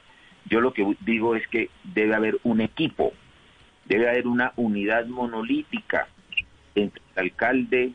Yo 0.49 0.61
lo 0.61 0.73
que 0.73 0.95
digo 1.01 1.35
es 1.35 1.47
que 1.47 1.69
debe 1.83 2.15
haber 2.15 2.39
un 2.43 2.61
equipo, 2.61 3.13
debe 3.85 4.09
haber 4.09 4.27
una 4.27 4.53
unidad 4.55 5.05
monolítica 5.05 6.07
entre 6.75 7.01
el 7.15 7.23
alcalde 7.23 7.93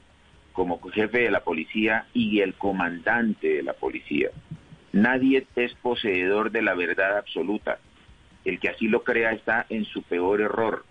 como 0.52 0.80
jefe 0.90 1.18
de 1.18 1.30
la 1.30 1.40
policía 1.40 2.06
y 2.14 2.40
el 2.40 2.54
comandante 2.54 3.48
de 3.48 3.62
la 3.62 3.74
policía. 3.74 4.30
Nadie 4.92 5.46
es 5.56 5.74
poseedor 5.74 6.50
de 6.50 6.62
la 6.62 6.74
verdad 6.74 7.18
absoluta. 7.18 7.78
El 8.44 8.58
que 8.58 8.70
así 8.70 8.88
lo 8.88 9.04
crea 9.04 9.32
está 9.32 9.66
en 9.68 9.84
su 9.84 10.02
peor 10.02 10.40
error. 10.40 10.86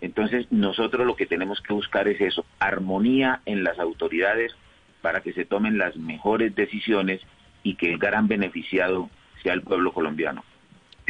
Entonces 0.00 0.50
nosotros 0.50 1.06
lo 1.06 1.14
que 1.14 1.26
tenemos 1.26 1.60
que 1.60 1.72
buscar 1.72 2.08
es 2.08 2.20
eso, 2.20 2.44
armonía 2.58 3.42
en 3.44 3.62
las 3.62 3.78
autoridades 3.78 4.56
para 5.02 5.20
que 5.20 5.32
se 5.32 5.44
tomen 5.44 5.78
las 5.78 5.96
mejores 5.96 6.54
decisiones 6.54 7.20
y 7.62 7.74
que 7.74 7.92
el 7.92 7.98
gran 7.98 8.26
beneficiado 8.26 9.10
sea 9.42 9.52
el 9.52 9.62
pueblo 9.62 9.92
colombiano. 9.92 10.42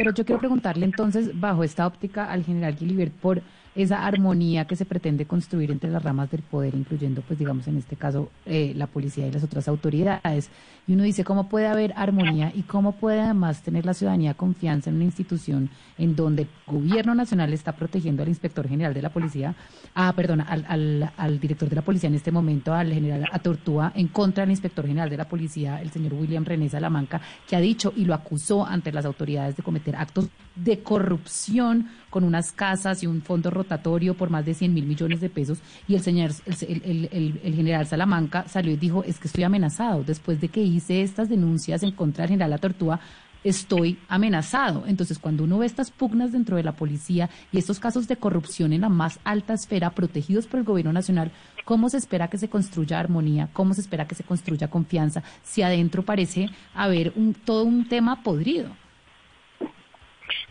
Pero 0.01 0.15
yo 0.15 0.25
quiero 0.25 0.39
preguntarle 0.39 0.83
entonces, 0.83 1.39
bajo 1.39 1.63
esta 1.63 1.85
óptica, 1.85 2.31
al 2.31 2.43
general 2.43 2.75
Gilibert, 2.75 3.13
por 3.13 3.43
esa 3.75 4.05
armonía 4.05 4.65
que 4.65 4.75
se 4.75 4.85
pretende 4.85 5.25
construir 5.25 5.71
entre 5.71 5.89
las 5.89 6.03
ramas 6.03 6.29
del 6.29 6.41
poder, 6.41 6.75
incluyendo, 6.75 7.21
pues 7.21 7.39
digamos, 7.39 7.67
en 7.67 7.77
este 7.77 7.95
caso, 7.95 8.29
eh, 8.45 8.73
la 8.75 8.87
policía 8.87 9.27
y 9.27 9.31
las 9.31 9.43
otras 9.43 9.67
autoridades. 9.67 10.49
Y 10.87 10.93
uno 10.93 11.03
dice, 11.03 11.23
¿cómo 11.23 11.47
puede 11.47 11.67
haber 11.67 11.93
armonía 11.95 12.51
y 12.53 12.63
cómo 12.63 12.93
puede 12.93 13.21
además 13.21 13.61
tener 13.61 13.85
la 13.85 13.93
ciudadanía 13.93 14.33
confianza 14.33 14.89
en 14.89 14.97
una 14.97 15.05
institución 15.05 15.69
en 15.97 16.15
donde 16.15 16.43
el 16.43 16.47
gobierno 16.65 17.15
nacional 17.15 17.53
está 17.53 17.73
protegiendo 17.73 18.23
al 18.23 18.29
inspector 18.29 18.67
general 18.67 18.93
de 18.93 19.01
la 19.01 19.09
policía, 19.09 19.55
ah, 19.93 20.11
perdona, 20.15 20.43
al, 20.43 21.11
al, 21.15 21.39
director 21.39 21.69
de 21.69 21.75
la 21.75 21.81
policía 21.81 22.09
en 22.09 22.15
este 22.15 22.31
momento, 22.31 22.73
al 22.73 22.91
general 22.91 23.25
Atortúa, 23.31 23.91
en 23.95 24.07
contra 24.07 24.43
del 24.43 24.51
inspector 24.51 24.85
general 24.85 25.09
de 25.09 25.17
la 25.17 25.29
policía, 25.29 25.81
el 25.81 25.91
señor 25.91 26.15
William 26.15 26.43
René 26.43 26.69
Salamanca, 26.69 27.21
que 27.47 27.55
ha 27.55 27.59
dicho 27.59 27.93
y 27.95 28.05
lo 28.05 28.13
acusó 28.13 28.65
ante 28.65 28.91
las 28.91 29.05
autoridades 29.05 29.55
de 29.55 29.63
cometer 29.63 29.95
actos 29.95 30.29
de 30.55 30.79
corrupción 30.79 31.89
con 32.09 32.23
unas 32.23 32.51
casas 32.51 33.03
y 33.03 33.07
un 33.07 33.21
fondo 33.21 33.49
rotatorio 33.49 34.15
por 34.15 34.29
más 34.29 34.45
de 34.45 34.53
100 34.53 34.73
mil 34.73 34.85
millones 34.85 35.21
de 35.21 35.29
pesos 35.29 35.59
y 35.87 35.95
el 35.95 36.01
señor, 36.01 36.31
el, 36.67 37.09
el, 37.43 37.55
general 37.55 37.87
Salamanca 37.87 38.45
salió 38.47 38.73
y 38.73 38.77
dijo, 38.77 39.03
es 39.03 39.17
que 39.17 39.27
estoy 39.27 39.43
amenazado. 39.43 40.03
Después 40.03 40.41
de 40.41 40.49
que 40.49 40.61
hice 40.61 41.01
estas 41.01 41.29
denuncias 41.29 41.83
en 41.83 41.91
contra 41.91 42.23
del 42.23 42.31
general 42.31 42.59
Tortúa, 42.59 42.99
estoy 43.43 43.97
amenazado. 44.07 44.83
Entonces, 44.87 45.19
cuando 45.19 45.43
uno 45.43 45.59
ve 45.59 45.65
estas 45.65 45.91
pugnas 45.91 46.31
dentro 46.31 46.57
de 46.57 46.63
la 46.63 46.73
policía 46.73 47.29
y 47.51 47.57
estos 47.57 47.79
casos 47.79 48.07
de 48.07 48.17
corrupción 48.17 48.73
en 48.73 48.81
la 48.81 48.89
más 48.89 49.19
alta 49.23 49.53
esfera, 49.53 49.91
protegidos 49.91 50.47
por 50.47 50.59
el 50.59 50.65
gobierno 50.65 50.93
nacional, 50.93 51.31
¿cómo 51.65 51.89
se 51.89 51.97
espera 51.97 52.29
que 52.29 52.37
se 52.37 52.49
construya 52.49 52.99
armonía? 52.99 53.49
¿Cómo 53.53 53.73
se 53.73 53.81
espera 53.81 54.07
que 54.07 54.15
se 54.15 54.23
construya 54.23 54.69
confianza? 54.69 55.23
Si 55.43 55.61
adentro 55.61 56.03
parece 56.03 56.49
haber 56.75 57.13
un, 57.15 57.33
todo 57.33 57.63
un 57.63 57.87
tema 57.87 58.21
podrido. 58.23 58.69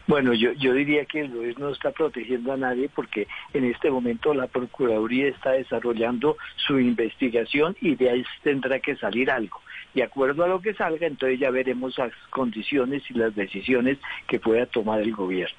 Bueno, 0.06 0.32
yo, 0.34 0.52
yo 0.52 0.72
diría 0.72 1.04
que 1.04 1.20
el 1.20 1.30
gobierno 1.30 1.66
no 1.66 1.72
está 1.72 1.92
protegiendo 1.92 2.52
a 2.52 2.56
nadie 2.56 2.88
porque 2.88 3.28
en 3.52 3.64
este 3.64 3.90
momento 3.90 4.34
la 4.34 4.46
Procuraduría 4.46 5.28
está 5.28 5.52
desarrollando 5.52 6.36
su 6.56 6.80
investigación 6.80 7.76
y 7.80 7.94
de 7.94 8.10
ahí 8.10 8.24
tendrá 8.42 8.80
que 8.80 8.96
salir 8.96 9.30
algo. 9.30 9.60
De 9.94 10.02
acuerdo 10.02 10.44
a 10.44 10.48
lo 10.48 10.60
que 10.60 10.74
salga, 10.74 11.06
entonces 11.06 11.38
ya 11.38 11.50
veremos 11.50 11.96
las 11.98 12.12
condiciones 12.30 13.02
y 13.10 13.14
las 13.14 13.34
decisiones 13.34 13.98
que 14.26 14.40
pueda 14.40 14.66
tomar 14.66 15.00
el 15.00 15.14
gobierno. 15.14 15.58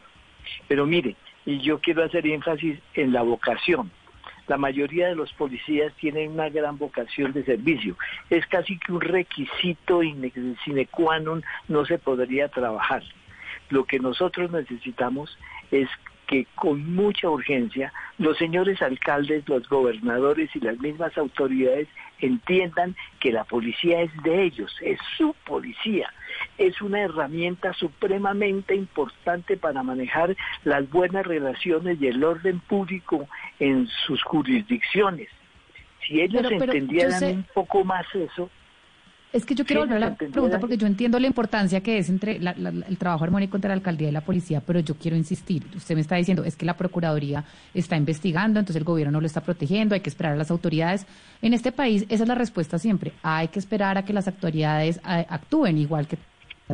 Pero 0.68 0.86
mire, 0.86 1.16
y 1.46 1.60
yo 1.60 1.80
quiero 1.80 2.04
hacer 2.04 2.26
énfasis 2.28 2.80
en 2.94 3.14
la 3.14 3.22
vocación. 3.22 3.92
La 4.48 4.58
mayoría 4.58 5.08
de 5.08 5.16
los 5.16 5.32
policías 5.34 5.94
tienen 5.96 6.32
una 6.32 6.50
gran 6.50 6.78
vocación 6.78 7.32
de 7.32 7.44
servicio. 7.44 7.96
Es 8.30 8.46
casi 8.48 8.78
que 8.78 8.92
un 8.92 9.02
requisito 9.02 10.02
sine 10.66 10.88
qua 10.88 11.20
non, 11.20 11.44
no 11.68 11.86
se 11.86 11.98
podría 11.98 12.50
trabajar. 12.50 13.04
Lo 13.72 13.86
que 13.86 14.00
nosotros 14.00 14.52
necesitamos 14.52 15.38
es 15.72 15.90
que 16.28 16.46
con 16.56 16.96
mucha 16.96 17.30
urgencia 17.30 17.92
los 18.18 18.38
señores 18.38 18.82
alcaldes, 18.82 19.48
los 19.50 19.68
gobernadores 19.68 20.50
y 20.56 20.60
las 20.60 20.80
mismas 20.80 21.18
autoridades 21.18 21.90
entiendan 22.20 22.96
que 23.20 23.32
la 23.32 23.44
policía 23.44 24.02
es 24.02 24.12
de 24.24 24.44
ellos, 24.44 24.74
es 24.82 25.00
su 25.18 25.36
policía, 25.46 26.14
es 26.58 26.82
una 26.82 27.02
herramienta 27.02 27.74
supremamente 27.74 28.76
importante 28.76 29.58
para 29.58 29.84
manejar 29.84 30.38
las 30.64 30.90
buenas 30.90 31.26
relaciones 31.26 32.02
y 32.02 32.08
el 32.08 32.24
orden 32.24 32.60
público 32.62 33.28
en 33.60 33.88
sus 34.06 34.24
jurisdicciones. 34.24 35.28
Si 36.08 36.22
ellos 36.22 36.50
entendieran 36.50 37.24
un 37.24 37.46
poco 37.54 37.84
más 37.84 38.06
eso, 38.16 38.50
es 39.34 39.46
que 39.46 39.56
yo 39.56 39.66
quiero 39.66 39.82
volver 39.82 39.98
a 39.98 40.10
la 40.10 40.16
pregunta 40.16 40.60
porque 40.60 40.78
yo 40.78 40.88
entiendo 40.88 41.20
la 41.20 41.28
importancia 41.28 41.82
que 41.82 41.98
es 41.98 42.10
entre 42.10 42.38
el 42.38 42.98
trabajo 42.98 43.24
armónico 43.24 43.56
entre 43.56 43.70
la 43.70 43.76
alcaldía 43.76 44.10
y 44.10 44.12
la 44.12 44.22
policía, 44.22 44.62
pero 44.62 44.80
yo 44.80 44.96
quiero 44.96 45.16
insistir. 45.16 45.66
Usted 45.76 45.96
me 45.96 46.02
está 46.02 46.16
diciendo, 46.16 46.44
es 46.44 46.56
que 46.56 46.66
la 46.66 46.76
Procuraduría 46.76 47.46
está 47.74 47.96
investigando, 47.96 48.60
entonces 48.60 48.78
el 48.78 48.84
gobierno 48.84 49.12
no 49.14 49.22
lo 49.22 49.28
está 49.28 49.42
protegiendo, 49.42 49.96
hay 49.96 50.02
que 50.02 50.10
esperar 50.10 50.34
a 50.34 50.36
las 50.36 50.52
autoridades. 50.52 51.06
En 51.42 51.54
este 51.54 51.72
país, 51.72 52.06
esa 52.10 52.24
es 52.24 52.28
la 52.28 52.36
respuesta 52.36 52.78
siempre. 52.78 53.14
Hay 53.24 53.48
que 53.48 53.60
esperar 53.60 53.98
a 53.98 54.04
que 54.04 54.14
las 54.14 54.28
autoridades 54.28 54.98
eh, 54.98 55.26
actúen, 55.30 55.78
igual 55.78 56.08
que 56.08 56.18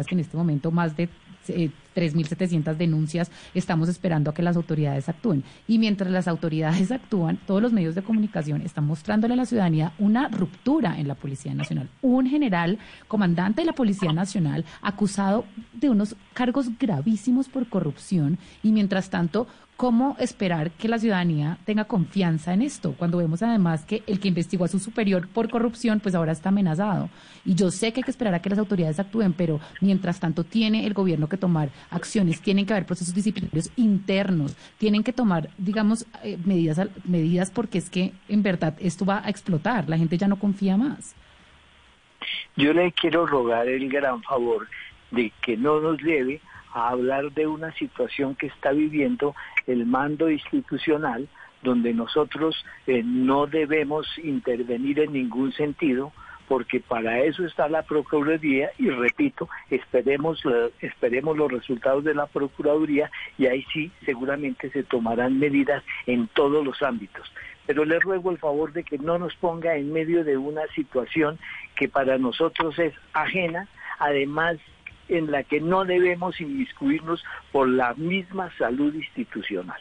en 0.09 0.19
este 0.19 0.37
momento 0.37 0.71
más 0.71 0.95
de 0.95 1.09
3.700 1.47 2.71
eh, 2.71 2.75
denuncias, 2.75 3.31
estamos 3.53 3.89
esperando 3.89 4.31
a 4.31 4.33
que 4.33 4.43
las 4.43 4.55
autoridades 4.55 5.09
actúen. 5.09 5.43
Y 5.67 5.79
mientras 5.79 6.11
las 6.11 6.27
autoridades 6.27 6.91
actúan, 6.91 7.37
todos 7.45 7.61
los 7.61 7.73
medios 7.73 7.95
de 7.95 8.03
comunicación 8.03 8.61
están 8.61 8.85
mostrándole 8.85 9.33
a 9.33 9.37
la 9.37 9.45
ciudadanía 9.45 9.93
una 9.99 10.27
ruptura 10.29 10.99
en 10.99 11.07
la 11.07 11.15
Policía 11.15 11.53
Nacional. 11.53 11.89
Un 12.01 12.27
general, 12.27 12.79
comandante 13.07 13.61
de 13.61 13.65
la 13.65 13.73
Policía 13.73 14.13
Nacional, 14.13 14.65
acusado 14.81 15.45
de 15.73 15.89
unos 15.89 16.15
cargos 16.33 16.67
gravísimos 16.77 17.49
por 17.49 17.67
corrupción 17.69 18.37
y 18.63 18.71
mientras 18.71 19.09
tanto 19.09 19.47
¿Cómo 19.77 20.15
esperar 20.19 20.71
que 20.71 20.87
la 20.87 20.97
ciudadanía 20.97 21.59
tenga 21.63 21.85
confianza 21.85 22.51
en 22.51 22.63
esto? 22.63 22.95
Cuando 22.97 23.19
vemos 23.19 23.43
además 23.43 23.85
que 23.85 24.01
el 24.07 24.19
que 24.19 24.29
investigó 24.29 24.65
a 24.65 24.67
su 24.67 24.79
superior 24.79 25.27
por 25.27 25.51
corrupción, 25.51 25.99
pues 25.99 26.15
ahora 26.15 26.31
está 26.31 26.49
amenazado. 26.49 27.11
Y 27.45 27.53
yo 27.53 27.69
sé 27.69 27.93
que 27.93 27.99
hay 27.99 28.03
que 28.03 28.09
esperar 28.09 28.33
a 28.33 28.41
que 28.41 28.49
las 28.49 28.57
autoridades 28.57 28.99
actúen, 28.99 29.33
pero 29.33 29.59
mientras 29.79 30.19
tanto 30.19 30.43
tiene 30.43 30.87
el 30.87 30.95
gobierno 30.95 31.29
que 31.29 31.37
tomar 31.37 31.69
acciones, 31.91 32.41
tienen 32.41 32.65
que 32.65 32.73
haber 32.73 32.87
procesos 32.87 33.13
disciplinarios 33.13 33.69
internos, 33.75 34.57
tienen 34.79 35.03
que 35.03 35.13
tomar, 35.13 35.49
digamos, 35.59 36.07
eh, 36.23 36.39
medidas, 36.43 36.81
medidas 37.05 37.51
porque 37.51 37.77
es 37.77 37.91
que 37.91 38.13
en 38.29 38.41
verdad 38.41 38.75
esto 38.79 39.05
va 39.05 39.21
a 39.23 39.29
explotar, 39.29 39.87
la 39.87 39.99
gente 39.99 40.17
ya 40.17 40.27
no 40.27 40.39
confía 40.39 40.75
más. 40.75 41.15
Yo 42.55 42.73
le 42.73 42.91
quiero 42.93 43.27
rogar 43.27 43.67
el 43.67 43.87
gran 43.89 44.23
favor 44.23 44.67
de 45.11 45.31
que 45.39 45.55
no 45.55 45.79
nos 45.79 46.01
lleve 46.01 46.41
a 46.73 46.89
hablar 46.89 47.31
de 47.31 47.45
una 47.45 47.71
situación 47.73 48.35
que 48.35 48.47
está 48.47 48.71
viviendo 48.71 49.35
el 49.67 49.85
mando 49.85 50.29
institucional, 50.29 51.27
donde 51.61 51.93
nosotros 51.93 52.65
eh, 52.87 53.03
no 53.03 53.45
debemos 53.47 54.07
intervenir 54.17 54.99
en 54.99 55.13
ningún 55.13 55.51
sentido, 55.53 56.11
porque 56.47 56.79
para 56.79 57.19
eso 57.19 57.45
está 57.45 57.67
la 57.67 57.83
Procuraduría 57.83 58.71
y 58.77 58.89
repito, 58.89 59.49
esperemos, 59.69 60.41
esperemos 60.79 61.37
los 61.37 61.51
resultados 61.51 62.03
de 62.03 62.15
la 62.15 62.25
Procuraduría 62.27 63.11
y 63.37 63.47
ahí 63.47 63.65
sí 63.73 63.91
seguramente 64.05 64.69
se 64.71 64.83
tomarán 64.83 65.39
medidas 65.39 65.83
en 66.05 66.27
todos 66.27 66.65
los 66.65 66.81
ámbitos. 66.81 67.29
Pero 67.65 67.83
le 67.83 67.99
ruego 67.99 68.31
el 68.31 68.37
favor 68.37 68.71
de 68.71 68.83
que 68.83 68.97
no 68.97 69.17
nos 69.19 69.35
ponga 69.35 69.75
en 69.75 69.91
medio 69.91 70.23
de 70.23 70.37
una 70.37 70.65
situación 70.67 71.37
que 71.75 71.89
para 71.89 72.17
nosotros 72.17 72.79
es 72.79 72.93
ajena, 73.11 73.67
además 73.99 74.57
en 75.09 75.31
la 75.31 75.43
que 75.43 75.59
no 75.59 75.85
debemos 75.85 76.39
inmiscuirnos 76.41 77.23
por 77.51 77.67
la 77.67 77.93
misma 77.95 78.51
salud 78.57 78.93
institucional. 78.93 79.79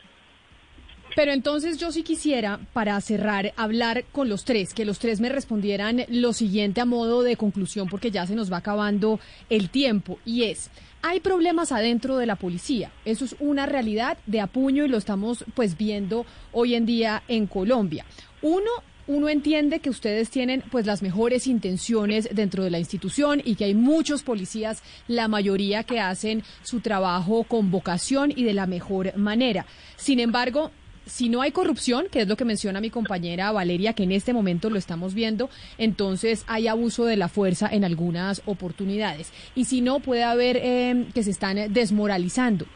Pero 1.14 1.32
entonces 1.32 1.78
yo 1.78 1.92
sí 1.92 2.02
quisiera, 2.02 2.60
para 2.72 3.00
cerrar, 3.00 3.52
hablar 3.56 4.04
con 4.12 4.28
los 4.28 4.44
tres, 4.44 4.74
que 4.74 4.84
los 4.84 4.98
tres 4.98 5.20
me 5.20 5.28
respondieran 5.28 6.04
lo 6.08 6.32
siguiente 6.32 6.80
a 6.80 6.84
modo 6.84 7.22
de 7.22 7.36
conclusión, 7.36 7.88
porque 7.88 8.10
ya 8.10 8.26
se 8.26 8.34
nos 8.34 8.52
va 8.52 8.58
acabando 8.58 9.18
el 9.48 9.70
tiempo, 9.70 10.18
y 10.26 10.44
es, 10.44 10.70
hay 11.02 11.20
problemas 11.20 11.72
adentro 11.72 12.16
de 12.16 12.26
la 12.26 12.36
policía. 12.36 12.90
Eso 13.04 13.24
es 13.24 13.36
una 13.38 13.64
realidad 13.64 14.18
de 14.26 14.40
apuño 14.40 14.84
y 14.84 14.88
lo 14.88 14.98
estamos 14.98 15.44
pues 15.54 15.78
viendo 15.78 16.26
hoy 16.52 16.74
en 16.74 16.84
día 16.84 17.22
en 17.28 17.46
Colombia. 17.46 18.04
Uno, 18.42 18.70
uno 19.06 19.28
entiende 19.28 19.80
que 19.80 19.90
ustedes 19.90 20.30
tienen 20.30 20.62
pues 20.70 20.86
las 20.86 21.02
mejores 21.02 21.46
intenciones 21.46 22.28
dentro 22.32 22.64
de 22.64 22.70
la 22.70 22.78
institución 22.78 23.40
y 23.44 23.54
que 23.54 23.64
hay 23.64 23.74
muchos 23.74 24.22
policías, 24.22 24.82
la 25.06 25.28
mayoría 25.28 25.84
que 25.84 26.00
hacen 26.00 26.42
su 26.62 26.80
trabajo 26.80 27.44
con 27.44 27.70
vocación 27.70 28.32
y 28.34 28.44
de 28.44 28.54
la 28.54 28.66
mejor 28.66 29.16
manera. 29.16 29.66
Sin 29.96 30.20
embargo, 30.20 30.70
si 31.06 31.28
no 31.28 31.40
hay 31.40 31.52
corrupción, 31.52 32.06
que 32.10 32.22
es 32.22 32.28
lo 32.28 32.36
que 32.36 32.44
menciona 32.44 32.80
mi 32.80 32.90
compañera 32.90 33.52
Valeria, 33.52 33.92
que 33.92 34.02
en 34.02 34.12
este 34.12 34.32
momento 34.32 34.70
lo 34.70 34.78
estamos 34.78 35.14
viendo, 35.14 35.48
entonces 35.78 36.44
hay 36.48 36.66
abuso 36.66 37.04
de 37.04 37.16
la 37.16 37.28
fuerza 37.28 37.68
en 37.70 37.84
algunas 37.84 38.42
oportunidades. 38.44 39.32
Y 39.54 39.66
si 39.66 39.80
no, 39.80 40.00
puede 40.00 40.24
haber 40.24 40.56
eh, 40.56 41.06
que 41.14 41.22
se 41.22 41.30
están 41.30 41.72
desmoralizando. 41.72 42.66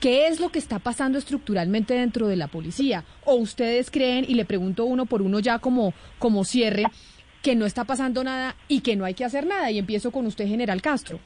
¿Qué 0.00 0.28
es 0.28 0.38
lo 0.38 0.50
que 0.50 0.60
está 0.60 0.78
pasando 0.78 1.18
estructuralmente 1.18 1.94
dentro 1.94 2.28
de 2.28 2.36
la 2.36 2.46
policía? 2.46 3.04
¿O 3.24 3.34
ustedes 3.34 3.90
creen, 3.90 4.24
y 4.28 4.34
le 4.34 4.44
pregunto 4.44 4.84
uno 4.84 5.06
por 5.06 5.22
uno 5.22 5.40
ya 5.40 5.58
como, 5.58 5.92
como 6.20 6.44
cierre, 6.44 6.84
que 7.42 7.56
no 7.56 7.66
está 7.66 7.84
pasando 7.84 8.22
nada 8.22 8.54
y 8.68 8.80
que 8.82 8.94
no 8.94 9.04
hay 9.04 9.14
que 9.14 9.24
hacer 9.24 9.44
nada? 9.46 9.72
Y 9.72 9.78
empiezo 9.78 10.12
con 10.12 10.26
usted, 10.26 10.46
general 10.46 10.82
Castro. 10.82 11.18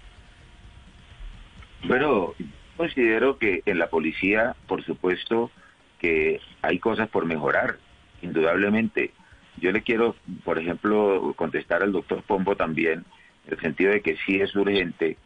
Bueno, 1.84 2.32
considero 2.78 3.36
que 3.36 3.62
en 3.66 3.78
la 3.78 3.90
policía, 3.90 4.56
por 4.66 4.82
supuesto, 4.84 5.50
que 5.98 6.40
hay 6.62 6.78
cosas 6.78 7.10
por 7.10 7.26
mejorar, 7.26 7.76
indudablemente. 8.22 9.12
Yo 9.58 9.70
le 9.70 9.82
quiero, 9.82 10.16
por 10.44 10.58
ejemplo, 10.58 11.34
contestar 11.36 11.82
al 11.82 11.92
doctor 11.92 12.22
Pombo 12.22 12.56
también, 12.56 13.04
en 13.46 13.52
el 13.52 13.60
sentido 13.60 13.92
de 13.92 14.00
que 14.00 14.16
sí 14.24 14.36
es 14.40 14.56
urgente 14.56 15.18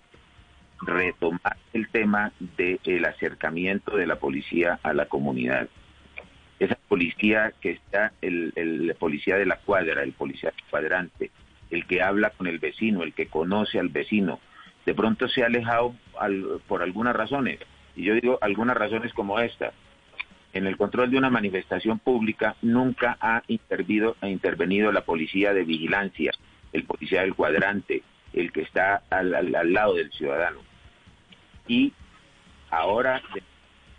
retomar 0.82 1.56
el 1.72 1.88
tema 1.88 2.32
del 2.56 3.04
acercamiento 3.04 3.96
de 3.96 4.06
la 4.06 4.16
policía 4.16 4.78
a 4.82 4.92
la 4.92 5.06
comunidad. 5.06 5.68
Esa 6.58 6.76
policía 6.88 7.52
que 7.60 7.72
está, 7.72 8.12
el, 8.22 8.94
policía 8.98 9.36
de 9.36 9.46
la 9.46 9.56
cuadra, 9.58 10.02
el 10.02 10.12
policía 10.12 10.52
cuadrante, 10.70 11.30
el 11.70 11.86
que 11.86 12.02
habla 12.02 12.30
con 12.30 12.46
el 12.46 12.58
vecino, 12.58 13.02
el 13.02 13.12
que 13.12 13.26
conoce 13.26 13.78
al 13.78 13.88
vecino, 13.88 14.40
de 14.84 14.94
pronto 14.94 15.28
se 15.28 15.42
ha 15.42 15.46
alejado 15.46 15.94
por 16.66 16.82
algunas 16.82 17.16
razones. 17.16 17.58
Y 17.96 18.04
yo 18.04 18.14
digo 18.14 18.38
algunas 18.40 18.76
razones 18.76 19.12
como 19.12 19.40
esta 19.40 19.72
en 20.56 20.66
el 20.66 20.78
control 20.78 21.10
de 21.10 21.18
una 21.18 21.28
manifestación 21.28 21.98
pública 21.98 22.56
nunca 22.62 23.18
ha 23.20 23.42
intervenido, 23.46 24.16
ha 24.22 24.28
intervenido 24.28 24.90
la 24.90 25.02
policía 25.02 25.52
de 25.52 25.64
vigilancia, 25.64 26.32
el 26.72 26.84
policía 26.84 27.20
del 27.20 27.34
cuadrante, 27.34 28.02
el 28.36 28.52
que 28.52 28.62
está 28.62 29.02
al, 29.10 29.32
lado 29.72 29.94
del 29.94 30.12
ciudadano. 30.12 30.60
Y 31.66 31.92
ahora 32.70 33.20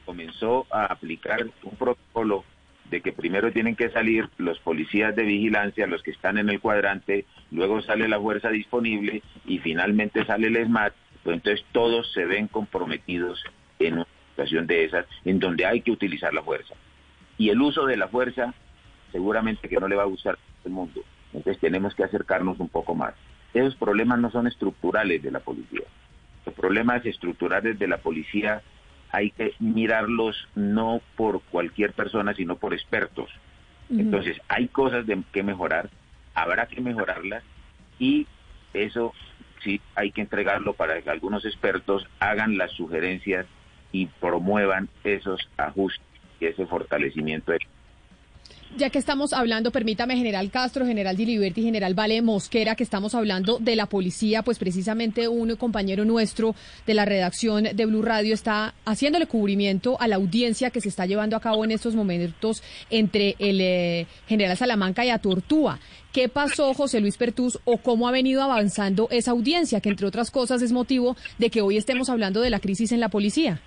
comenzó 0.05 0.65
a 0.71 0.85
aplicar 0.85 1.45
un 1.63 1.75
protocolo 1.75 2.45
de 2.89 3.01
que 3.01 3.11
primero 3.11 3.51
tienen 3.51 3.75
que 3.75 3.89
salir 3.89 4.29
los 4.37 4.59
policías 4.59 5.13
de 5.13 5.23
vigilancia, 5.23 5.87
los 5.87 6.01
que 6.01 6.11
están 6.11 6.37
en 6.37 6.49
el 6.49 6.61
cuadrante, 6.61 7.25
luego 7.51 7.81
sale 7.81 8.07
la 8.07 8.19
fuerza 8.19 8.49
disponible 8.49 9.21
y 9.45 9.59
finalmente 9.59 10.23
sale 10.25 10.47
el 10.47 10.65
SMAT, 10.65 10.93
pues 11.23 11.35
entonces 11.35 11.65
todos 11.73 12.13
se 12.13 12.25
ven 12.25 12.47
comprometidos 12.47 13.43
en 13.79 13.95
una 13.95 14.07
de 14.37 14.85
esas 14.85 15.05
en 15.25 15.39
donde 15.39 15.65
hay 15.65 15.81
que 15.81 15.91
utilizar 15.91 16.33
la 16.33 16.43
fuerza. 16.43 16.75
Y 17.37 17.49
el 17.49 17.61
uso 17.61 17.85
de 17.85 17.97
la 17.97 18.07
fuerza 18.07 18.53
seguramente 19.11 19.67
que 19.67 19.77
no 19.77 19.87
le 19.87 19.95
va 19.95 20.03
a 20.03 20.07
gustar 20.07 20.35
a 20.35 20.37
todo 20.37 20.65
el 20.65 20.71
mundo. 20.71 21.01
Entonces 21.33 21.59
tenemos 21.59 21.95
que 21.95 22.03
acercarnos 22.03 22.59
un 22.59 22.69
poco 22.69 22.95
más. 22.95 23.13
Esos 23.57 23.75
problemas 23.75 24.19
no 24.19 24.29
son 24.29 24.45
estructurales 24.45 25.23
de 25.23 25.31
la 25.31 25.39
policía. 25.39 25.81
Los 26.45 26.53
problemas 26.53 27.03
estructurales 27.05 27.79
de 27.79 27.87
la 27.87 27.97
policía 27.97 28.61
hay 29.11 29.31
que 29.31 29.53
mirarlos 29.57 30.47
no 30.53 31.01
por 31.15 31.41
cualquier 31.41 31.93
persona, 31.93 32.35
sino 32.35 32.57
por 32.57 32.75
expertos. 32.75 33.31
Entonces, 33.89 34.37
hay 34.47 34.67
cosas 34.67 35.07
de 35.07 35.23
que 35.31 35.41
mejorar, 35.41 35.89
habrá 36.35 36.67
que 36.67 36.81
mejorarlas 36.81 37.43
y 37.97 38.27
eso 38.73 39.13
sí 39.63 39.81
hay 39.95 40.11
que 40.11 40.21
entregarlo 40.21 40.73
para 40.73 41.01
que 41.01 41.09
algunos 41.09 41.43
expertos 41.43 42.05
hagan 42.19 42.59
las 42.59 42.71
sugerencias 42.73 43.47
y 43.91 44.05
promuevan 44.05 44.87
esos 45.03 45.49
ajustes 45.57 46.05
y 46.39 46.45
ese 46.45 46.67
fortalecimiento 46.67 47.53
ya 48.75 48.89
que 48.89 48.99
estamos 48.99 49.33
hablando, 49.33 49.71
permítame, 49.71 50.17
general 50.17 50.51
Castro, 50.51 50.85
general 50.85 51.15
Diliberti, 51.15 51.61
general 51.61 51.93
Vale 51.93 52.21
Mosquera, 52.21 52.75
que 52.75 52.83
estamos 52.83 53.15
hablando 53.15 53.59
de 53.59 53.75
la 53.75 53.85
policía, 53.85 54.43
pues 54.43 54.59
precisamente 54.59 55.27
un 55.27 55.55
compañero 55.55 56.05
nuestro 56.05 56.55
de 56.85 56.93
la 56.93 57.05
redacción 57.05 57.63
de 57.73 57.85
Blue 57.85 58.01
Radio 58.01 58.33
está 58.33 58.73
haciéndole 58.85 59.27
cubrimiento 59.27 59.99
a 59.99 60.07
la 60.07 60.17
audiencia 60.17 60.69
que 60.69 60.81
se 60.81 60.89
está 60.89 61.05
llevando 61.05 61.35
a 61.35 61.39
cabo 61.39 61.63
en 61.63 61.71
estos 61.71 61.95
momentos 61.95 62.61
entre 62.89 63.35
el 63.39 63.61
eh, 63.61 64.07
general 64.27 64.57
Salamanca 64.57 65.05
y 65.05 65.09
a 65.09 65.19
Tortúa. 65.19 65.79
¿Qué 66.11 66.29
pasó, 66.29 66.73
José 66.73 66.99
Luis 66.99 67.17
Pertús, 67.17 67.59
o 67.63 67.77
cómo 67.77 68.07
ha 68.07 68.11
venido 68.11 68.41
avanzando 68.41 69.07
esa 69.11 69.31
audiencia, 69.31 69.81
que 69.81 69.89
entre 69.89 70.07
otras 70.07 70.31
cosas 70.31 70.61
es 70.61 70.71
motivo 70.71 71.15
de 71.37 71.49
que 71.49 71.61
hoy 71.61 71.77
estemos 71.77 72.09
hablando 72.09 72.41
de 72.41 72.49
la 72.49 72.59
crisis 72.59 72.91
en 72.91 72.99
la 72.99 73.09
policía? 73.09 73.61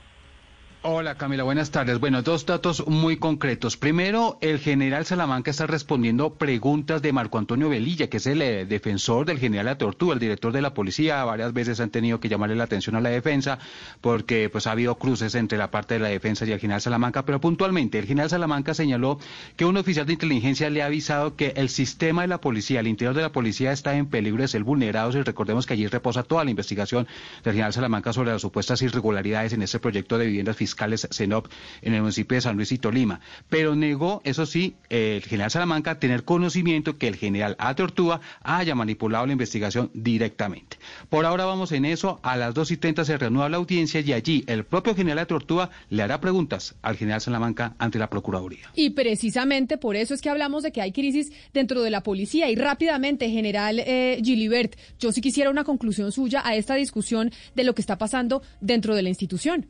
Hola 0.82 1.16
Camila, 1.16 1.42
buenas 1.42 1.70
tardes. 1.70 2.00
Bueno, 2.00 2.22
dos 2.22 2.46
datos 2.46 2.86
muy 2.86 3.18
concretos. 3.18 3.76
Primero, 3.76 4.38
el 4.40 4.58
general 4.58 5.04
Salamanca 5.04 5.50
está 5.50 5.66
respondiendo 5.66 6.32
preguntas 6.32 7.02
de 7.02 7.12
Marco 7.12 7.36
Antonio 7.36 7.68
Velilla, 7.68 8.08
que 8.08 8.16
es 8.16 8.26
el 8.26 8.40
eh, 8.40 8.64
defensor 8.64 9.26
del 9.26 9.38
general 9.38 9.68
Atortú, 9.68 10.10
el 10.10 10.18
director 10.18 10.54
de 10.54 10.62
la 10.62 10.72
policía. 10.72 11.22
Varias 11.24 11.52
veces 11.52 11.80
han 11.80 11.90
tenido 11.90 12.18
que 12.18 12.30
llamarle 12.30 12.56
la 12.56 12.64
atención 12.64 12.96
a 12.96 13.02
la 13.02 13.10
defensa 13.10 13.58
porque 14.00 14.48
pues 14.48 14.66
ha 14.66 14.70
habido 14.70 14.94
cruces 14.94 15.34
entre 15.34 15.58
la 15.58 15.70
parte 15.70 15.92
de 15.94 16.00
la 16.00 16.08
defensa 16.08 16.46
y 16.46 16.52
el 16.52 16.58
general 16.58 16.80
Salamanca. 16.80 17.26
Pero 17.26 17.42
puntualmente, 17.42 17.98
el 17.98 18.06
general 18.06 18.30
Salamanca 18.30 18.72
señaló 18.72 19.18
que 19.56 19.66
un 19.66 19.76
oficial 19.76 20.06
de 20.06 20.14
inteligencia 20.14 20.70
le 20.70 20.82
ha 20.82 20.86
avisado 20.86 21.36
que 21.36 21.52
el 21.56 21.68
sistema 21.68 22.22
de 22.22 22.28
la 22.28 22.40
policía, 22.40 22.80
el 22.80 22.86
interior 22.86 23.14
de 23.14 23.20
la 23.20 23.32
policía 23.32 23.72
está 23.72 23.96
en 23.96 24.06
peligro 24.06 24.40
de 24.40 24.48
ser 24.48 24.64
vulnerado. 24.64 25.10
Y 25.10 25.20
recordemos 25.20 25.66
que 25.66 25.74
allí 25.74 25.86
reposa 25.88 26.22
toda 26.22 26.42
la 26.42 26.50
investigación 26.50 27.06
del 27.44 27.52
general 27.52 27.74
Salamanca 27.74 28.14
sobre 28.14 28.30
las 28.30 28.40
supuestas 28.40 28.80
irregularidades 28.80 29.52
en 29.52 29.60
este 29.60 29.78
proyecto 29.78 30.16
de 30.16 30.24
viviendas 30.24 30.56
fiscales 30.56 30.69
fiscales 30.70 31.08
CENOP 31.10 31.48
en 31.82 31.94
el 31.94 32.00
municipio 32.00 32.36
de 32.36 32.42
San 32.42 32.56
Luis 32.56 32.72
y 32.72 32.78
Tolima. 32.78 33.20
Pero 33.48 33.74
negó, 33.74 34.20
eso 34.24 34.46
sí, 34.46 34.76
el 34.88 35.22
general 35.22 35.50
Salamanca 35.50 35.98
tener 35.98 36.24
conocimiento 36.24 36.96
que 36.96 37.08
el 37.08 37.16
general 37.16 37.56
Atortúa 37.58 38.20
haya 38.42 38.74
manipulado 38.74 39.26
la 39.26 39.32
investigación 39.32 39.90
directamente. 39.94 40.78
Por 41.08 41.26
ahora 41.26 41.44
vamos 41.44 41.72
en 41.72 41.84
eso. 41.84 42.20
A 42.22 42.36
las 42.36 42.54
2 42.54 42.70
y 42.70 42.76
30 42.76 43.04
se 43.04 43.18
reanuda 43.18 43.48
la 43.48 43.56
audiencia 43.56 44.00
y 44.00 44.12
allí 44.12 44.44
el 44.46 44.64
propio 44.64 44.94
general 44.94 45.20
Atortúa 45.20 45.70
le 45.88 46.02
hará 46.02 46.20
preguntas 46.20 46.74
al 46.82 46.96
general 46.96 47.20
Salamanca 47.20 47.74
ante 47.78 47.98
la 47.98 48.08
Procuraduría. 48.08 48.70
Y 48.74 48.90
precisamente 48.90 49.78
por 49.78 49.96
eso 49.96 50.14
es 50.14 50.20
que 50.20 50.30
hablamos 50.30 50.62
de 50.62 50.72
que 50.72 50.80
hay 50.80 50.92
crisis 50.92 51.32
dentro 51.52 51.82
de 51.82 51.90
la 51.90 52.02
policía. 52.02 52.50
Y 52.50 52.56
rápidamente, 52.56 53.28
general 53.30 53.80
eh, 53.80 54.20
Gilibert, 54.22 54.76
yo 54.98 55.12
sí 55.12 55.20
quisiera 55.20 55.50
una 55.50 55.64
conclusión 55.64 56.12
suya 56.12 56.42
a 56.44 56.54
esta 56.54 56.74
discusión 56.74 57.32
de 57.54 57.64
lo 57.64 57.74
que 57.74 57.82
está 57.82 57.98
pasando 57.98 58.42
dentro 58.60 58.94
de 58.94 59.02
la 59.02 59.08
institución. 59.08 59.66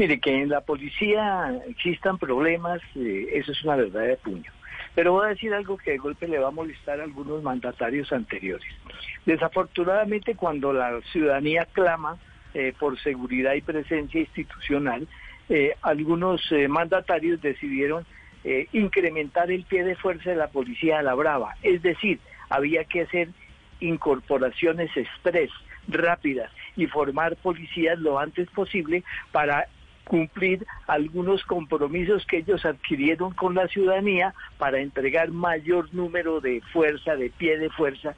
Mire, 0.00 0.18
que 0.18 0.34
en 0.34 0.48
la 0.48 0.62
policía 0.62 1.60
existan 1.68 2.16
problemas, 2.16 2.80
eh, 2.94 3.32
eso 3.34 3.52
es 3.52 3.62
una 3.64 3.76
verdad 3.76 4.00
de 4.00 4.16
puño. 4.16 4.50
Pero 4.94 5.12
voy 5.12 5.26
a 5.26 5.28
decir 5.28 5.52
algo 5.52 5.76
que 5.76 5.90
de 5.90 5.98
golpe 5.98 6.26
le 6.26 6.38
va 6.38 6.48
a 6.48 6.52
molestar 6.52 7.00
a 7.00 7.04
algunos 7.04 7.42
mandatarios 7.42 8.10
anteriores. 8.10 8.66
Desafortunadamente, 9.26 10.36
cuando 10.36 10.72
la 10.72 10.98
ciudadanía 11.12 11.66
clama 11.66 12.16
eh, 12.54 12.72
por 12.78 12.98
seguridad 12.98 13.52
y 13.52 13.60
presencia 13.60 14.20
institucional, 14.20 15.06
eh, 15.50 15.74
algunos 15.82 16.50
mandatarios 16.70 17.42
decidieron 17.42 18.06
incrementar 18.72 19.50
el 19.50 19.64
pie 19.64 19.84
de 19.84 19.96
fuerza 19.96 20.30
de 20.30 20.36
la 20.36 20.48
policía 20.48 21.00
a 21.00 21.02
la 21.02 21.12
brava. 21.12 21.56
Es 21.62 21.82
decir, 21.82 22.20
había 22.48 22.84
que 22.84 23.02
hacer 23.02 23.28
incorporaciones 23.80 24.96
express, 24.96 25.50
rápidas, 25.88 26.50
y 26.74 26.86
formar 26.86 27.36
policías 27.36 27.98
lo 27.98 28.18
antes 28.18 28.48
posible 28.48 29.04
para 29.30 29.66
cumplir 30.10 30.66
algunos 30.88 31.44
compromisos 31.44 32.26
que 32.26 32.38
ellos 32.38 32.64
adquirieron 32.64 33.32
con 33.32 33.54
la 33.54 33.68
ciudadanía 33.68 34.34
para 34.58 34.80
entregar 34.80 35.30
mayor 35.30 35.88
número 35.94 36.40
de 36.40 36.60
fuerza, 36.72 37.14
de 37.14 37.30
pie 37.30 37.58
de 37.58 37.70
fuerza. 37.70 38.16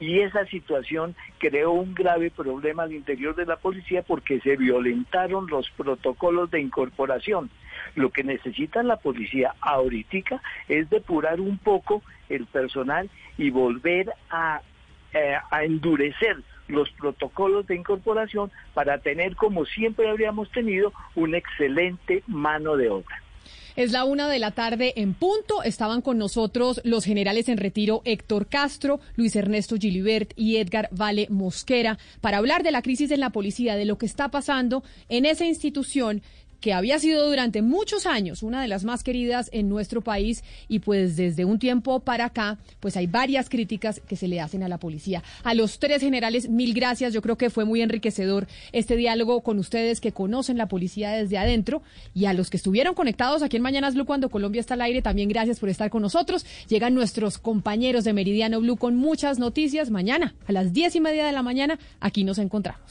Y 0.00 0.20
esa 0.20 0.46
situación 0.46 1.14
creó 1.36 1.72
un 1.72 1.92
grave 1.92 2.30
problema 2.30 2.84
al 2.84 2.94
interior 2.94 3.36
de 3.36 3.44
la 3.44 3.56
policía 3.56 4.00
porque 4.00 4.40
se 4.40 4.56
violentaron 4.56 5.46
los 5.46 5.68
protocolos 5.72 6.50
de 6.50 6.62
incorporación. 6.62 7.50
Lo 7.94 8.08
que 8.08 8.24
necesita 8.24 8.82
la 8.82 8.96
policía 8.96 9.54
ahorita 9.60 10.40
es 10.68 10.88
depurar 10.88 11.42
un 11.42 11.58
poco 11.58 12.02
el 12.30 12.46
personal 12.46 13.10
y 13.36 13.50
volver 13.50 14.10
a, 14.30 14.62
eh, 15.12 15.36
a 15.50 15.64
endurecer 15.64 16.38
los 16.68 16.90
protocolos 16.92 17.66
de 17.66 17.76
incorporación 17.76 18.50
para 18.72 18.98
tener, 18.98 19.36
como 19.36 19.64
siempre 19.66 20.08
habríamos 20.08 20.50
tenido, 20.50 20.92
una 21.14 21.38
excelente 21.38 22.22
mano 22.26 22.76
de 22.76 22.90
obra. 22.90 23.24
Es 23.76 23.90
la 23.90 24.04
una 24.04 24.28
de 24.28 24.38
la 24.38 24.52
tarde 24.52 24.92
en 24.96 25.14
punto. 25.14 25.64
Estaban 25.64 26.00
con 26.00 26.16
nosotros 26.16 26.80
los 26.84 27.04
generales 27.04 27.48
en 27.48 27.58
retiro 27.58 28.02
Héctor 28.04 28.46
Castro, 28.46 29.00
Luis 29.16 29.34
Ernesto 29.34 29.76
Gilibert 29.76 30.32
y 30.36 30.58
Edgar 30.58 30.88
Vale 30.92 31.26
Mosquera 31.28 31.98
para 32.20 32.38
hablar 32.38 32.62
de 32.62 32.70
la 32.70 32.82
crisis 32.82 33.10
en 33.10 33.18
la 33.18 33.30
policía, 33.30 33.74
de 33.74 33.84
lo 33.84 33.98
que 33.98 34.06
está 34.06 34.30
pasando 34.30 34.84
en 35.08 35.26
esa 35.26 35.44
institución 35.44 36.22
que 36.60 36.72
había 36.72 36.98
sido 36.98 37.28
durante 37.28 37.62
muchos 37.62 38.06
años 38.06 38.42
una 38.42 38.62
de 38.62 38.68
las 38.68 38.84
más 38.84 39.02
queridas 39.02 39.50
en 39.52 39.68
nuestro 39.68 40.00
país 40.00 40.44
y 40.68 40.80
pues 40.80 41.16
desde 41.16 41.44
un 41.44 41.58
tiempo 41.58 42.00
para 42.00 42.26
acá 42.26 42.58
pues 42.80 42.96
hay 42.96 43.06
varias 43.06 43.48
críticas 43.48 44.00
que 44.06 44.16
se 44.16 44.28
le 44.28 44.40
hacen 44.40 44.62
a 44.62 44.68
la 44.68 44.78
policía. 44.78 45.22
A 45.42 45.54
los 45.54 45.78
tres 45.78 46.00
generales, 46.00 46.48
mil 46.48 46.74
gracias. 46.74 47.12
Yo 47.12 47.22
creo 47.22 47.36
que 47.36 47.50
fue 47.50 47.64
muy 47.64 47.82
enriquecedor 47.82 48.46
este 48.72 48.96
diálogo 48.96 49.42
con 49.42 49.58
ustedes 49.58 50.00
que 50.00 50.12
conocen 50.12 50.58
la 50.58 50.68
policía 50.68 51.10
desde 51.10 51.38
adentro 51.38 51.82
y 52.14 52.26
a 52.26 52.32
los 52.32 52.50
que 52.50 52.56
estuvieron 52.56 52.94
conectados 52.94 53.42
aquí 53.42 53.56
en 53.56 53.62
Mañanas 53.62 53.94
Blue 53.94 54.06
cuando 54.06 54.28
Colombia 54.28 54.60
está 54.60 54.74
al 54.74 54.82
aire, 54.82 55.02
también 55.02 55.28
gracias 55.28 55.60
por 55.60 55.68
estar 55.68 55.90
con 55.90 56.02
nosotros. 56.02 56.46
Llegan 56.68 56.94
nuestros 56.94 57.38
compañeros 57.38 58.04
de 58.04 58.12
Meridiano 58.12 58.60
Blue 58.60 58.76
con 58.76 58.96
muchas 58.96 59.38
noticias. 59.38 59.90
Mañana 59.90 60.34
a 60.46 60.52
las 60.52 60.72
diez 60.72 60.96
y 60.96 61.00
media 61.00 61.26
de 61.26 61.32
la 61.32 61.42
mañana 61.42 61.78
aquí 62.00 62.24
nos 62.24 62.38
encontramos. 62.38 62.84